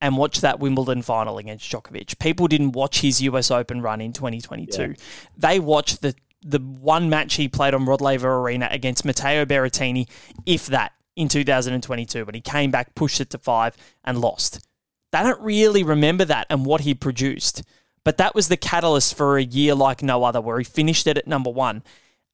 and 0.00 0.16
watch 0.16 0.40
that 0.40 0.60
Wimbledon 0.60 1.02
final 1.02 1.38
against 1.38 1.70
Djokovic. 1.70 2.18
People 2.18 2.46
didn't 2.46 2.72
watch 2.72 3.00
his 3.00 3.20
US 3.22 3.50
Open 3.50 3.82
run 3.82 4.00
in 4.00 4.12
2022. 4.12 4.82
Yeah. 4.82 4.94
They 5.36 5.58
watched 5.58 6.02
the 6.02 6.14
the 6.42 6.58
one 6.58 7.10
match 7.10 7.34
he 7.34 7.48
played 7.48 7.74
on 7.74 7.84
Rod 7.84 8.00
Laver 8.00 8.36
Arena 8.38 8.68
against 8.70 9.04
Matteo 9.04 9.44
Berrettini, 9.44 10.08
if 10.46 10.66
that, 10.66 10.92
in 11.16 11.28
2022 11.28 12.24
when 12.24 12.34
he 12.34 12.40
came 12.40 12.70
back, 12.70 12.94
pushed 12.94 13.20
it 13.20 13.30
to 13.30 13.38
five, 13.38 13.76
and 14.04 14.20
lost. 14.20 14.66
They 15.10 15.22
don't 15.22 15.40
really 15.40 15.82
remember 15.82 16.24
that 16.26 16.46
and 16.50 16.64
what 16.64 16.82
he 16.82 16.94
produced. 16.94 17.62
But 18.04 18.18
that 18.18 18.34
was 18.34 18.48
the 18.48 18.56
catalyst 18.56 19.14
for 19.14 19.36
a 19.36 19.42
year 19.42 19.74
like 19.74 20.02
no 20.02 20.24
other, 20.24 20.40
where 20.40 20.58
he 20.58 20.64
finished 20.64 21.06
it 21.06 21.18
at 21.18 21.26
number 21.26 21.50
one. 21.50 21.82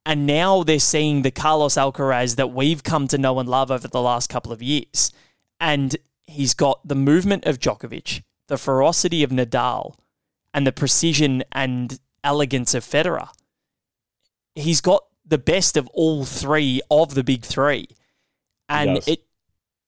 And 0.06 0.26
now 0.26 0.62
they're 0.62 0.78
seeing 0.78 1.22
the 1.22 1.30
Carlos 1.30 1.74
Alcaraz 1.74 2.36
that 2.36 2.52
we've 2.52 2.82
come 2.82 3.08
to 3.08 3.18
know 3.18 3.38
and 3.38 3.48
love 3.48 3.70
over 3.70 3.88
the 3.88 4.02
last 4.02 4.28
couple 4.28 4.52
of 4.52 4.62
years. 4.62 5.12
And 5.58 5.96
he's 6.26 6.54
got 6.54 6.86
the 6.86 6.94
movement 6.94 7.46
of 7.46 7.58
Djokovic, 7.58 8.22
the 8.48 8.58
ferocity 8.58 9.22
of 9.22 9.30
Nadal, 9.30 9.94
and 10.52 10.66
the 10.66 10.72
precision 10.72 11.42
and 11.52 11.98
elegance 12.22 12.74
of 12.74 12.84
Federer. 12.84 13.28
He's 14.54 14.80
got 14.80 15.04
the 15.26 15.38
best 15.38 15.76
of 15.76 15.86
all 15.88 16.24
three 16.24 16.80
of 16.90 17.14
the 17.14 17.24
big 17.24 17.42
three. 17.44 17.88
And 18.68 19.00
it 19.06 19.24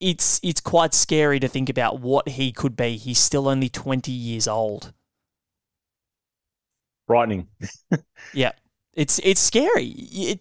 it's 0.01 0.39
it's 0.43 0.61
quite 0.61 0.93
scary 0.93 1.41
to 1.41 1.49
think 1.49 1.69
about 1.69 2.01
what 2.01 2.29
he 2.29 2.53
could 2.53 2.77
be. 2.77 2.97
He's 2.97 3.19
still 3.19 3.49
only 3.49 3.69
20 3.69 4.11
years 4.13 4.47
old. 4.49 4.93
frightening. 7.07 7.49
Yeah, 8.35 8.53
it's 8.95 9.21
it's 9.23 9.41
scary 9.41 9.87
It- 9.89 10.41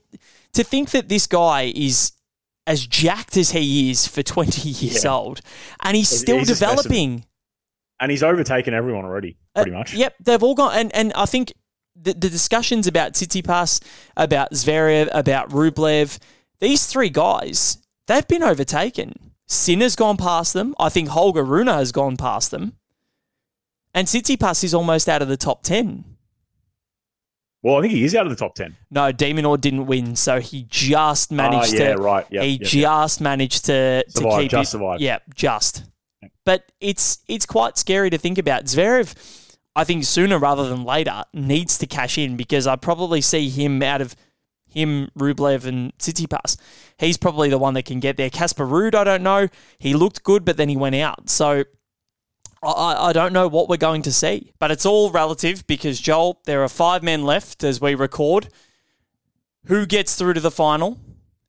to 0.54 0.64
think 0.64 0.92
that 0.92 1.10
this 1.10 1.28
guy 1.28 1.72
is 1.76 2.14
as 2.66 2.86
jacked 2.88 3.38
as 3.38 3.52
he 3.52 3.92
is 3.92 4.08
for 4.08 4.24
twenty 4.24 4.70
years 4.82 5.04
Yeah. 5.04 5.12
old, 5.14 5.42
and 5.82 5.96
he's 5.96 6.10
He's- 6.10 6.22
still 6.22 6.40
he's 6.40 6.48
developing. 6.48 7.26
And 8.00 8.12
he's 8.12 8.24
overtaken 8.24 8.74
everyone 8.74 9.06
already, 9.06 9.38
pretty 9.56 9.72
Uh, 9.72 9.78
much. 9.78 9.94
Yep, 9.94 10.16
they've 10.22 10.44
all 10.44 10.56
gone, 10.56 10.74
and 10.76 10.94
and 10.96 11.14
I 11.14 11.26
think 11.26 11.54
the, 11.96 12.14
the 12.14 12.30
discussions 12.30 12.88
about 12.88 13.14
Tsitsipas, 13.14 13.82
about 14.16 14.52
Zverev, 14.52 15.10
about 15.12 15.50
Rublev, 15.50 16.20
these 16.60 16.86
three 16.86 17.10
guys, 17.10 17.78
they've 18.08 18.28
been 18.28 18.44
overtaken. 18.44 19.32
Sinner's 19.48 19.96
gone 19.96 20.18
past 20.18 20.54
them. 20.54 20.76
I 20.80 20.90
think 20.90 21.10
Holger 21.10 21.44
Rune 21.44 21.68
has 21.68 21.92
gone 21.92 22.18
past 22.18 22.52
them. 22.52 22.74
And 23.94 24.08
Tsitsipas 24.08 24.64
is 24.64 24.74
almost 24.74 25.08
out 25.08 25.22
of 25.22 25.28
the 25.28 25.38
top 25.38 25.64
10. 25.64 26.04
Well, 27.62 27.78
I 27.78 27.82
think 27.82 27.94
he 27.94 28.04
is 28.04 28.14
out 28.14 28.28
of 28.28 28.30
the 28.30 28.36
top 28.36 28.54
10. 28.54 28.76
No, 28.92 29.12
De 29.12 29.34
Minaur 29.34 29.60
didn't 29.60 29.88
win, 29.88 30.16
so 30.16 30.40
he 30.40 30.68
just 30.70 31.32
ah, 31.32 31.36
managed 31.36 31.74
oh, 31.76 31.78
yeah, 31.78 31.96
to. 31.96 32.02
right. 32.02 32.26
Yep, 32.30 32.44
he 32.44 32.50
yep, 32.52 32.62
just 32.62 33.22
managed 33.22 33.66
to, 33.66 34.04
Survive, 34.08 34.34
to 34.34 34.42
keep 34.42 34.52
just 34.52 34.70
it. 34.70 34.72
survive. 34.72 35.02
Yeah, 35.02 35.20
just. 35.34 35.84
But 36.46 36.72
it's 36.80 37.20
it's 37.28 37.48
quite 37.48 37.78
scary 37.80 38.12
to 38.12 38.20
think 38.20 38.38
about. 38.38 38.66
Zverev, 38.66 39.16
I 39.76 39.84
think 39.84 40.06
sooner 40.06 40.40
rather 40.40 40.70
than 40.70 40.84
later, 40.84 41.12
mm-hmm. 41.12 41.48
needs 41.48 41.78
to 41.80 41.88
cash 41.88 42.18
in 42.18 42.38
because 42.38 42.68
I 42.68 42.76
probably 42.76 43.22
see 43.22 43.50
him 43.50 43.82
out 43.84 44.02
of 44.02 44.16
him, 44.68 45.10
Rublev, 45.18 45.66
and 45.66 45.98
Tsitsipas. 45.98 46.58
He's 46.98 47.18
probably 47.18 47.50
the 47.50 47.58
one 47.58 47.74
that 47.76 47.86
can 47.86 48.00
get 48.00 48.18
there. 48.18 48.30
Casper 48.30 48.66
Ruud, 48.66 48.94
I 48.94 49.04
don't 49.04 49.24
know. 49.24 49.48
He 49.80 49.94
looked 49.94 50.24
good, 50.24 50.44
but 50.46 50.58
then 50.58 50.70
he 50.70 50.76
went 50.76 50.96
out. 50.96 51.30
So 51.30 51.64
I, 52.62 52.96
I 53.10 53.14
don't 53.14 53.34
know 53.34 53.48
what 53.48 53.70
we're 53.70 53.78
going 53.78 54.02
to 54.04 54.12
see. 54.12 54.52
But 54.60 54.72
it's 54.72 54.86
all 54.86 55.12
relative 55.12 55.66
because, 55.68 56.00
Joel, 56.00 56.42
there 56.46 56.64
are 56.64 56.70
five 56.70 57.04
men 57.04 57.24
left 57.24 57.64
as 57.64 57.80
we 57.80 57.96
record. 57.96 58.50
Who 59.68 59.86
gets 59.86 60.16
through 60.16 60.34
to 60.34 60.42
the 60.42 60.52
final 60.52 61.00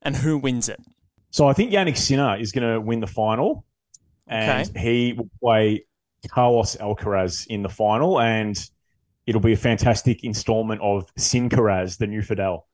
and 0.03 0.17
who 0.17 0.39
wins 0.39 0.69
it? 0.69 0.81
So 1.31 1.47
I 1.49 1.53
think 1.53 1.71
Jannik 1.71 1.99
Sinner 1.99 2.37
is 2.37 2.53
going 2.53 2.73
to 2.73 2.81
win 2.81 3.01
the 3.01 3.07
final, 3.07 3.65
and 4.27 4.71
Okay. 4.71 4.81
he 4.81 5.13
will 5.13 5.29
play 5.41 5.85
Carlos 6.29 6.77
Alcaraz 6.77 7.47
in 7.49 7.63
the 7.63 7.69
final, 7.69 8.21
and 8.21 8.59
it'll 9.27 9.41
be 9.41 9.53
a 9.53 9.57
fantastic 9.57 10.25
installment 10.25 10.81
of 10.81 11.13
Sincaraz, 11.17 11.99
the 11.99 12.07
new 12.07 12.23
Fedal. 12.23 12.67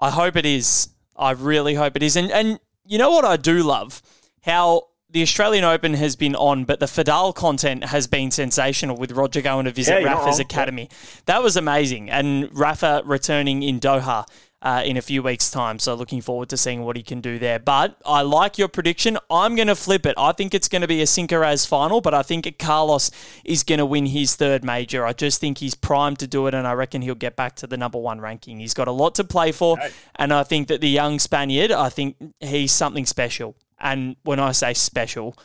I 0.00 0.10
hope 0.10 0.36
it 0.36 0.46
is. 0.46 0.88
I 1.16 1.32
really 1.32 1.74
hope 1.74 1.96
it 1.96 2.02
is. 2.02 2.16
And 2.16 2.30
and 2.30 2.58
you 2.84 2.98
know 2.98 3.10
what 3.10 3.24
I 3.24 3.36
do 3.36 3.62
love? 3.62 4.02
How 4.42 4.88
the 5.08 5.22
Australian 5.22 5.62
Open 5.62 5.94
has 5.94 6.16
been 6.16 6.34
on, 6.34 6.64
but 6.64 6.80
the 6.80 6.86
Fedal 6.86 7.34
content 7.34 7.84
has 7.84 8.06
been 8.06 8.30
sensational 8.30 8.96
with 8.96 9.12
Roger 9.12 9.42
going 9.42 9.66
to 9.66 9.70
visit 9.70 10.00
you're 10.00 10.10
Rafa's 10.10 10.38
academy. 10.38 10.88
That 11.26 11.42
was 11.42 11.56
amazing. 11.56 12.10
And 12.10 12.48
Rafa 12.56 13.02
returning 13.04 13.62
in 13.62 13.78
Doha 13.78 14.26
uh, 14.62 14.82
in 14.84 14.96
a 14.96 15.02
few 15.02 15.22
weeks' 15.22 15.50
time. 15.50 15.78
So 15.78 15.94
looking 15.94 16.20
forward 16.20 16.48
to 16.50 16.56
seeing 16.56 16.84
what 16.84 16.96
he 16.96 17.02
can 17.02 17.20
do 17.20 17.38
there. 17.38 17.58
But 17.58 17.96
I 18.06 18.22
like 18.22 18.58
your 18.58 18.68
prediction. 18.68 19.18
I'm 19.28 19.56
going 19.56 19.68
to 19.68 19.74
flip 19.74 20.06
it. 20.06 20.14
I 20.16 20.32
think 20.32 20.54
it's 20.54 20.68
going 20.68 20.82
to 20.82 20.88
be 20.88 21.02
a 21.02 21.04
Sincaraz 21.04 21.66
final, 21.66 22.00
but 22.00 22.14
I 22.14 22.22
think 22.22 22.58
Carlos 22.58 23.10
is 23.44 23.64
going 23.64 23.80
to 23.80 23.86
win 23.86 24.06
his 24.06 24.36
third 24.36 24.64
major. 24.64 25.04
I 25.04 25.12
just 25.12 25.40
think 25.40 25.58
he's 25.58 25.74
primed 25.74 26.20
to 26.20 26.26
do 26.26 26.46
it, 26.46 26.54
and 26.54 26.66
I 26.66 26.72
reckon 26.72 27.02
he'll 27.02 27.14
get 27.16 27.34
back 27.34 27.56
to 27.56 27.66
the 27.66 27.76
number 27.76 27.98
one 27.98 28.20
ranking. 28.20 28.60
He's 28.60 28.74
got 28.74 28.88
a 28.88 28.92
lot 28.92 29.16
to 29.16 29.24
play 29.24 29.50
for, 29.50 29.78
and 30.16 30.32
I 30.32 30.44
think 30.44 30.68
that 30.68 30.80
the 30.80 30.88
young 30.88 31.18
Spaniard, 31.18 31.72
I 31.72 31.88
think 31.88 32.16
he's 32.40 32.72
something 32.72 33.04
special. 33.04 33.56
And 33.80 34.14
when 34.22 34.38
I 34.38 34.52
say 34.52 34.74
special, 34.74 35.36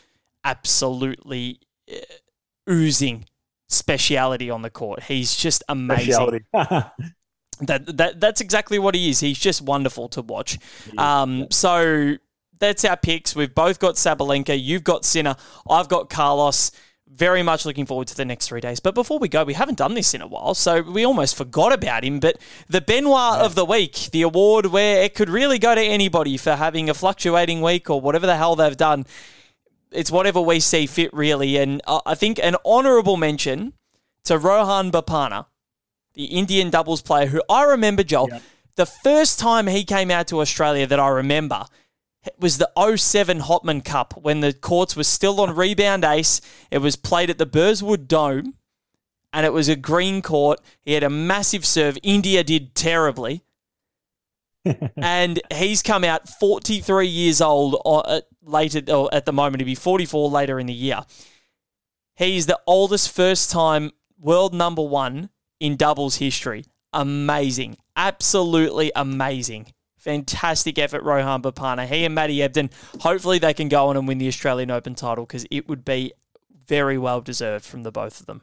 absolutely 0.43 1.59
uh, 1.91 1.97
oozing 2.69 3.25
speciality 3.67 4.49
on 4.49 4.61
the 4.61 4.69
court. 4.69 5.03
He's 5.03 5.35
just 5.35 5.63
amazing 5.67 6.13
Speciality. 6.13 6.45
that 7.61 7.97
that 7.97 8.19
that's 8.19 8.41
exactly 8.41 8.79
what 8.79 8.95
he 8.95 9.09
is. 9.09 9.19
He's 9.19 9.39
just 9.39 9.61
wonderful 9.61 10.09
to 10.09 10.21
watch. 10.21 10.59
Um, 10.97 11.47
so 11.51 12.17
that's 12.59 12.85
our 12.85 12.97
picks. 12.97 13.35
We've 13.35 13.53
both 13.53 13.79
got 13.79 13.95
Sabalenka. 13.95 14.61
You've 14.61 14.83
got 14.83 15.05
Sinner. 15.05 15.35
I've 15.69 15.87
got 15.87 16.09
Carlos. 16.09 16.71
Very 17.09 17.41
much 17.41 17.65
looking 17.65 17.85
forward 17.85 18.07
to 18.09 18.17
the 18.17 18.25
next 18.25 18.49
three 18.49 18.59
days. 18.59 18.81
But 18.81 18.93
before 18.93 19.17
we 19.17 19.29
go, 19.29 19.45
we 19.45 19.53
haven't 19.53 19.77
done 19.77 19.93
this 19.93 20.13
in 20.13 20.21
a 20.21 20.27
while, 20.27 20.53
so 20.53 20.81
we 20.81 21.05
almost 21.05 21.37
forgot 21.37 21.71
about 21.71 22.03
him. 22.03 22.19
But 22.19 22.37
the 22.67 22.81
Benoit 22.81 23.39
of 23.39 23.55
the 23.55 23.63
week, 23.63 24.09
the 24.11 24.23
award 24.23 24.67
where 24.67 25.03
it 25.03 25.15
could 25.15 25.29
really 25.29 25.57
go 25.57 25.73
to 25.73 25.81
anybody 25.81 26.35
for 26.35 26.55
having 26.55 26.89
a 26.89 26.93
fluctuating 26.93 27.61
week 27.61 27.89
or 27.89 28.01
whatever 28.01 28.25
the 28.25 28.35
hell 28.35 28.57
they've 28.57 28.75
done. 28.75 29.05
It's 29.89 30.11
whatever 30.11 30.41
we 30.41 30.59
see 30.59 30.85
fit, 30.85 31.13
really. 31.13 31.55
And 31.55 31.81
I 31.87 32.13
think 32.13 32.39
an 32.43 32.57
honourable 32.65 33.15
mention 33.15 33.73
to 34.25 34.37
Rohan 34.37 34.91
Bopanna 34.91 35.45
the 36.17 36.25
Indian 36.25 36.71
doubles 36.71 37.03
player 37.03 37.27
who 37.27 37.43
I 37.47 37.63
remember, 37.63 38.03
Joel, 38.03 38.41
the 38.75 38.87
first 38.87 39.37
time 39.39 39.67
he 39.67 39.85
came 39.85 40.09
out 40.09 40.27
to 40.29 40.41
Australia 40.41 40.87
that 40.87 40.99
I 40.99 41.09
remember 41.09 41.65
was 42.39 42.57
the 42.57 42.71
07 42.75 43.41
Hopman 43.41 43.85
Cup 43.85 44.15
when 44.19 44.41
the 44.41 44.51
courts 44.51 44.95
were 44.95 45.03
still 45.03 45.39
on 45.39 45.55
rebound 45.55 46.03
ace. 46.03 46.41
It 46.71 46.79
was 46.79 46.95
played 46.95 47.29
at 47.29 47.37
the 47.37 47.45
Burswood 47.45 48.07
Dome 48.07 48.55
and 49.31 49.45
it 49.45 49.53
was 49.53 49.69
a 49.69 49.75
green 49.75 50.23
court. 50.23 50.59
He 50.81 50.93
had 50.93 51.03
a 51.03 51.09
massive 51.09 51.63
serve. 51.63 51.99
India 52.01 52.43
did 52.43 52.73
terribly. 52.73 53.43
and 54.97 55.39
he's 55.53 55.83
come 55.83 56.03
out 56.03 56.27
43 56.27 57.07
years 57.07 57.41
old 57.41 57.79
or, 57.85 58.01
uh, 58.09 58.21
later 58.41 58.81
or 58.91 59.13
at 59.13 59.25
the 59.25 59.33
moment. 59.33 59.61
He'll 59.61 59.67
be 59.67 59.75
44 59.75 60.31
later 60.31 60.59
in 60.59 60.65
the 60.65 60.73
year. 60.73 61.01
He's 62.15 62.47
the 62.47 62.59
oldest 62.65 63.11
first 63.11 63.51
time 63.51 63.91
world 64.19 64.55
number 64.55 64.81
one 64.81 65.29
in 65.59 65.75
doubles 65.75 66.17
history. 66.17 66.65
Amazing. 66.93 67.77
Absolutely 67.95 68.91
amazing. 68.95 69.73
Fantastic 69.97 70.79
effort, 70.79 71.03
Rohan 71.03 71.41
Bopanna. 71.41 71.85
He 71.85 72.05
and 72.05 72.15
Matty 72.15 72.37
Ebden, 72.37 72.71
hopefully 73.01 73.39
they 73.39 73.53
can 73.53 73.67
go 73.67 73.87
on 73.87 73.97
and 73.97 74.07
win 74.07 74.19
the 74.19 74.27
Australian 74.27 74.71
Open 74.71 74.95
title 74.95 75.25
because 75.25 75.45
it 75.51 75.67
would 75.67 75.83
be 75.83 76.13
very 76.65 76.97
well 76.97 77.19
deserved 77.21 77.65
from 77.65 77.83
the 77.83 77.91
both 77.91 78.19
of 78.19 78.25
them. 78.25 78.41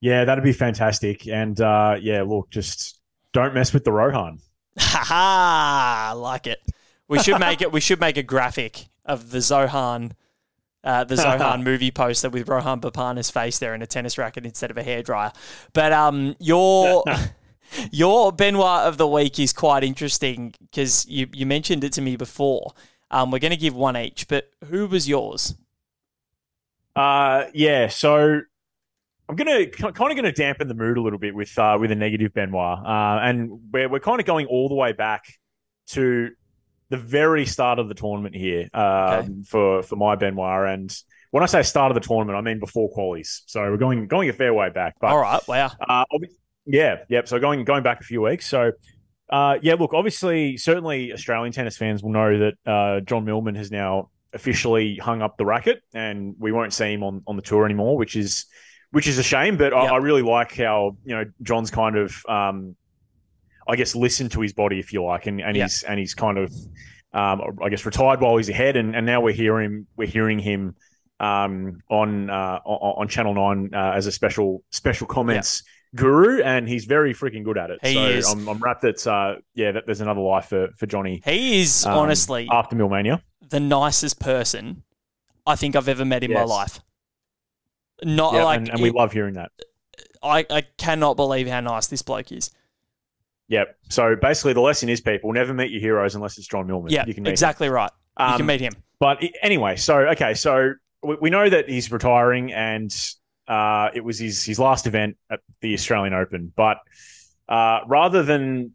yeah, 0.00 0.24
that'd 0.24 0.42
be 0.44 0.52
fantastic. 0.52 1.26
And 1.28 1.60
uh, 1.60 1.96
yeah, 2.00 2.22
look, 2.22 2.50
just 2.50 3.00
don't 3.32 3.54
mess 3.54 3.72
with 3.72 3.84
the 3.84 3.92
Rohan. 3.92 4.40
Ha 4.78 5.04
ha! 5.06 6.08
I 6.10 6.12
like 6.14 6.46
it. 6.46 6.60
We 7.08 7.18
should 7.20 7.38
make 7.38 7.62
it. 7.62 7.70
We 7.72 7.80
should 7.80 8.00
make 8.00 8.16
a 8.16 8.22
graphic 8.22 8.86
of 9.04 9.30
the 9.30 9.38
Zohan, 9.38 10.12
uh, 10.86 11.04
the 11.04 11.16
Zohan 11.16 11.62
movie 11.64 11.90
poster 11.90 12.30
with 12.30 12.48
Rohan 12.48 12.80
Bopanna's 12.80 13.30
face 13.30 13.58
there 13.58 13.74
in 13.74 13.82
a 13.82 13.86
tennis 13.86 14.16
racket 14.16 14.46
instead 14.46 14.70
of 14.70 14.78
a 14.78 14.82
hairdryer. 14.82 15.34
But 15.74 15.92
um, 15.92 16.36
your 16.38 17.04
your 17.90 18.32
Benoit 18.32 18.86
of 18.86 18.96
the 18.96 19.06
week 19.06 19.38
is 19.38 19.52
quite 19.52 19.84
interesting 19.84 20.54
because 20.60 21.06
you 21.06 21.26
you 21.32 21.46
mentioned 21.46 21.84
it 21.84 21.92
to 21.94 22.00
me 22.00 22.16
before. 22.16 22.72
Um, 23.10 23.30
we're 23.30 23.38
going 23.38 23.52
to 23.52 23.56
give 23.56 23.74
one 23.74 23.96
each, 23.96 24.26
but 24.26 24.50
who 24.68 24.86
was 24.86 25.08
yours? 25.08 25.54
Uh, 26.96 27.44
yeah, 27.54 27.88
so 27.88 28.40
I'm 29.28 29.36
gonna 29.36 29.66
kind 29.66 30.10
of 30.10 30.16
gonna 30.16 30.32
dampen 30.32 30.66
the 30.66 30.74
mood 30.74 30.96
a 30.96 31.02
little 31.02 31.18
bit 31.18 31.34
with 31.34 31.56
uh, 31.58 31.76
with 31.78 31.90
a 31.90 31.94
negative 31.94 32.32
Benoit, 32.32 32.78
uh, 32.78 33.20
and 33.22 33.60
we're 33.70 33.88
we're 33.88 34.00
kind 34.00 34.18
of 34.18 34.26
going 34.26 34.46
all 34.46 34.68
the 34.68 34.74
way 34.74 34.92
back 34.92 35.24
to 35.88 36.30
the 36.90 36.96
very 36.96 37.46
start 37.46 37.78
of 37.78 37.88
the 37.88 37.94
tournament 37.94 38.34
here 38.34 38.68
um, 38.74 38.82
Okay. 38.84 39.28
for 39.48 39.82
for 39.82 39.96
my 39.96 40.14
Benoit. 40.16 40.68
And 40.68 40.96
when 41.30 41.42
I 41.42 41.46
say 41.46 41.62
start 41.62 41.90
of 41.90 41.94
the 41.94 42.06
tournament, 42.06 42.36
I 42.36 42.40
mean 42.40 42.60
before 42.60 42.90
qualies. 42.92 43.42
So 43.46 43.60
we're 43.62 43.76
going 43.76 44.06
going 44.06 44.28
a 44.28 44.32
fair 44.32 44.54
way 44.54 44.70
back. 44.70 44.96
But 45.00 45.10
All 45.10 45.18
right, 45.18 45.40
wow. 45.48 45.70
uh, 45.88 46.04
yeah, 46.64 46.98
yep. 47.08 47.28
So 47.28 47.38
going 47.38 47.64
going 47.64 47.82
back 47.82 48.00
a 48.00 48.04
few 48.04 48.22
weeks. 48.22 48.46
So 48.46 48.72
uh, 49.30 49.58
yeah, 49.60 49.74
look, 49.74 49.92
obviously, 49.92 50.56
certainly 50.56 51.12
Australian 51.12 51.52
tennis 51.52 51.76
fans 51.76 52.02
will 52.02 52.12
know 52.12 52.38
that 52.38 52.54
uh, 52.70 53.00
John 53.00 53.24
Millman 53.24 53.56
has 53.56 53.70
now 53.72 54.10
officially 54.32 54.96
hung 54.96 55.22
up 55.22 55.36
the 55.36 55.44
racket, 55.44 55.82
and 55.94 56.34
we 56.38 56.52
won't 56.52 56.72
see 56.72 56.92
him 56.92 57.02
on, 57.02 57.22
on 57.26 57.36
the 57.36 57.42
tour 57.42 57.64
anymore, 57.64 57.96
which 57.96 58.14
is 58.14 58.46
which 58.92 59.08
is 59.08 59.18
a 59.18 59.22
shame. 59.24 59.56
But 59.56 59.72
I, 59.74 59.86
I 59.86 59.96
really 59.96 60.22
like 60.22 60.56
how 60.56 60.96
you 61.04 61.16
know 61.16 61.24
John's 61.42 61.70
kind 61.72 61.96
of, 61.96 62.14
um, 62.28 62.76
I 63.68 63.76
guess, 63.76 63.94
listened 63.94 64.32
to 64.32 64.40
his 64.40 64.52
body, 64.52 64.78
if 64.78 64.92
you 64.92 65.02
like, 65.02 65.26
and 65.26 65.40
and 65.40 65.56
Yeah. 65.56 65.64
he's 65.64 65.82
and 65.82 65.98
he's 65.98 66.14
kind 66.14 66.38
of, 66.38 66.52
um, 67.12 67.42
I 67.62 67.68
guess, 67.68 67.84
retired 67.84 68.20
while 68.20 68.36
he's 68.36 68.48
ahead, 68.48 68.76
and, 68.76 68.94
and 68.94 69.06
now 69.06 69.20
we're 69.20 69.34
hearing 69.34 69.86
we're 69.96 70.08
hearing 70.08 70.38
him 70.38 70.74
um, 71.20 71.80
on 71.90 72.30
uh, 72.30 72.60
on, 72.64 73.08
Channel 73.08 73.34
Nine 73.34 73.70
uh, 73.74 73.92
as 73.94 74.06
a 74.06 74.12
special 74.12 74.62
special 74.70 75.06
comments 75.06 75.62
guru, 75.94 76.42
and 76.42 76.68
he's 76.68 76.84
very 76.84 77.14
freaking 77.14 77.44
good 77.44 77.58
at 77.58 77.70
it. 77.70 77.78
He 77.82 77.94
so 77.94 78.06
is. 78.06 78.30
I'm, 78.30 78.46
I'm 78.48 78.58
wrapped 78.58 78.82
that 78.82 79.06
uh, 79.06 79.36
yeah, 79.54 79.72
that 79.72 79.84
there's 79.86 80.00
another 80.00 80.20
life 80.20 80.46
for 80.46 80.68
for 80.76 80.86
Johnny. 80.86 81.22
He 81.24 81.60
is 81.60 81.86
um, 81.86 81.98
honestly 81.98 82.48
after 82.50 82.76
Millmania. 82.76 83.22
the 83.48 83.60
nicest 83.60 84.20
person 84.20 84.82
I 85.46 85.56
think 85.56 85.76
I've 85.76 85.88
ever 85.88 86.04
met 86.04 86.24
in 86.24 86.32
my 86.32 86.44
life. 86.44 86.80
Not 88.02 88.34
Yeah, 88.34 88.44
like 88.44 88.58
and, 88.58 88.68
and 88.68 88.82
we 88.82 88.90
love 88.90 89.12
hearing 89.12 89.34
that. 89.34 89.52
I, 90.22 90.44
I 90.50 90.62
cannot 90.76 91.16
believe 91.16 91.48
how 91.48 91.60
nice 91.60 91.86
this 91.86 92.02
bloke 92.02 92.32
is. 92.32 92.50
Yep. 93.48 93.76
So 93.90 94.16
basically, 94.16 94.52
the 94.54 94.60
lesson 94.60 94.88
is 94.88 95.00
people 95.00 95.32
never 95.32 95.54
meet 95.54 95.70
your 95.70 95.80
heroes 95.80 96.14
unless 96.14 96.36
it's 96.38 96.46
John 96.46 96.66
Millman. 96.66 96.90
Yeah, 96.92 97.04
you 97.06 97.14
can 97.14 97.22
meet 97.22 97.30
him. 97.30 97.32
exactly 97.32 97.68
right. 97.68 97.90
You 98.18 98.24
Um, 98.24 98.36
can 98.38 98.46
meet 98.46 98.60
him. 98.60 98.72
But 98.98 99.22
anyway, 99.42 99.76
so 99.76 99.98
okay, 100.10 100.34
so 100.34 100.72
we, 101.02 101.16
we 101.20 101.30
know 101.30 101.48
that 101.48 101.68
he's 101.68 101.92
retiring, 101.92 102.52
and 102.52 102.90
uh, 103.46 103.90
it 103.94 104.02
was 104.02 104.18
his 104.18 104.42
his 104.42 104.58
last 104.58 104.86
event 104.86 105.16
at 105.30 105.40
the 105.60 105.74
Australian 105.74 106.14
Open. 106.14 106.52
But 106.56 106.78
uh, 107.48 107.80
rather 107.86 108.22
than 108.22 108.74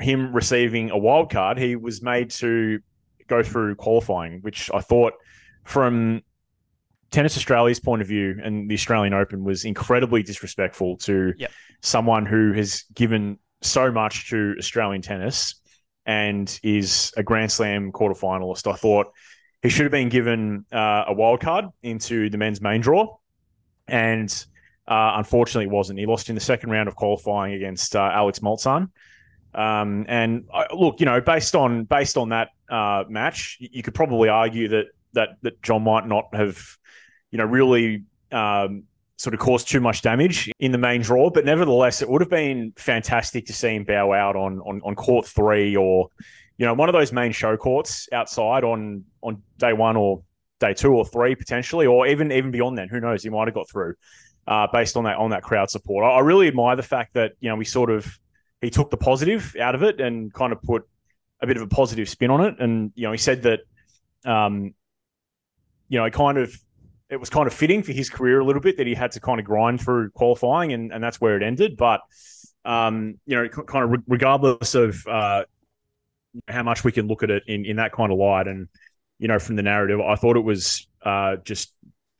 him 0.00 0.32
receiving 0.32 0.90
a 0.90 0.96
wild 0.96 1.30
card, 1.30 1.58
he 1.58 1.76
was 1.76 2.02
made 2.02 2.30
to 2.30 2.78
go 3.26 3.42
through 3.42 3.74
qualifying, 3.74 4.40
which 4.40 4.70
I 4.72 4.80
thought, 4.80 5.12
from 5.64 6.22
Tennis 7.10 7.36
Australia's 7.36 7.80
point 7.80 8.00
of 8.00 8.08
view, 8.08 8.40
and 8.42 8.70
the 8.70 8.74
Australian 8.74 9.12
Open 9.12 9.44
was 9.44 9.64
incredibly 9.64 10.22
disrespectful 10.22 10.96
to 10.98 11.34
Yep. 11.36 11.50
someone 11.82 12.24
who 12.26 12.52
has 12.52 12.84
given 12.94 13.38
so 13.60 13.90
much 13.90 14.30
to 14.30 14.54
Australian 14.58 15.02
tennis 15.02 15.56
and 16.06 16.58
is 16.62 17.12
a 17.16 17.22
Grand 17.22 17.52
Slam 17.52 17.92
quarterfinalist. 17.92 18.70
I 18.70 18.76
thought 18.76 19.08
he 19.62 19.68
should 19.68 19.84
have 19.84 19.92
been 19.92 20.08
given 20.08 20.64
uh, 20.72 21.04
a 21.08 21.12
wild 21.12 21.40
card 21.40 21.66
into 21.82 22.30
the 22.30 22.38
men's 22.38 22.60
main 22.60 22.80
draw, 22.80 23.16
and 23.86 24.30
uh, 24.86 25.12
unfortunately, 25.16 25.66
wasn't. 25.66 25.98
He 25.98 26.06
lost 26.06 26.28
in 26.28 26.34
the 26.34 26.40
second 26.40 26.70
round 26.70 26.88
of 26.88 26.96
qualifying 26.96 27.54
against 27.54 27.94
uh, 27.94 28.10
Alex 28.12 28.38
Molcan. 28.38 28.90
Um, 29.54 30.06
and 30.08 30.44
uh, 30.52 30.64
look, 30.72 31.00
you 31.00 31.06
know, 31.06 31.20
based 31.20 31.54
on 31.54 31.84
based 31.84 32.16
on 32.16 32.30
that 32.30 32.48
uh, 32.70 33.04
match, 33.08 33.58
you 33.60 33.82
could 33.82 33.94
probably 33.94 34.28
argue 34.28 34.68
that 34.68 34.86
that 35.12 35.30
that 35.42 35.62
John 35.62 35.84
might 35.84 36.06
not 36.06 36.26
have, 36.32 36.58
you 37.30 37.38
know, 37.38 37.44
really 37.44 38.04
um, 38.32 38.84
sort 39.18 39.34
of 39.34 39.40
caused 39.40 39.68
too 39.68 39.80
much 39.80 40.00
damage 40.02 40.50
in 40.60 40.72
the 40.72 40.78
main 40.78 41.02
draw. 41.02 41.28
But 41.28 41.44
nevertheless, 41.44 42.02
it 42.02 42.08
would 42.08 42.20
have 42.22 42.30
been 42.30 42.72
fantastic 42.76 43.46
to 43.46 43.52
see 43.52 43.74
him 43.74 43.84
bow 43.84 44.12
out 44.12 44.36
on 44.36 44.60
on, 44.60 44.80
on 44.84 44.94
court 44.94 45.26
three 45.26 45.76
or, 45.76 46.08
you 46.56 46.66
know, 46.66 46.74
one 46.74 46.88
of 46.88 46.94
those 46.94 47.12
main 47.12 47.32
show 47.32 47.56
courts 47.56 48.08
outside 48.12 48.64
on 48.64 49.04
on 49.22 49.42
day 49.58 49.72
one 49.72 49.96
or 49.96 50.22
day 50.60 50.72
two 50.72 50.94
or 50.94 51.04
three 51.04 51.34
potentially, 51.34 51.86
or 51.86 52.06
even 52.06 52.32
even 52.32 52.50
beyond 52.50 52.78
then. 52.78 52.88
Who 52.88 53.00
knows? 53.00 53.22
He 53.22 53.30
might 53.30 53.48
have 53.48 53.54
got 53.54 53.68
through 53.68 53.94
uh, 54.46 54.66
based 54.72 54.96
on 54.96 55.04
that 55.04 55.16
on 55.16 55.30
that 55.30 55.42
crowd 55.42 55.70
support. 55.70 56.04
I, 56.04 56.16
I 56.16 56.20
really 56.20 56.48
admire 56.48 56.76
the 56.76 56.82
fact 56.82 57.14
that 57.14 57.32
you 57.40 57.50
know 57.50 57.56
we 57.56 57.64
sort 57.64 57.90
of 57.90 58.18
he 58.60 58.70
took 58.70 58.90
the 58.90 58.96
positive 58.96 59.54
out 59.60 59.74
of 59.74 59.82
it 59.82 60.00
and 60.00 60.32
kind 60.32 60.52
of 60.52 60.62
put 60.62 60.84
a 61.40 61.46
bit 61.46 61.56
of 61.56 61.62
a 61.62 61.68
positive 61.68 62.08
spin 62.08 62.30
on 62.30 62.44
it. 62.44 62.56
And 62.58 62.92
you 62.94 63.04
know, 63.04 63.12
he 63.12 63.18
said 63.18 63.42
that, 63.42 63.60
um, 64.24 64.74
you 65.88 65.98
know, 65.98 66.10
kind 66.10 66.38
of 66.38 66.54
it 67.10 67.16
was 67.16 67.30
kind 67.30 67.46
of 67.46 67.54
fitting 67.54 67.82
for 67.82 67.92
his 67.92 68.10
career 68.10 68.40
a 68.40 68.44
little 68.44 68.60
bit 68.62 68.76
that 68.76 68.86
he 68.86 68.94
had 68.94 69.12
to 69.12 69.20
kind 69.20 69.40
of 69.40 69.46
grind 69.46 69.80
through 69.80 70.10
qualifying, 70.10 70.72
and, 70.72 70.92
and 70.92 71.02
that's 71.02 71.20
where 71.20 71.36
it 71.36 71.42
ended. 71.42 71.76
But 71.76 72.00
um, 72.64 73.18
you 73.26 73.36
know, 73.36 73.48
kind 73.48 73.94
of 73.94 74.02
regardless 74.06 74.74
of 74.74 75.06
uh, 75.06 75.44
how 76.48 76.62
much 76.62 76.84
we 76.84 76.92
can 76.92 77.06
look 77.06 77.22
at 77.22 77.30
it 77.30 77.44
in 77.46 77.64
in 77.64 77.76
that 77.76 77.92
kind 77.92 78.12
of 78.12 78.18
light, 78.18 78.46
and 78.46 78.68
you 79.18 79.28
know, 79.28 79.38
from 79.38 79.56
the 79.56 79.62
narrative, 79.62 80.00
I 80.00 80.14
thought 80.14 80.36
it 80.36 80.44
was 80.44 80.86
uh, 81.02 81.36
just, 81.44 81.72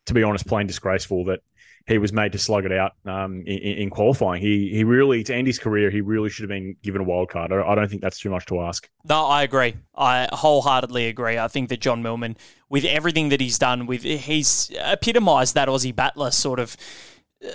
to 0.06 0.14
be 0.14 0.22
honest, 0.22 0.46
plain 0.46 0.66
disgraceful 0.66 1.26
that 1.26 1.40
he 1.88 1.96
was 1.96 2.12
made 2.12 2.32
to 2.32 2.38
slug 2.38 2.66
it 2.66 2.72
out 2.72 2.92
um, 3.06 3.42
in, 3.46 3.58
in, 3.58 3.90
qualifying. 3.90 4.42
He 4.42 4.68
he 4.68 4.84
really 4.84 5.24
to 5.24 5.34
end 5.34 5.46
his 5.46 5.58
career, 5.58 5.90
he 5.90 6.02
really 6.02 6.28
should 6.28 6.42
have 6.42 6.50
been 6.50 6.76
given 6.82 7.00
a 7.00 7.04
wild 7.04 7.30
card. 7.30 7.50
I, 7.50 7.74
don't 7.74 7.88
think 7.88 8.02
that's 8.02 8.20
too 8.20 8.28
much 8.28 8.44
to 8.46 8.60
ask. 8.60 8.88
No, 9.08 9.24
I 9.24 9.42
agree. 9.42 9.74
I 9.96 10.28
wholeheartedly 10.30 11.06
agree. 11.06 11.38
I 11.38 11.48
think 11.48 11.70
that 11.70 11.80
John 11.80 12.02
Millman, 12.02 12.36
with 12.68 12.84
everything 12.84 13.30
that 13.30 13.40
he's 13.40 13.58
done, 13.58 13.86
with 13.86 14.02
he's 14.02 14.70
epitomised 14.76 15.54
that 15.54 15.68
Aussie 15.68 15.96
battler 15.96 16.30
sort 16.30 16.60
of 16.60 16.76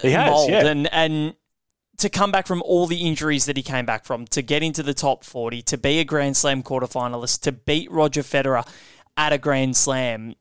he 0.01 0.11
has, 0.11 0.31
mold, 0.31 0.49
yeah. 0.49 0.65
and 0.65 0.91
and 0.91 1.36
to 1.99 2.09
come 2.09 2.31
back 2.31 2.47
from 2.47 2.63
all 2.63 2.88
the 2.88 3.07
injuries 3.07 3.45
that 3.45 3.55
he 3.55 3.63
came 3.63 3.86
back 3.86 4.03
from, 4.03 4.25
to 4.27 4.41
get 4.41 4.63
into 4.63 4.81
the 4.81 4.95
top 4.95 5.23
forty, 5.23 5.61
to 5.61 5.77
be 5.77 5.99
a 5.99 6.03
Grand 6.03 6.36
Slam 6.36 6.63
quarterfinalist, 6.63 7.41
to 7.41 7.51
beat 7.51 7.91
Roger 7.91 8.23
Federer 8.23 8.67
at 9.15 9.31
a 9.31 9.38
Grand 9.38 9.77
Slam 9.77 10.34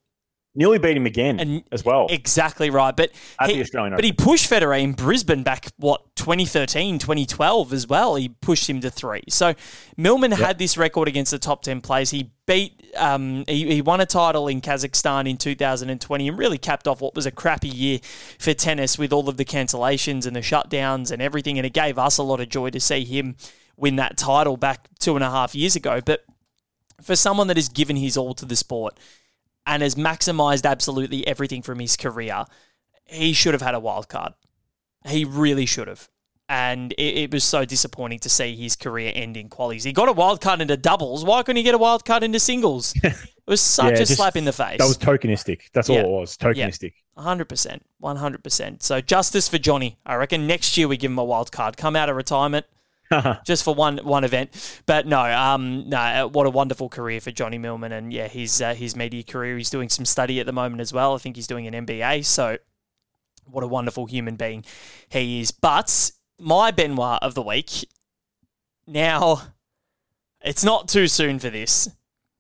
nearly 0.55 0.79
beat 0.79 0.97
him 0.97 1.07
again 1.07 1.41
and 1.41 1.65
as 1.73 1.85
well. 1.85 2.07
Exactly 2.11 2.71
right. 2.71 2.95
But 2.95 3.11
at 3.41 3.51
he, 3.51 3.65
But 3.73 4.05
he 4.05 4.13
pushed 4.13 4.51
Federer 4.51 4.81
in 4.81 4.93
Brisbane 4.93 5.43
back, 5.43 5.69
what, 5.77 6.15
2013, 6.17 6.99
2012 6.99 7.73
as 7.73 7.87
well. 7.87 8.17
He 8.17 8.29
pushed 8.29 8.69
him 8.69 8.81
to 8.81 8.91
three. 8.91 9.23
So 9.29 9.55
Millman 9.97 10.33
yep. 10.33 10.41
had 10.41 10.59
this 10.59 10.77
record 10.77 11.09
against 11.09 11.31
the 11.31 11.39
top 11.39 11.63
10 11.63 11.81
players. 11.81 12.11
He 12.11 12.31
beat, 12.47 12.91
um, 12.97 13.45
he, 13.47 13.75
he 13.75 13.83
won 13.83 14.01
a 14.01 14.07
title 14.07 14.49
in 14.49 14.61
Kazakhstan 14.61 15.29
in 15.29 15.39
2020 15.39 16.29
and 16.29 16.39
really 16.39 16.59
capped 16.59 16.87
off 16.87 17.01
what 17.01 17.15
was 17.15 17.27
a 17.27 17.31
crappy 17.31 17.69
year 17.69 17.99
for 18.39 18.53
tennis 18.53 18.99
with 18.99 19.13
all 19.13 19.29
of 19.29 19.37
the 19.37 19.45
cancellations 19.45 20.27
and 20.27 20.37
the 20.37 20.41
shutdowns 20.41 21.11
and 21.11 21.23
everything. 21.23 21.59
And 21.59 21.67
it 21.67 21.73
gave 21.73 21.99
us 21.99 22.19
a 22.19 22.23
lot 22.23 22.41
of 22.41 22.49
joy 22.49 22.71
to 22.71 22.81
see 22.81 23.05
him 23.05 23.37
win 23.77 23.97
that 23.97 24.19
title 24.19 24.57
back 24.57 24.89
two 24.99 25.15
and 25.15 25.25
a 25.25 25.31
half 25.31 25.55
years 25.55 25.77
ago. 25.77 26.01
But 26.05 26.25
for 27.01 27.17
someone 27.17 27.47
that 27.49 27.57
has 27.57 27.69
given 27.69 27.97
his 27.97 28.17
all 28.17 28.35
to 28.35 28.45
the 28.45 28.55
sport, 28.55 28.99
and 29.67 29.83
has 29.83 29.95
maximized 29.95 30.69
absolutely 30.69 31.27
everything 31.27 31.63
from 31.63 31.79
his 31.79 31.97
career, 31.97 32.45
he 33.05 33.33
should 33.33 33.55
have 33.55 33.63
had 33.63 33.75
a 33.75 33.81
wild 33.81 34.09
card. 34.09 34.33
He 35.07 35.25
really 35.25 35.67
should 35.67 35.89
have. 35.89 36.09
And 36.49 36.93
it, 36.93 37.17
it, 37.17 37.33
was 37.33 37.45
so 37.45 37.65
disappointing 37.65 38.19
to 38.21 38.29
see 38.29 38.55
his 38.55 38.77
career 38.77 39.11
end 39.15 39.37
in 39.37 39.49
qualies. 39.49 39.85
He 39.85 39.93
got 39.93 40.09
a 40.09 40.13
wild 40.13 40.41
card 40.41 40.61
into 40.61 40.77
doubles. 40.77 41.25
Why 41.25 41.43
couldn't 41.43 41.57
he 41.57 41.63
get 41.63 41.75
a 41.75 41.79
wild 41.79 42.05
card 42.05 42.23
into 42.23 42.41
singles? 42.41 42.95
It 43.45 43.51
was 43.51 43.61
such 43.61 43.87
yeah, 43.87 43.91
a 43.95 43.97
just, 43.97 44.15
slap 44.15 44.37
in 44.37 44.45
the 44.45 44.53
face. 44.53 44.79
That 44.79 44.87
was 44.87 44.97
tokenistic. 44.97 45.63
That's 45.73 45.89
yeah. 45.89 46.05
all 46.05 46.05
it 46.05 46.21
was. 46.21 46.37
Tokenistic. 46.37 46.93
Yeah. 47.17 47.25
100%. 47.25 47.81
100%. 48.01 48.83
So 48.85 49.01
justice 49.01 49.49
for 49.49 49.59
Johnny. 49.59 49.99
I 50.07 50.15
reckon 50.15 50.47
next 50.47 50.77
year 50.77 50.87
we 50.87 50.97
give 50.97 51.11
him 51.11 51.19
a 51.19 51.25
wild 51.25 51.51
card. 51.51 51.77
Come 51.77 51.97
out 51.97 52.09
of 52.09 52.15
retirement– 52.15 52.67
just 53.47 53.65
for 53.65 53.75
one 53.75 53.99
one 53.99 54.25
event. 54.25 54.83
But 54.87 55.07
no, 55.07 55.21
um, 55.21 55.89
no, 55.89 55.99
uh, 55.99 56.27
what 56.29 56.47
a 56.47 56.51
wonderful 56.51 56.89
career 56.89 57.21
for 57.21 57.31
Johnny 57.31 57.59
Millman, 57.59 57.93
and 57.93 58.13
yeah, 58.13 58.29
his 58.29 58.61
uh, 58.61 58.75
his 58.75 58.97
media 58.97 59.23
career. 59.23 59.57
He's 59.57 59.71
doing 59.71 59.89
some 59.89 60.05
study 60.05 60.41
at 60.41 60.47
the 60.47 60.53
moment 60.53 60.81
as 60.81 60.93
well. 60.93 61.15
I 61.15 61.19
think 61.19 61.37
he's 61.37 61.47
doing 61.47 61.67
an 61.67 61.87
MBA. 61.87 62.25
So, 62.25 62.59
what 63.45 63.65
a 63.65 63.69
wonderful 63.69 64.07
human 64.07 64.37
being 64.37 64.65
he 65.09 65.41
is. 65.41 65.51
But 65.51 66.13
my 66.39 66.71
Benoit 66.71 67.19
of 67.23 67.35
the 67.35 67.43
week. 67.43 67.89
Now, 68.87 69.43
it's 70.43 70.65
not 70.65 70.89
too 70.89 71.07
soon 71.07 71.39
for 71.39 71.51
this, 71.51 71.89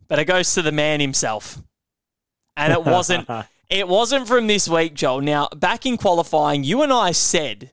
but 0.08 0.18
it 0.18 0.24
goes 0.24 0.52
to 0.54 0.62
the 0.62 0.72
man 0.72 1.00
himself, 1.00 1.58
and 2.56 2.72
it 2.72 2.84
wasn't. 2.84 3.28
it 3.70 3.86
wasn't 3.88 4.26
from 4.26 4.46
this 4.48 4.68
week, 4.68 4.94
Joel. 4.94 5.20
Now, 5.20 5.48
back 5.54 5.86
in 5.86 5.96
qualifying, 5.96 6.64
you 6.64 6.82
and 6.82 6.92
I 6.92 7.12
said, 7.12 7.72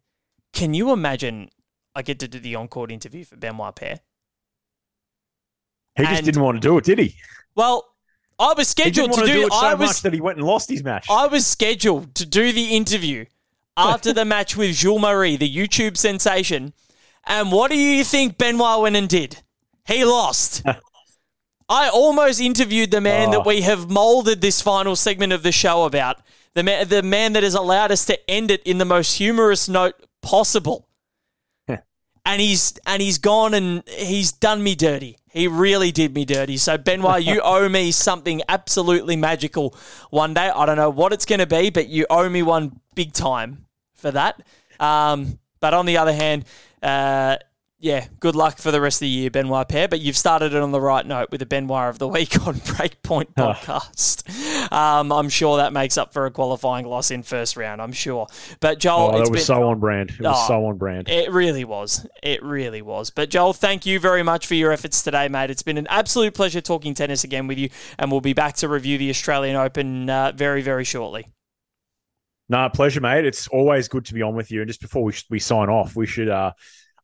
"Can 0.53 0.73
you 0.73 0.91
imagine 0.91 1.49
I 1.95 2.01
get 2.01 2.19
to 2.19 2.27
do 2.27 2.39
the 2.39 2.55
encore 2.55 2.89
interview 2.89 3.25
for 3.25 3.35
Benoit 3.35 3.75
Paire. 3.75 3.99
He 5.97 6.05
just 6.05 6.23
didn't 6.23 6.41
want 6.41 6.55
to 6.55 6.65
do 6.65 6.77
it, 6.77 6.85
did 6.85 6.99
he? 6.99 7.15
Well, 7.55 7.85
I 8.37 8.53
was 8.55 8.69
scheduled 8.69 9.11
to, 9.13 9.21
do, 9.21 9.27
do, 9.27 9.45
it 9.47 9.51
so 9.51 9.59
I 9.59 9.73
was, 9.73 9.89
much 9.89 10.01
that 10.03 10.13
he 10.13 10.21
went 10.21 10.37
and 10.37 10.47
lost 10.47 10.69
his 10.69 10.83
match. 10.83 11.07
I 11.09 11.27
was 11.27 11.45
scheduled 11.45 12.15
to 12.15 12.25
do 12.25 12.53
the 12.53 12.75
interview 12.75 13.25
after 13.75 14.13
the 14.13 14.23
match 14.33 14.55
with 14.55 14.75
Jules 14.75 15.01
Marie, 15.01 15.35
the 15.35 15.53
YouTube 15.53 15.97
sensation. 15.97 16.73
And 17.25 17.51
what 17.51 17.69
do 17.69 17.77
you 17.77 18.03
think 18.05 18.37
Benoit 18.37 18.81
went 18.81 18.95
and 18.95 19.09
did? 19.09 19.41
He 19.85 20.05
lost. 20.05 20.63
I 21.69 21.89
almost 21.89 22.39
interviewed 22.39 22.91
the 22.91 23.01
man 23.01 23.29
oh. 23.29 23.31
that 23.31 23.39
ah. 23.39 23.43
we 23.45 23.61
have 23.61 23.89
molded 23.89 24.41
this 24.41 24.61
final 24.61 24.95
segment 24.95 25.33
of 25.33 25.43
the 25.43 25.51
show 25.51 25.83
about. 25.83 26.21
The 26.55 26.63
man, 26.63 26.87
the 26.87 27.03
man 27.03 27.33
that 27.33 27.43
has 27.43 27.53
allowed 27.53 27.91
us 27.91 28.05
to 28.05 28.29
end 28.29 28.49
it 28.51 28.63
in 28.63 28.79
the 28.79 28.85
most 28.85 29.17
humorous 29.17 29.69
note 29.69 29.95
possible 30.21 30.88
and 32.25 32.41
he's 32.41 32.73
and 32.85 33.01
he's 33.01 33.17
gone 33.17 33.53
and 33.53 33.83
he's 33.87 34.31
done 34.31 34.63
me 34.63 34.75
dirty. 34.75 35.17
He 35.31 35.47
really 35.47 35.91
did 35.91 36.13
me 36.13 36.25
dirty. 36.25 36.57
So 36.57 36.77
Benoit, 36.77 37.23
you 37.23 37.41
owe 37.43 37.69
me 37.69 37.91
something 37.91 38.41
absolutely 38.49 39.15
magical 39.15 39.75
one 40.09 40.33
day. 40.33 40.49
I 40.49 40.65
don't 40.65 40.77
know 40.77 40.89
what 40.89 41.13
it's 41.13 41.25
going 41.25 41.39
to 41.39 41.47
be, 41.47 41.69
but 41.69 41.87
you 41.87 42.05
owe 42.09 42.27
me 42.29 42.41
one 42.41 42.79
big 42.95 43.13
time 43.13 43.65
for 43.93 44.11
that. 44.11 44.41
Um, 44.79 45.39
but 45.59 45.73
on 45.73 45.85
the 45.85 45.97
other 45.97 46.13
hand, 46.13 46.45
uh, 46.81 47.37
yeah, 47.81 48.07
good 48.19 48.35
luck 48.35 48.57
for 48.57 48.71
the 48.71 48.81
rest 48.81 48.97
of 48.97 49.01
the 49.01 49.09
year, 49.09 49.29
Benoit 49.29 49.67
Paire. 49.69 49.87
But 49.87 50.01
you've 50.01 50.17
started 50.17 50.53
it 50.53 50.61
on 50.61 50.71
the 50.71 50.81
right 50.81 51.05
note 51.05 51.31
with 51.31 51.41
a 51.41 51.45
Benoit 51.45 51.89
of 51.89 51.97
the 51.97 52.09
week 52.09 52.35
on 52.47 52.55
Breakpoint 52.55 53.33
podcast. 53.35 54.71
Um, 54.71 55.13
I'm 55.13 55.29
sure 55.29 55.57
that 55.57 55.71
makes 55.71 55.97
up 55.97 56.11
for 56.11 56.25
a 56.25 56.31
qualifying 56.31 56.85
loss 56.85 57.09
in 57.09 57.23
first 57.23 57.55
round. 57.55 57.81
I'm 57.81 57.93
sure. 57.93 58.27
But 58.59 58.79
Joel, 58.79 59.11
oh, 59.13 59.17
that 59.17 59.19
was 59.21 59.29
been, 59.29 59.39
so 59.39 59.63
on 59.63 59.79
brand. 59.79 60.11
It 60.11 60.19
was 60.19 60.35
oh, 60.35 60.47
so 60.47 60.65
on 60.65 60.77
brand. 60.77 61.07
It 61.07 61.31
really 61.31 61.63
was. 61.63 62.05
It 62.21 62.43
really 62.43 62.81
was. 62.81 63.11
But 63.11 63.29
Joel, 63.29 63.53
thank 63.53 63.85
you 63.85 63.97
very 63.99 64.23
much 64.23 64.45
for 64.45 64.55
your 64.55 64.73
efforts 64.73 65.01
today, 65.01 65.29
mate. 65.29 65.49
It's 65.49 65.63
been 65.63 65.77
an 65.77 65.87
absolute 65.87 66.33
pleasure 66.33 66.61
talking 66.61 66.93
tennis 66.93 67.23
again 67.23 67.47
with 67.47 67.57
you, 67.57 67.69
and 67.97 68.11
we'll 68.11 68.19
be 68.19 68.33
back 68.33 68.55
to 68.57 68.67
review 68.67 68.97
the 68.97 69.09
Australian 69.09 69.55
Open 69.55 70.09
uh, 70.09 70.33
very, 70.35 70.61
very 70.61 70.83
shortly. 70.83 71.27
No, 72.49 72.67
pleasure, 72.67 72.99
mate. 72.99 73.25
It's 73.25 73.47
always 73.47 73.87
good 73.87 74.05
to 74.05 74.13
be 74.13 74.23
on 74.23 74.35
with 74.35 74.51
you. 74.51 74.61
And 74.61 74.67
just 74.67 74.81
before 74.81 75.03
we, 75.03 75.13
we 75.29 75.39
sign 75.39 75.69
off, 75.69 75.95
we 75.95 76.07
should 76.07 76.29
uh, 76.29 76.51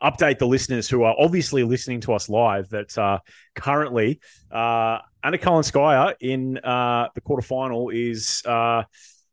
update 0.01 0.39
the 0.39 0.47
listeners 0.47 0.89
who 0.89 1.03
are 1.03 1.15
obviously 1.17 1.63
listening 1.63 2.01
to 2.01 2.13
us 2.13 2.29
live 2.29 2.69
that 2.69 2.97
uh, 2.97 3.19
currently 3.55 4.19
uh, 4.51 4.99
Anna 5.23 5.37
Kalinskaya 5.37 6.15
in 6.19 6.57
uh, 6.57 7.09
the 7.15 7.21
quarterfinal 7.21 7.93
is 7.93 8.43
uh, 8.45 8.83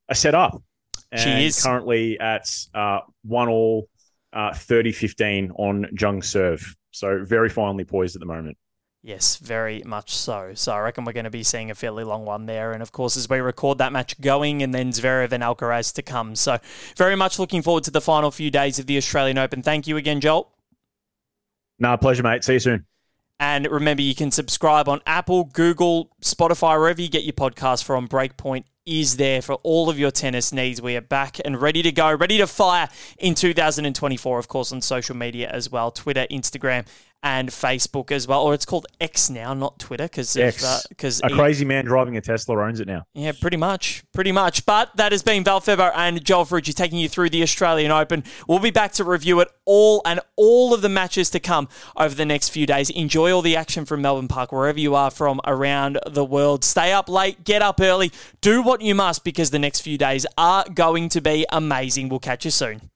a 0.09 0.15
set 0.15 0.35
up. 0.35 0.63
She 1.15 1.47
is 1.47 1.63
currently 1.63 2.19
at 2.19 2.49
uh, 2.75 3.01
one 3.23 3.49
all, 3.49 3.89
uh, 4.33 4.55
30 4.55 4.93
15 4.93 5.51
on 5.51 5.87
Zheng 5.95 6.25
serve. 6.25 6.75
So 6.91 7.25
very 7.25 7.51
finely 7.51 7.85
poised 7.85 8.17
at 8.17 8.21
the 8.21 8.27
moment. 8.27 8.57
Yes, 9.05 9.37
very 9.37 9.83
much 9.85 10.15
so. 10.15 10.53
So 10.55 10.73
I 10.73 10.79
reckon 10.79 11.05
we're 11.05 11.13
going 11.13 11.25
to 11.25 11.31
be 11.31 11.43
seeing 11.43 11.73
a 11.73 11.75
fairly 11.75 12.05
long 12.05 12.25
one 12.25 12.47
there. 12.47 12.73
And 12.73 12.81
of 12.81 12.93
course, 12.93 13.17
as 13.17 13.29
we 13.29 13.39
record 13.39 13.79
that 13.79 13.93
match 13.93 14.21
going, 14.21 14.63
and 14.63 14.73
then 14.73 14.93
Zverev 14.93 15.33
and 15.33 15.43
Alcaraz 15.43 15.93
to 15.95 16.03
come. 16.03 16.37
So 16.37 16.59
very 16.97 17.17
much 17.17 17.39
looking 17.41 17.63
forward 17.63 17.83
to 17.85 17.91
the 17.91 18.01
final 18.01 18.31
few 18.31 18.51
days 18.51 18.79
of 18.79 18.87
the 18.87 18.97
Australian 18.97 19.39
Open. 19.39 19.61
Thank 19.61 19.89
you 19.89 19.97
again, 19.97 20.21
Joel. 20.21 20.53
No, 21.81 21.97
pleasure, 21.97 22.23
mate. 22.23 22.45
See 22.45 22.53
you 22.55 22.61
soon. 22.61 22.87
And 23.41 23.67
remember, 23.67 24.03
you 24.03 24.15
can 24.15 24.31
subscribe 24.31 24.89
on 24.89 25.01
Apple, 25.05 25.45
Google, 25.45 26.13
Spotify, 26.23 26.79
wherever 26.79 27.03
you 27.03 27.09
get 27.09 27.25
your 27.25 27.33
podcast 27.33 27.83
from. 27.83 28.07
Breakpoint 28.07 28.67
is 28.87 29.17
there 29.17 29.43
for 29.43 29.55
all 29.65 29.91
of 29.91 29.99
your 29.99 30.13
tennis 30.13 30.53
needs. 30.53 30.81
We 30.81 30.97
are 30.97 31.01
back 31.01 31.41
and 31.45 31.61
ready 31.61 31.83
to 31.83 31.91
go, 31.91 32.15
ready 32.15 32.39
to 32.39 32.47
fire 32.47 32.89
in 33.19 33.35
2024, 33.35 34.39
of 34.39 34.47
course, 34.47 34.71
on 34.71 34.81
social 34.81 35.17
media 35.17 35.49
as 35.51 35.71
well 35.71 35.91
Twitter, 35.91 36.25
Instagram, 36.31 36.87
and 37.23 37.51
Facebook 37.51 38.11
as 38.11 38.27
well, 38.27 38.43
or 38.43 38.55
it's 38.55 38.65
called 38.65 38.87
X 39.01 39.31
now, 39.31 39.55
not 39.55 39.79
Twitter, 39.79 40.05
because 40.05 40.35
because 40.89 41.23
uh, 41.23 41.29
a 41.29 41.31
crazy 41.31 41.65
man 41.65 41.85
driving 41.85 42.17
a 42.17 42.21
Tesla 42.21 42.59
owns 42.59 42.81
it 42.81 42.89
now. 42.89 43.05
Yeah, 43.15 43.33
pretty 43.41 43.57
much, 43.57 44.03
pretty 44.13 44.33
much. 44.33 44.67
But 44.67 44.97
that 44.97 45.13
has 45.13 45.23
been 45.23 45.45
Val 45.45 45.61
Febbo 45.61 45.93
and 45.95 46.25
Joel 46.25 46.45
Fruci 46.45 46.75
taking 46.75 46.99
you 46.99 47.09
through 47.09 47.31
the 47.31 47.43
Australian 47.43 47.93
Open. 47.93 48.25
We'll 48.49 48.59
be 48.59 48.71
back 48.71 48.93
to 48.93 49.05
review 49.05 49.41
it 49.41 49.49
all 49.65 50.03
and 50.05 50.21
all 50.37 50.75
of 50.75 50.83
the 50.83 50.89
matches 50.89 51.31
to 51.31 51.41
come 51.41 51.69
over 51.97 52.15
the 52.15 52.27
next 52.27 52.49
few 52.49 52.67
days. 52.67 52.91
Enjoy 52.91 53.33
all 53.33 53.43
the 53.43 53.57
action 53.57 53.85
from 53.85 54.03
Melbourne 54.03 54.29
Park 54.29 54.53
wherever 54.53 54.81
you 54.81 54.95
are 54.95 55.11
from 55.11 55.41
around 55.47 55.99
the 56.07 56.25
world. 56.25 56.65
Stay 56.65 56.93
up 56.93 57.09
late, 57.09 57.45
get 57.45 57.63
up 57.63 57.81
early, 57.81 58.13
do 58.41 58.63
what 58.63 58.81
you 58.81 58.95
must 58.95 59.25
because 59.25 59.51
the 59.51 59.59
next 59.59 59.81
few 59.81 59.97
days 59.97 60.27
are 60.37 60.65
going 60.75 61.09
to 61.11 61.21
be 61.21 61.47
amazing. 61.51 62.09
We'll 62.09 62.21
catch 62.21 62.45
you 62.45 62.51
soon. 62.51 62.92